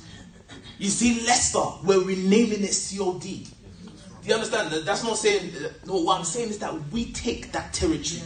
[0.77, 3.21] You see, Leicester, we're renaming it COD.
[3.21, 4.71] Do you understand?
[4.71, 5.53] That- That's not saying,
[5.85, 8.21] no, what I'm saying is that we take that territory.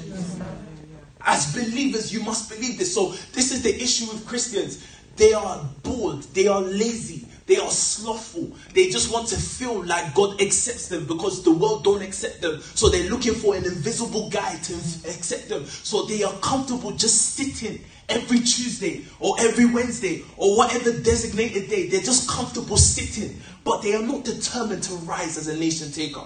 [1.26, 2.94] As believers, you must believe this.
[2.94, 4.86] So, this is the issue with Christians.
[5.18, 8.56] They are bored, they are lazy, they are slothful.
[8.74, 12.62] They just want to feel like God accepts them because the world don't accept them.
[12.62, 15.66] So they're looking for an invisible guy to accept them.
[15.66, 21.88] So they are comfortable just sitting every Tuesday or every Wednesday or whatever designated day.
[21.88, 26.24] They're just comfortable sitting, but they are not determined to rise as a nation taker.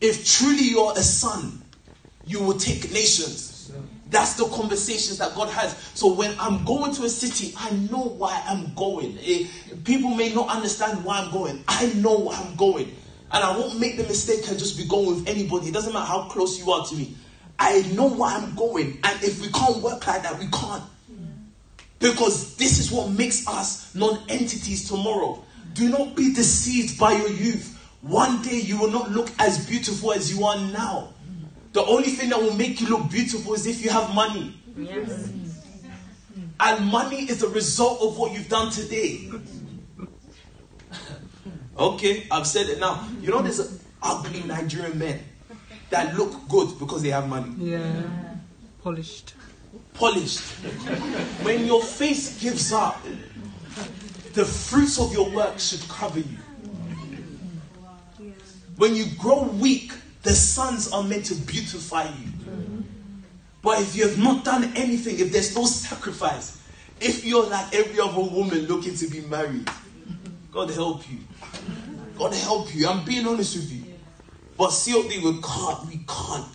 [0.00, 1.62] If truly you're a son,
[2.26, 3.72] you will take nations.
[4.14, 5.76] That's the conversations that God has.
[5.94, 9.18] So when I'm going to a city, I know why I'm going.
[9.20, 9.48] Eh,
[9.82, 11.64] people may not understand why I'm going.
[11.66, 12.94] I know why I'm going.
[13.32, 15.66] And I won't make the mistake and just be going with anybody.
[15.66, 17.16] It doesn't matter how close you are to me.
[17.58, 19.00] I know why I'm going.
[19.02, 20.84] And if we can't work like that, we can't.
[21.98, 25.42] Because this is what makes us non entities tomorrow.
[25.72, 27.76] Do not be deceived by your youth.
[28.02, 31.13] One day you will not look as beautiful as you are now.
[31.74, 34.56] The only thing that will make you look beautiful is if you have money.
[34.78, 35.28] Yes.
[36.60, 39.28] And money is the result of what you've done today.
[41.76, 43.08] Okay, I've said it now.
[43.20, 45.18] You know, there's ugly Nigerian men
[45.90, 47.52] that look good because they have money.
[47.58, 48.02] Yeah.
[48.80, 49.34] Polished.
[49.94, 50.42] Polished.
[51.42, 53.02] When your face gives up,
[54.34, 56.38] the fruits of your work should cover you.
[58.76, 59.92] When you grow weak,
[60.24, 62.84] the sons are meant to beautify you.
[63.62, 66.60] But if you have not done anything, if there's no sacrifice,
[67.00, 69.68] if you're like every other woman looking to be married,
[70.50, 71.18] God help you.
[72.16, 72.88] God help you.
[72.88, 73.94] I'm being honest with you.
[74.56, 75.86] But COD, we can't.
[75.86, 76.46] We can't.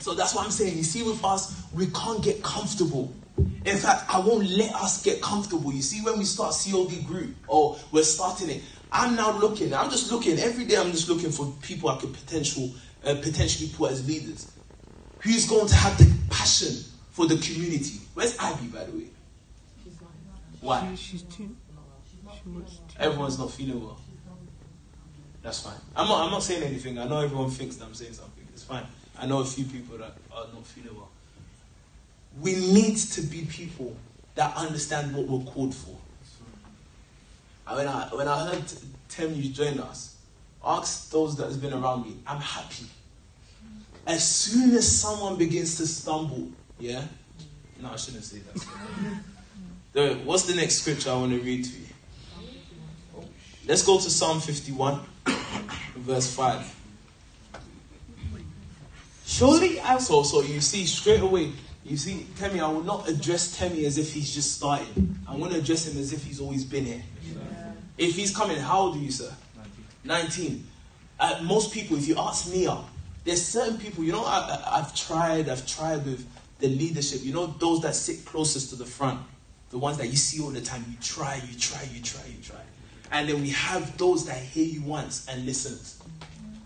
[0.00, 0.76] So that's what I'm saying.
[0.76, 3.12] You see, with us, we can't get comfortable.
[3.36, 5.72] In fact, I won't let us get comfortable.
[5.72, 9.74] You see, when we start COD group or we're starting it, I'm now looking.
[9.74, 10.76] I'm just looking every day.
[10.76, 12.72] I'm just looking for people I could potential
[13.04, 14.52] uh, potentially put as leaders.
[15.20, 18.00] Who's going to have the passion for the community?
[18.14, 19.06] Where's Abby, by the way?
[20.60, 20.94] Why?
[20.94, 21.56] She, she's too.
[22.32, 22.96] She too.
[22.98, 24.00] Everyone's not feeling well.
[25.42, 25.76] That's fine.
[25.94, 26.24] I'm not.
[26.24, 26.98] I'm not saying anything.
[26.98, 28.46] I know everyone thinks that I'm saying something.
[28.52, 28.84] It's fine.
[29.18, 31.08] I know a few people that are not feeling well.
[32.40, 33.96] We need to be people
[34.34, 35.96] that understand what we're called for.
[37.68, 38.64] When I when I heard
[39.08, 40.16] Temi join us,
[40.64, 42.16] ask those that has been around me.
[42.26, 42.86] I'm happy.
[44.06, 46.48] As soon as someone begins to stumble,
[46.78, 47.02] yeah.
[47.82, 50.16] No, I shouldn't say that.
[50.24, 51.86] What's the next scripture I want to read to you?
[53.66, 55.00] Let's go to Psalm 51,
[55.96, 56.74] verse 5.
[59.24, 61.50] Surely I So, so you see straight away,
[61.84, 65.18] you see, Temi, I will not address Temi as if he's just starting.
[65.28, 67.02] I want to address him as if he's always been here.
[67.98, 69.32] If he's coming, how old are you, sir?
[70.04, 70.66] 19.
[71.18, 72.78] Uh, most people, if you ask Mia,
[73.24, 76.26] there's certain people, you know, I, I've tried, I've tried with
[76.58, 79.20] the leadership, you know, those that sit closest to the front,
[79.70, 82.42] the ones that you see all the time, you try, you try, you try, you
[82.42, 82.60] try.
[83.12, 85.78] And then we have those that hear you once and listen.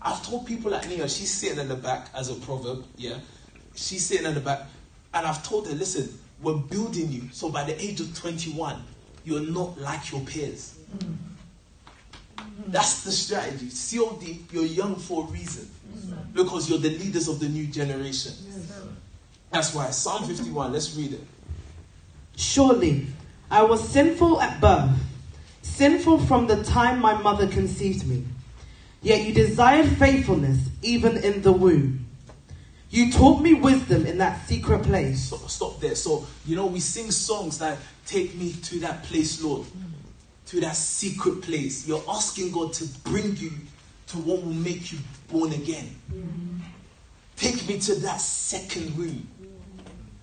[0.01, 3.17] I've told people like Nia, she's sitting in the back as a proverb, yeah.
[3.75, 4.63] She's sitting in the back,
[5.13, 7.29] and I've told her, listen, we're building you.
[7.31, 8.83] So by the age of 21,
[9.23, 10.77] you're not like your peers.
[12.67, 13.69] That's the strategy.
[13.69, 15.69] COD, you're young for a reason.
[16.33, 18.33] Because you're the leaders of the new generation.
[19.51, 19.91] That's why.
[19.91, 21.21] Psalm 51, let's read it.
[22.35, 23.07] surely
[23.49, 24.91] I was sinful at birth,
[25.61, 28.23] sinful from the time my mother conceived me.
[29.01, 32.05] Yet you desired faithfulness even in the womb.
[32.89, 35.29] You taught me wisdom in that secret place.
[35.29, 35.95] So, stop there.
[35.95, 39.65] So, you know, we sing songs that take me to that place, Lord,
[40.47, 41.87] to that secret place.
[41.87, 43.51] You're asking God to bring you
[44.07, 44.99] to what will make you
[45.29, 45.95] born again.
[47.35, 49.27] Take me to that second room.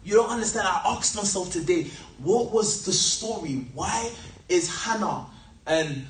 [0.05, 0.67] You don't understand.
[0.69, 1.85] I asked myself today,
[2.19, 3.67] what was the story?
[3.75, 4.11] Why
[4.49, 5.27] is Hannah
[5.67, 6.07] and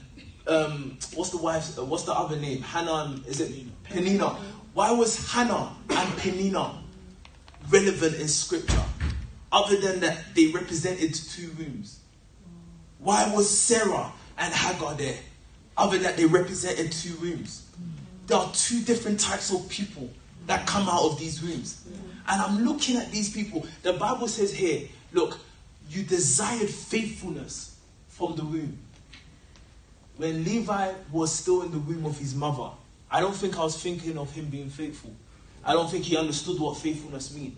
[0.47, 1.79] um, what's the wife?
[1.79, 2.63] uh, What's the other name?
[2.63, 3.53] Hannah and is it
[3.85, 4.37] Peninnah?
[4.75, 6.83] Why was Hannah and Peninnah
[7.71, 8.85] relevant in scripture?
[9.51, 11.98] Other than that, they represented two rooms.
[12.99, 15.19] Why was Sarah and Hagar there?
[15.77, 17.67] Other than that, they represented two rooms.
[18.27, 20.11] There are two different types of people
[20.47, 21.85] that come out of these rooms.
[22.29, 23.67] And I'm looking at these people.
[23.83, 25.39] The Bible says here, look,
[25.89, 28.79] you desired faithfulness from the womb.
[30.17, 32.71] When Levi was still in the womb of his mother,
[33.11, 35.13] I don't think I was thinking of him being faithful.
[35.65, 37.57] I don't think he understood what faithfulness means.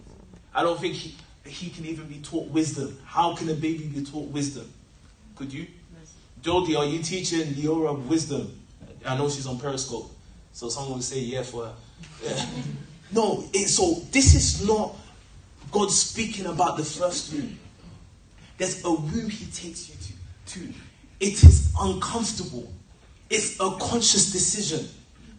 [0.54, 2.98] I don't think he, he can even be taught wisdom.
[3.04, 4.72] How can a baby be taught wisdom?
[5.40, 5.68] Could you?
[6.42, 8.60] Jody, are you teaching Leora wisdom?
[9.06, 10.10] I know she's on Periscope,
[10.52, 11.72] so someone will say yeah for her.
[12.22, 12.46] Yeah.
[13.12, 14.94] No, it, so this is not
[15.72, 17.58] God speaking about the first room.
[18.56, 20.60] There's a room He takes you to.
[20.60, 20.74] to.
[21.18, 22.70] It is uncomfortable.
[23.30, 24.86] It's a conscious decision,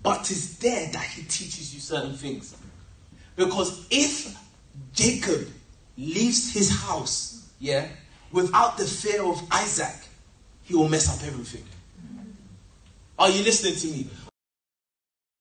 [0.04, 2.58] but it's there that He teaches you certain things.
[3.38, 4.36] Because if
[4.94, 5.48] Jacob
[5.96, 7.88] leaves his house, yeah,
[8.32, 9.96] without the fear of Isaac,
[10.64, 11.64] he will mess up everything.
[13.20, 14.08] Are you listening to me?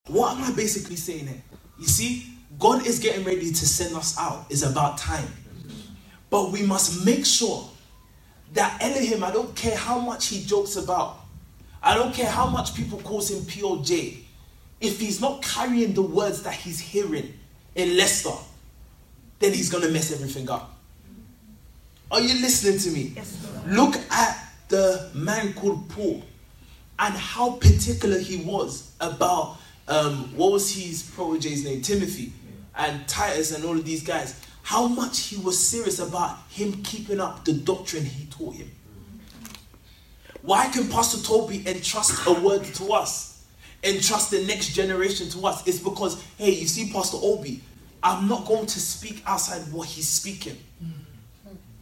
[0.06, 1.42] What am I basically saying here?
[1.78, 2.26] You see,
[2.58, 4.46] God is getting ready to send us out.
[4.50, 5.28] It's about time.
[6.28, 7.68] But we must make sure
[8.52, 11.20] that Elohim, I don't care how much he jokes about,
[11.82, 14.18] I don't care how much people calls him POJ,
[14.80, 17.32] if he's not carrying the words that he's hearing
[17.74, 18.36] in Leicester,
[19.38, 20.76] then he's going to mess everything up.
[22.10, 23.14] Are you listening to me?
[23.66, 26.22] Look at the man called Paul
[26.98, 32.32] and how particular he was about um, what was his protege's name, Timothy,
[32.76, 34.40] and Titus, and all of these guys.
[34.62, 38.70] How much he was serious about him keeping up the doctrine he taught him.
[40.42, 43.44] Why can Pastor Tobi entrust a word to us?
[43.82, 45.66] Entrust the next generation to us?
[45.66, 47.62] It's because, hey, you see, Pastor Obi,
[48.02, 50.56] I'm not going to speak outside what he's speaking.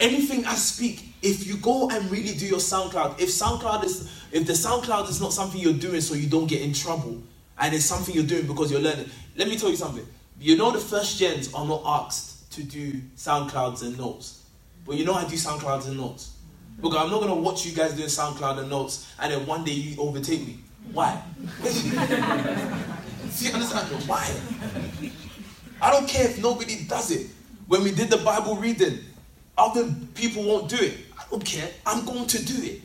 [0.01, 4.47] Anything I speak, if you go and really do your SoundCloud, if SoundCloud is, if
[4.47, 7.21] the SoundCloud is not something you're doing so you don't get in trouble,
[7.59, 9.09] and it's something you're doing because you're learning.
[9.37, 10.07] Let me tell you something.
[10.41, 14.45] You know the first gens are not asked to do SoundClouds and notes,
[14.87, 16.37] but you know I do SoundClouds and notes
[16.77, 19.73] because I'm not gonna watch you guys doing SoundCloud and notes, and then one day
[19.73, 20.59] you overtake me.
[20.93, 21.21] Why?
[23.31, 23.89] See, understand?
[24.07, 24.33] Why?
[25.83, 27.27] I don't care if nobody does it.
[27.67, 29.01] When we did the Bible reading,
[29.59, 30.97] other people won't do it.
[31.19, 31.69] I don't care.
[31.85, 32.81] I'm going to do it.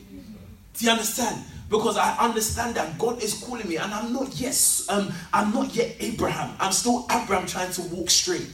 [0.74, 1.42] Do you understand?
[1.70, 4.82] Because I understand that God is calling me, and I'm not yet.
[4.88, 6.54] Um, I'm not yet Abraham.
[6.60, 8.46] I'm still Abram trying to walk straight.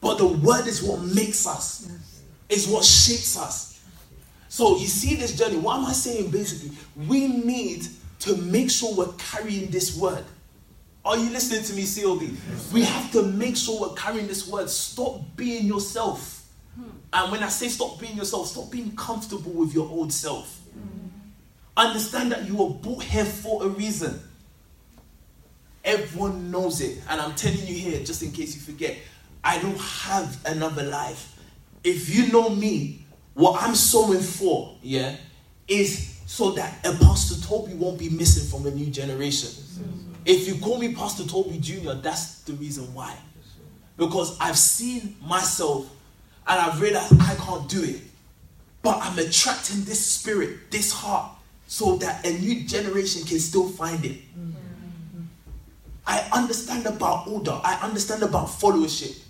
[0.00, 1.90] But the word is what makes us.
[2.48, 3.84] Is what shapes us.
[4.48, 5.58] So you see this journey.
[5.58, 6.30] What am I saying?
[6.30, 6.76] Basically,
[7.08, 7.86] we need
[8.20, 10.24] to make sure we're carrying this word.
[11.04, 12.72] Are you listening to me, CLD?
[12.72, 14.70] We have to make sure we're carrying this word.
[14.70, 16.45] Stop being yourself.
[17.16, 20.60] And when I say stop being yourself, stop being comfortable with your old self.
[20.78, 21.08] Mm.
[21.74, 24.20] Understand that you were brought here for a reason.
[25.82, 27.00] Everyone knows it.
[27.08, 28.98] And I'm telling you here, just in case you forget,
[29.42, 31.38] I don't have another life.
[31.82, 35.16] If you know me, what I'm sowing for, yeah,
[35.66, 39.50] is so that a Pastor Tobi won't be missing from a new generation.
[40.26, 43.16] If you call me Pastor Tobi Jr., that's the reason why.
[43.96, 45.88] Because I've seen myself
[46.48, 48.00] and I've realized I can't do it.
[48.82, 51.30] But I'm attracting this spirit, this heart,
[51.66, 54.18] so that a new generation can still find it.
[54.38, 55.22] Mm-hmm.
[56.06, 59.20] I understand about order, I understand about followership.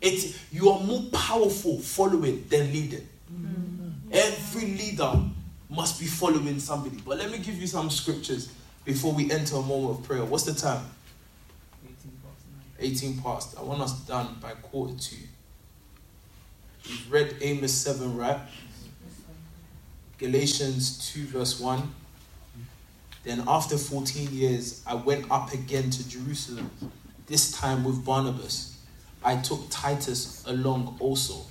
[0.00, 3.08] It's you are more powerful following than leading.
[3.32, 4.12] Mm-hmm.
[4.12, 5.20] Every leader
[5.68, 6.98] must be following somebody.
[7.04, 8.52] But let me give you some scriptures
[8.84, 10.24] before we enter a moment of prayer.
[10.24, 10.84] What's the time?
[11.84, 13.02] 18 past.
[13.02, 13.58] 18 past.
[13.58, 15.16] I want us done by quarter two.
[16.88, 18.38] We've read Amos 7, right?
[20.18, 21.94] Galatians 2, verse 1.
[23.24, 26.70] Then after 14 years, I went up again to Jerusalem,
[27.26, 28.78] this time with Barnabas.
[29.24, 31.44] I took Titus along also.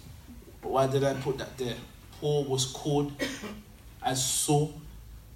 [0.61, 1.75] But why did I put that there?
[2.21, 3.11] Paul was called
[4.01, 4.73] as Saul,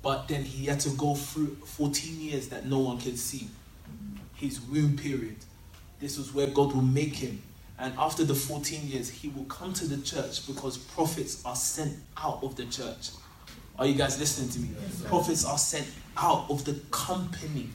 [0.02, 3.50] but then he had to go through 14 years that no one can see.
[4.36, 5.36] His womb period.
[6.00, 7.44] This was where God will make him.
[7.80, 11.98] And after the 14 years, he will come to the church because prophets are sent
[12.18, 13.12] out of the church.
[13.78, 14.70] Are you guys listening to me?
[14.82, 15.88] Yes, prophets are sent
[16.18, 17.70] out of the company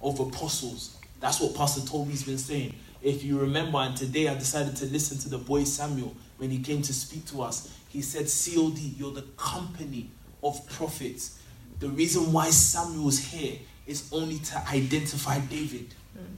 [0.00, 0.96] of apostles.
[1.18, 2.74] That's what Pastor Tobi's been saying.
[3.02, 6.60] If you remember, and today I decided to listen to the boy Samuel when he
[6.60, 7.74] came to speak to us.
[7.88, 10.10] He said, COD, you're the company
[10.44, 11.40] of prophets.
[11.80, 15.94] The reason why Samuel's here is only to identify David.
[16.12, 16.34] Hmm.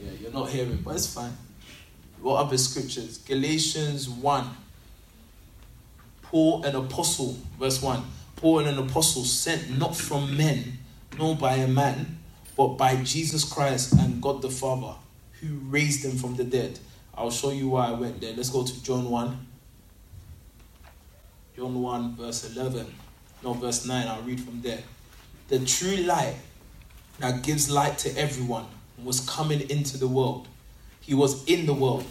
[0.00, 1.36] Yeah, you're not hearing, but it's fine.
[2.20, 3.18] What other scriptures?
[3.18, 4.50] Galatians 1.
[6.22, 8.02] Paul, an apostle, verse 1.
[8.36, 10.78] Paul, an apostle, sent not from men,
[11.18, 12.18] nor by a man,
[12.56, 14.94] but by Jesus Christ and God the Father,
[15.40, 16.78] who raised him from the dead.
[17.14, 18.34] I'll show you why I went there.
[18.34, 19.46] Let's go to John 1.
[21.56, 22.86] John 1, verse 11.
[23.42, 24.06] No, verse 9.
[24.06, 24.82] I'll read from there.
[25.48, 26.34] The true light
[27.18, 28.66] that gives light to everyone
[29.02, 30.48] was coming into the world.
[31.00, 32.06] He was in the world.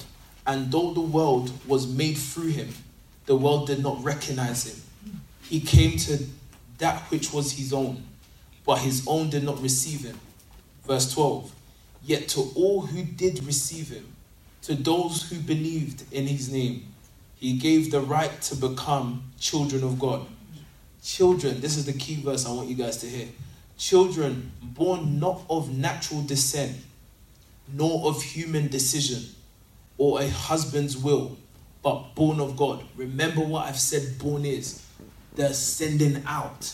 [0.48, 2.70] And though the world was made through him,
[3.26, 4.82] the world did not recognize him.
[5.42, 6.24] He came to
[6.78, 8.04] that which was his own,
[8.66, 10.20] but his own did not receive him.
[10.86, 11.52] Verse 12
[12.04, 14.14] Yet to all who did receive him,
[14.64, 16.94] to those who believed in his name,
[17.36, 20.26] he gave the right to become children of God.
[21.04, 23.28] Children, this is the key verse I want you guys to hear.
[23.78, 26.78] Children born not of natural descent,
[27.72, 29.24] nor of human decision,
[29.98, 31.38] or a husband's will,
[31.84, 32.84] but born of God.
[32.96, 34.86] Remember what I've said born is
[35.36, 36.74] the sending out.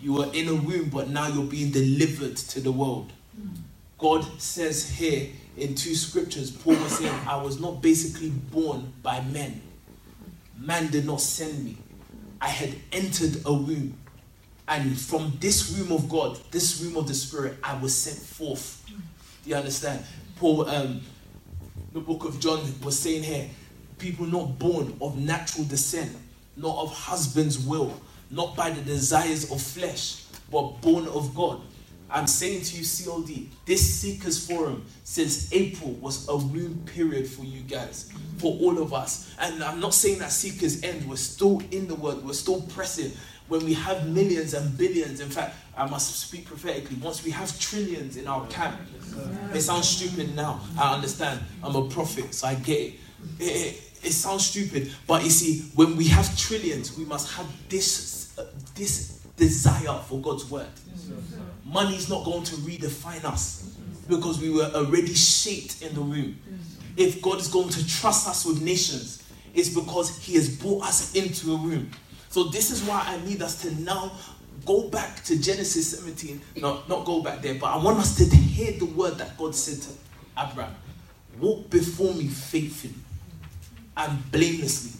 [0.00, 3.12] You were in a womb, but now you're being delivered to the world.
[3.98, 9.20] God says here in two scriptures, Paul was saying, I was not basically born by
[9.22, 9.62] men.
[10.58, 11.78] Man did not send me.
[12.40, 13.96] I had entered a womb.
[14.66, 18.82] And from this womb of God, this womb of the Spirit, I was sent forth.
[18.86, 20.04] Do you understand?
[20.36, 21.02] Paul, um,
[21.92, 23.48] the book of John was saying here,
[23.98, 26.16] people not born of natural descent,
[26.56, 27.92] not of husband's will,
[28.30, 31.60] not by the desires of flesh, but born of God.
[32.10, 37.44] I'm saying to you, CLD, this Seekers Forum since April was a womb period for
[37.44, 39.34] you guys, for all of us.
[39.38, 43.12] And I'm not saying that Seekers end, we're still in the word, we're still pressing.
[43.48, 47.58] When we have millions and billions, in fact, I must speak prophetically, once we have
[47.60, 48.80] trillions in our camp,
[49.52, 50.60] it sounds stupid now.
[50.78, 51.40] I understand.
[51.62, 52.94] I'm a prophet, so I get it.
[53.38, 57.46] It, it, it sounds stupid, but you see, when we have trillions, we must have
[57.68, 58.44] this, uh,
[58.74, 60.66] this desire for God's word.
[61.64, 63.76] Money is not going to redefine us
[64.08, 66.38] because we were already shaped in the womb.
[66.96, 69.22] If God is going to trust us with nations,
[69.54, 71.90] it's because He has brought us into a womb.
[72.34, 74.10] So, this is why I need us to now
[74.66, 76.40] go back to Genesis 17.
[76.56, 79.54] No, not go back there, but I want us to hear the word that God
[79.54, 79.90] said to
[80.36, 80.74] Abraham
[81.38, 82.94] Walk before me faithfully
[83.96, 84.98] and blamelessly.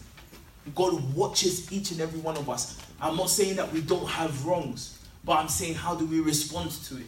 [0.77, 2.79] God watches each and every one of us.
[3.01, 6.71] I'm not saying that we don't have wrongs, but I'm saying how do we respond
[6.85, 7.07] to it?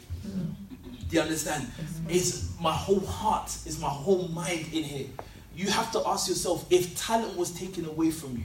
[1.08, 1.70] Do you understand?
[2.08, 5.06] It's my whole heart, it's my whole mind in here.
[5.54, 8.44] You have to ask yourself if talent was taken away from you,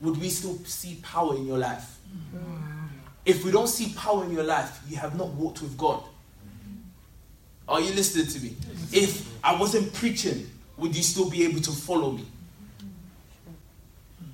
[0.00, 1.98] would we still see power in your life?
[3.24, 6.02] If we don't see power in your life, you have not walked with God.
[7.66, 8.56] Are you listening to me?
[8.92, 12.26] If I wasn't preaching, would you still be able to follow me?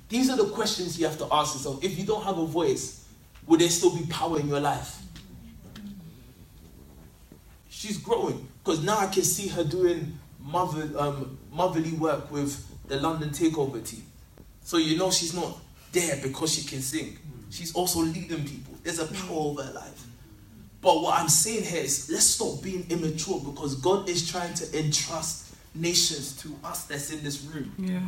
[0.09, 1.81] These are the questions you have to ask yourself.
[1.83, 3.07] If you don't have a voice,
[3.47, 5.01] would there still be power in your life?
[7.69, 12.99] She's growing because now I can see her doing mother, um, motherly work with the
[12.99, 14.03] London Takeover team.
[14.63, 15.57] So you know she's not
[15.91, 17.17] there because she can sing.
[17.49, 18.73] She's also leading people.
[18.83, 19.51] There's a power mm.
[19.51, 20.05] over her life.
[20.81, 24.79] But what I'm saying here is let's stop being immature because God is trying to
[24.79, 27.73] entrust nations to us that's in this room.
[27.77, 27.99] Yeah.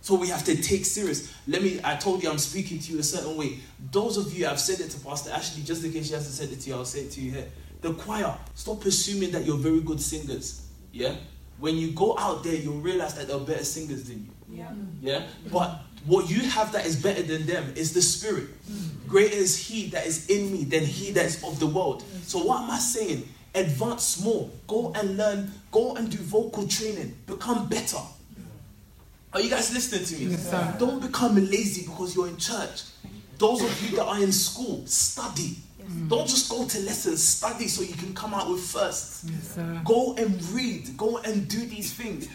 [0.00, 1.32] So we have to take serious.
[1.46, 3.58] Let me, I told you I'm speaking to you a certain way.
[3.90, 6.50] Those of you, I've said it to Pastor Ashley, just in case she hasn't said
[6.56, 7.46] it to you, I'll say it to you here.
[7.80, 10.68] The choir, stop assuming that you're very good singers.
[10.92, 11.14] Yeah?
[11.58, 14.30] When you go out there, you'll realize that they're better singers than you.
[14.54, 14.72] Yeah.
[15.00, 15.22] Yeah?
[15.52, 18.48] But what you have that is better than them is the spirit.
[18.70, 19.08] Mm.
[19.08, 22.02] Greater is he that is in me than he that's of the world.
[22.02, 22.22] Mm.
[22.22, 23.28] So what am I saying?
[23.54, 24.50] Advance more.
[24.66, 25.50] Go and learn.
[25.70, 27.16] Go and do vocal training.
[27.26, 28.00] Become better.
[29.32, 30.30] Are you guys listening to me?
[30.32, 30.78] Yes.
[30.78, 32.82] Don't become lazy because you're in church.
[33.38, 35.56] Those of you that are in school, study.
[35.82, 36.08] Mm.
[36.08, 39.24] Don't just go to lessons, study so you can come out with firsts.
[39.28, 39.82] Yes, sir.
[39.84, 40.96] Go and read.
[40.96, 42.28] Go and do these things.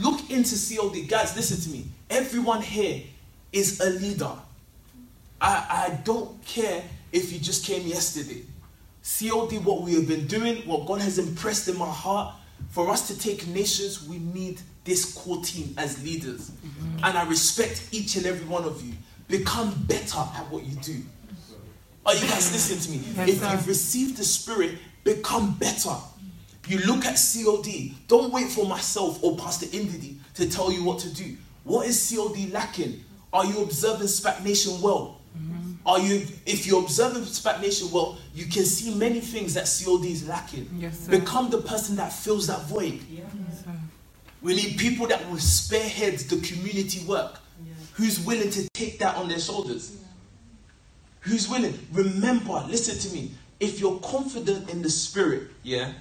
[0.00, 1.08] Look into COD.
[1.08, 1.86] Guys, listen to me.
[2.10, 3.02] Everyone here
[3.52, 4.30] is a leader.
[5.40, 6.82] I, I don't care
[7.12, 8.42] if you just came yesterday.
[9.02, 12.34] COD, what we have been doing, what God has impressed in my heart,
[12.70, 16.50] for us to take nations, we need this core team as leaders.
[16.50, 17.04] Mm-hmm.
[17.04, 18.94] And I respect each and every one of you.
[19.28, 21.02] Become better at what you do.
[22.04, 23.14] Are you guys listening to me?
[23.16, 23.52] Yes, if sir.
[23.52, 24.72] you've received the Spirit,
[25.04, 25.94] become better.
[26.72, 27.92] You look at COD.
[28.08, 31.36] Don't wait for myself or Pastor Indidi to tell you what to do.
[31.64, 33.04] What is COD lacking?
[33.30, 35.20] Are you observing SPAC Nation well?
[35.36, 35.72] Mm-hmm.
[35.84, 40.06] Are you, if you're observing SPAC Nation well, you can see many things that COD
[40.06, 40.66] is lacking.
[40.78, 41.10] Yes, sir.
[41.10, 43.00] Become the person that fills that void.
[43.10, 43.26] Yes.
[44.40, 47.38] We need people that will spearhead the community work.
[47.92, 49.94] Who's willing to take that on their shoulders?
[51.20, 51.78] Who's willing?
[51.92, 53.32] Remember, listen to me.
[53.60, 55.92] If you're confident in the spirit, yeah,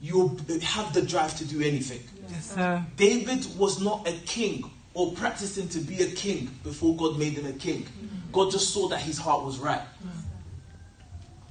[0.00, 2.00] you'll have the drive to do anything.
[2.28, 2.84] Yes, sir.
[2.96, 7.46] David was not a king or practicing to be a king before God made him
[7.46, 7.82] a king.
[7.82, 8.32] Mm-hmm.
[8.32, 9.82] God just saw that his heart was right.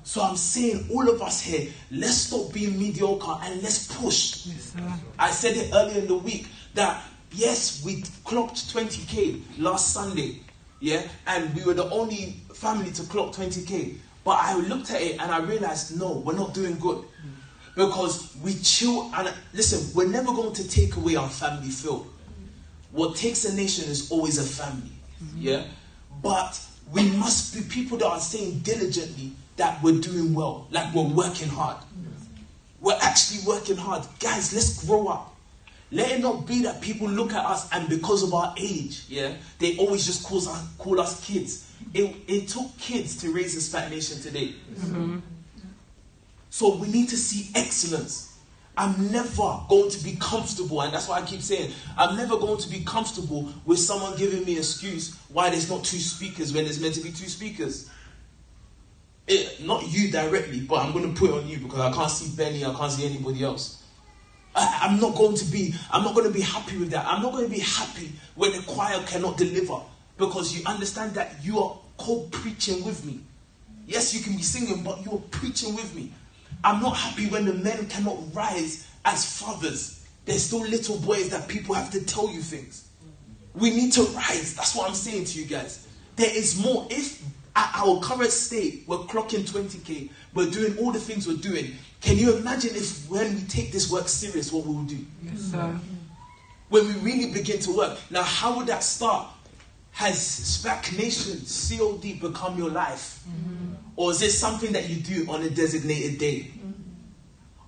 [0.04, 4.48] So I'm saying, all of us here, let's stop being mediocre and let's push.
[4.48, 4.94] Yes, sir.
[5.20, 10.40] I said it earlier in the week that yes, we clocked 20k last Sunday,
[10.80, 13.98] yeah, and we were the only family to clock 20k.
[14.24, 17.39] But I looked at it and I realized, no, we're not doing good mm.
[17.80, 19.96] Because we chill and listen.
[19.96, 22.08] We're never going to take away our family feel.
[22.92, 24.92] What takes a nation is always a family,
[25.24, 25.38] mm-hmm.
[25.40, 25.64] yeah.
[26.22, 26.60] But
[26.92, 31.48] we must be people that are saying diligently that we're doing well, like we're working
[31.48, 31.78] hard.
[31.78, 32.44] Mm-hmm.
[32.82, 34.06] We're actually working hard.
[34.20, 35.34] Guys, let's grow up.
[35.90, 39.36] Let it not be that people look at us and because of our age, yeah,
[39.60, 41.72] they always just call us, call us kids.
[41.94, 44.54] It, it took kids to raise this SPAC Nation today.
[44.74, 45.20] Mm-hmm.
[46.50, 48.38] So we need to see excellence.
[48.78, 52.60] I'm never going to be comfortable, and that's why I keep saying I'm never going
[52.60, 56.64] to be comfortable with someone giving me an excuse why there's not two speakers when
[56.64, 57.90] there's meant to be two speakers.
[59.28, 62.10] It, not you directly, but I'm going to put it on you because I can't
[62.10, 63.84] see Benny, I can't see anybody else.
[64.56, 67.06] I, I'm not going to be, I'm not going to be happy with that.
[67.06, 69.82] I'm not going to be happy when the choir cannot deliver
[70.18, 73.20] because you understand that you are co-preaching with me.
[73.86, 76.12] Yes, you can be singing, but you're preaching with me.
[76.64, 80.06] I'm not happy when the men cannot rise as fathers.
[80.26, 82.88] There's still little boys that people have to tell you things.
[83.56, 84.56] We need to rise.
[84.56, 85.88] That's what I'm saying to you guys.
[86.16, 86.88] There is more.
[86.90, 87.24] If
[87.56, 92.18] at our current state we're clocking 20k, we're doing all the things we're doing, can
[92.18, 95.06] you imagine if when we take this work serious, what we will do?
[95.24, 95.80] Yes, sir.
[96.70, 97.98] when we really begin to work.
[98.12, 99.28] Now, how would that start?
[100.00, 103.22] Has SPAC Nation, COD, become your life?
[103.98, 106.52] Or is it something that you do on a designated day?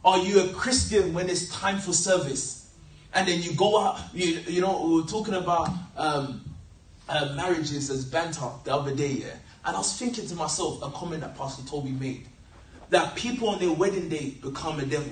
[0.06, 2.74] Are you a Christian when it's time for service?
[3.14, 6.42] And then you go out, you, you know, we were talking about um,
[7.10, 9.36] uh, marriages as banter the other day, yeah?
[9.66, 12.28] And I was thinking to myself, a comment that Pastor Tobi made,
[12.92, 15.12] that people on their wedding day become a devil.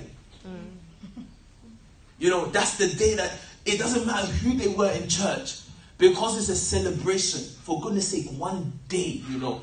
[2.18, 5.60] You know, that's the day that it doesn't matter who they were in church
[6.00, 7.40] because it's a celebration.
[7.62, 9.60] For goodness sake, one day, you know,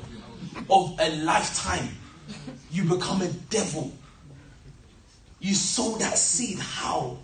[0.70, 1.88] of a lifetime,
[2.70, 3.92] you become a devil.
[5.40, 6.58] You sow that seed.
[6.58, 7.18] How?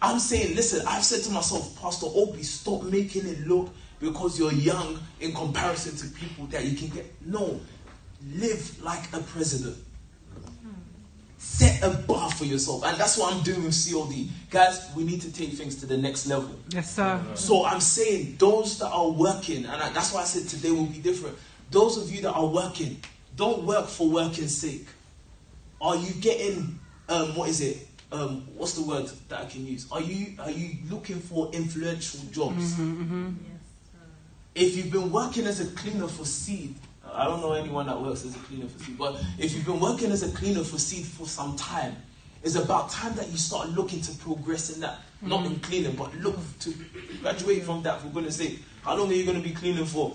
[0.00, 3.68] I'm saying, listen, I've said to myself, Pastor Opie, stop making it look
[4.00, 7.12] because you're young in comparison to people that you can get.
[7.26, 7.60] No,
[8.34, 9.76] live like a president.
[11.38, 12.84] Set a bar for yourself.
[12.84, 14.28] And that's what I'm doing with COD.
[14.50, 16.50] Guys, we need to take things to the next level.
[16.70, 17.20] Yes, sir.
[17.34, 20.86] So I'm saying those that are working, and I, that's why I said today will
[20.86, 21.36] be different.
[21.70, 23.00] Those of you that are working,
[23.36, 24.86] don't work for working's sake.
[25.80, 27.86] Are you getting um, what is it?
[28.10, 29.86] Um, what's the word that I can use?
[29.92, 32.74] Are you are you looking for influential jobs?
[34.54, 36.74] If you've been working as a cleaner for seed,
[37.18, 39.80] I don't know anyone that works as a cleaner for seed, but if you've been
[39.80, 41.96] working as a cleaner for seed for some time,
[42.44, 45.00] it's about time that you start looking to progress in that.
[45.20, 45.60] Not in mm-hmm.
[45.62, 46.72] cleaning, but look to
[47.20, 48.60] graduate from that for goodness sake.
[48.82, 50.14] How long are you going to be cleaning for?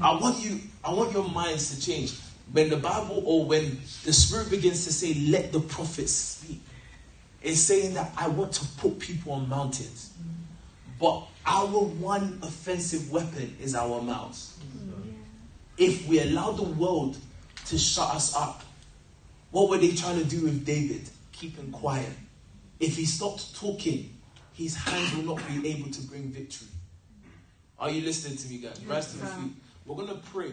[0.00, 2.18] I want you, I want your minds to change.
[2.50, 6.62] When the Bible or when the Spirit begins to say, let the prophets speak,
[7.42, 10.14] it's saying that I want to put people on mountains.
[10.98, 14.58] But our one offensive weapon is our mouths.
[15.82, 17.16] If we allow the world
[17.66, 18.62] to shut us up,
[19.50, 21.10] what were they trying to do with David?
[21.32, 22.12] Keep him quiet.
[22.78, 24.16] If he stopped talking,
[24.52, 26.68] his hands will not be able to bring victory.
[27.80, 28.80] Are you listening to me, guys?
[28.86, 29.52] Rise to your feet.
[29.84, 30.52] We're going to pray.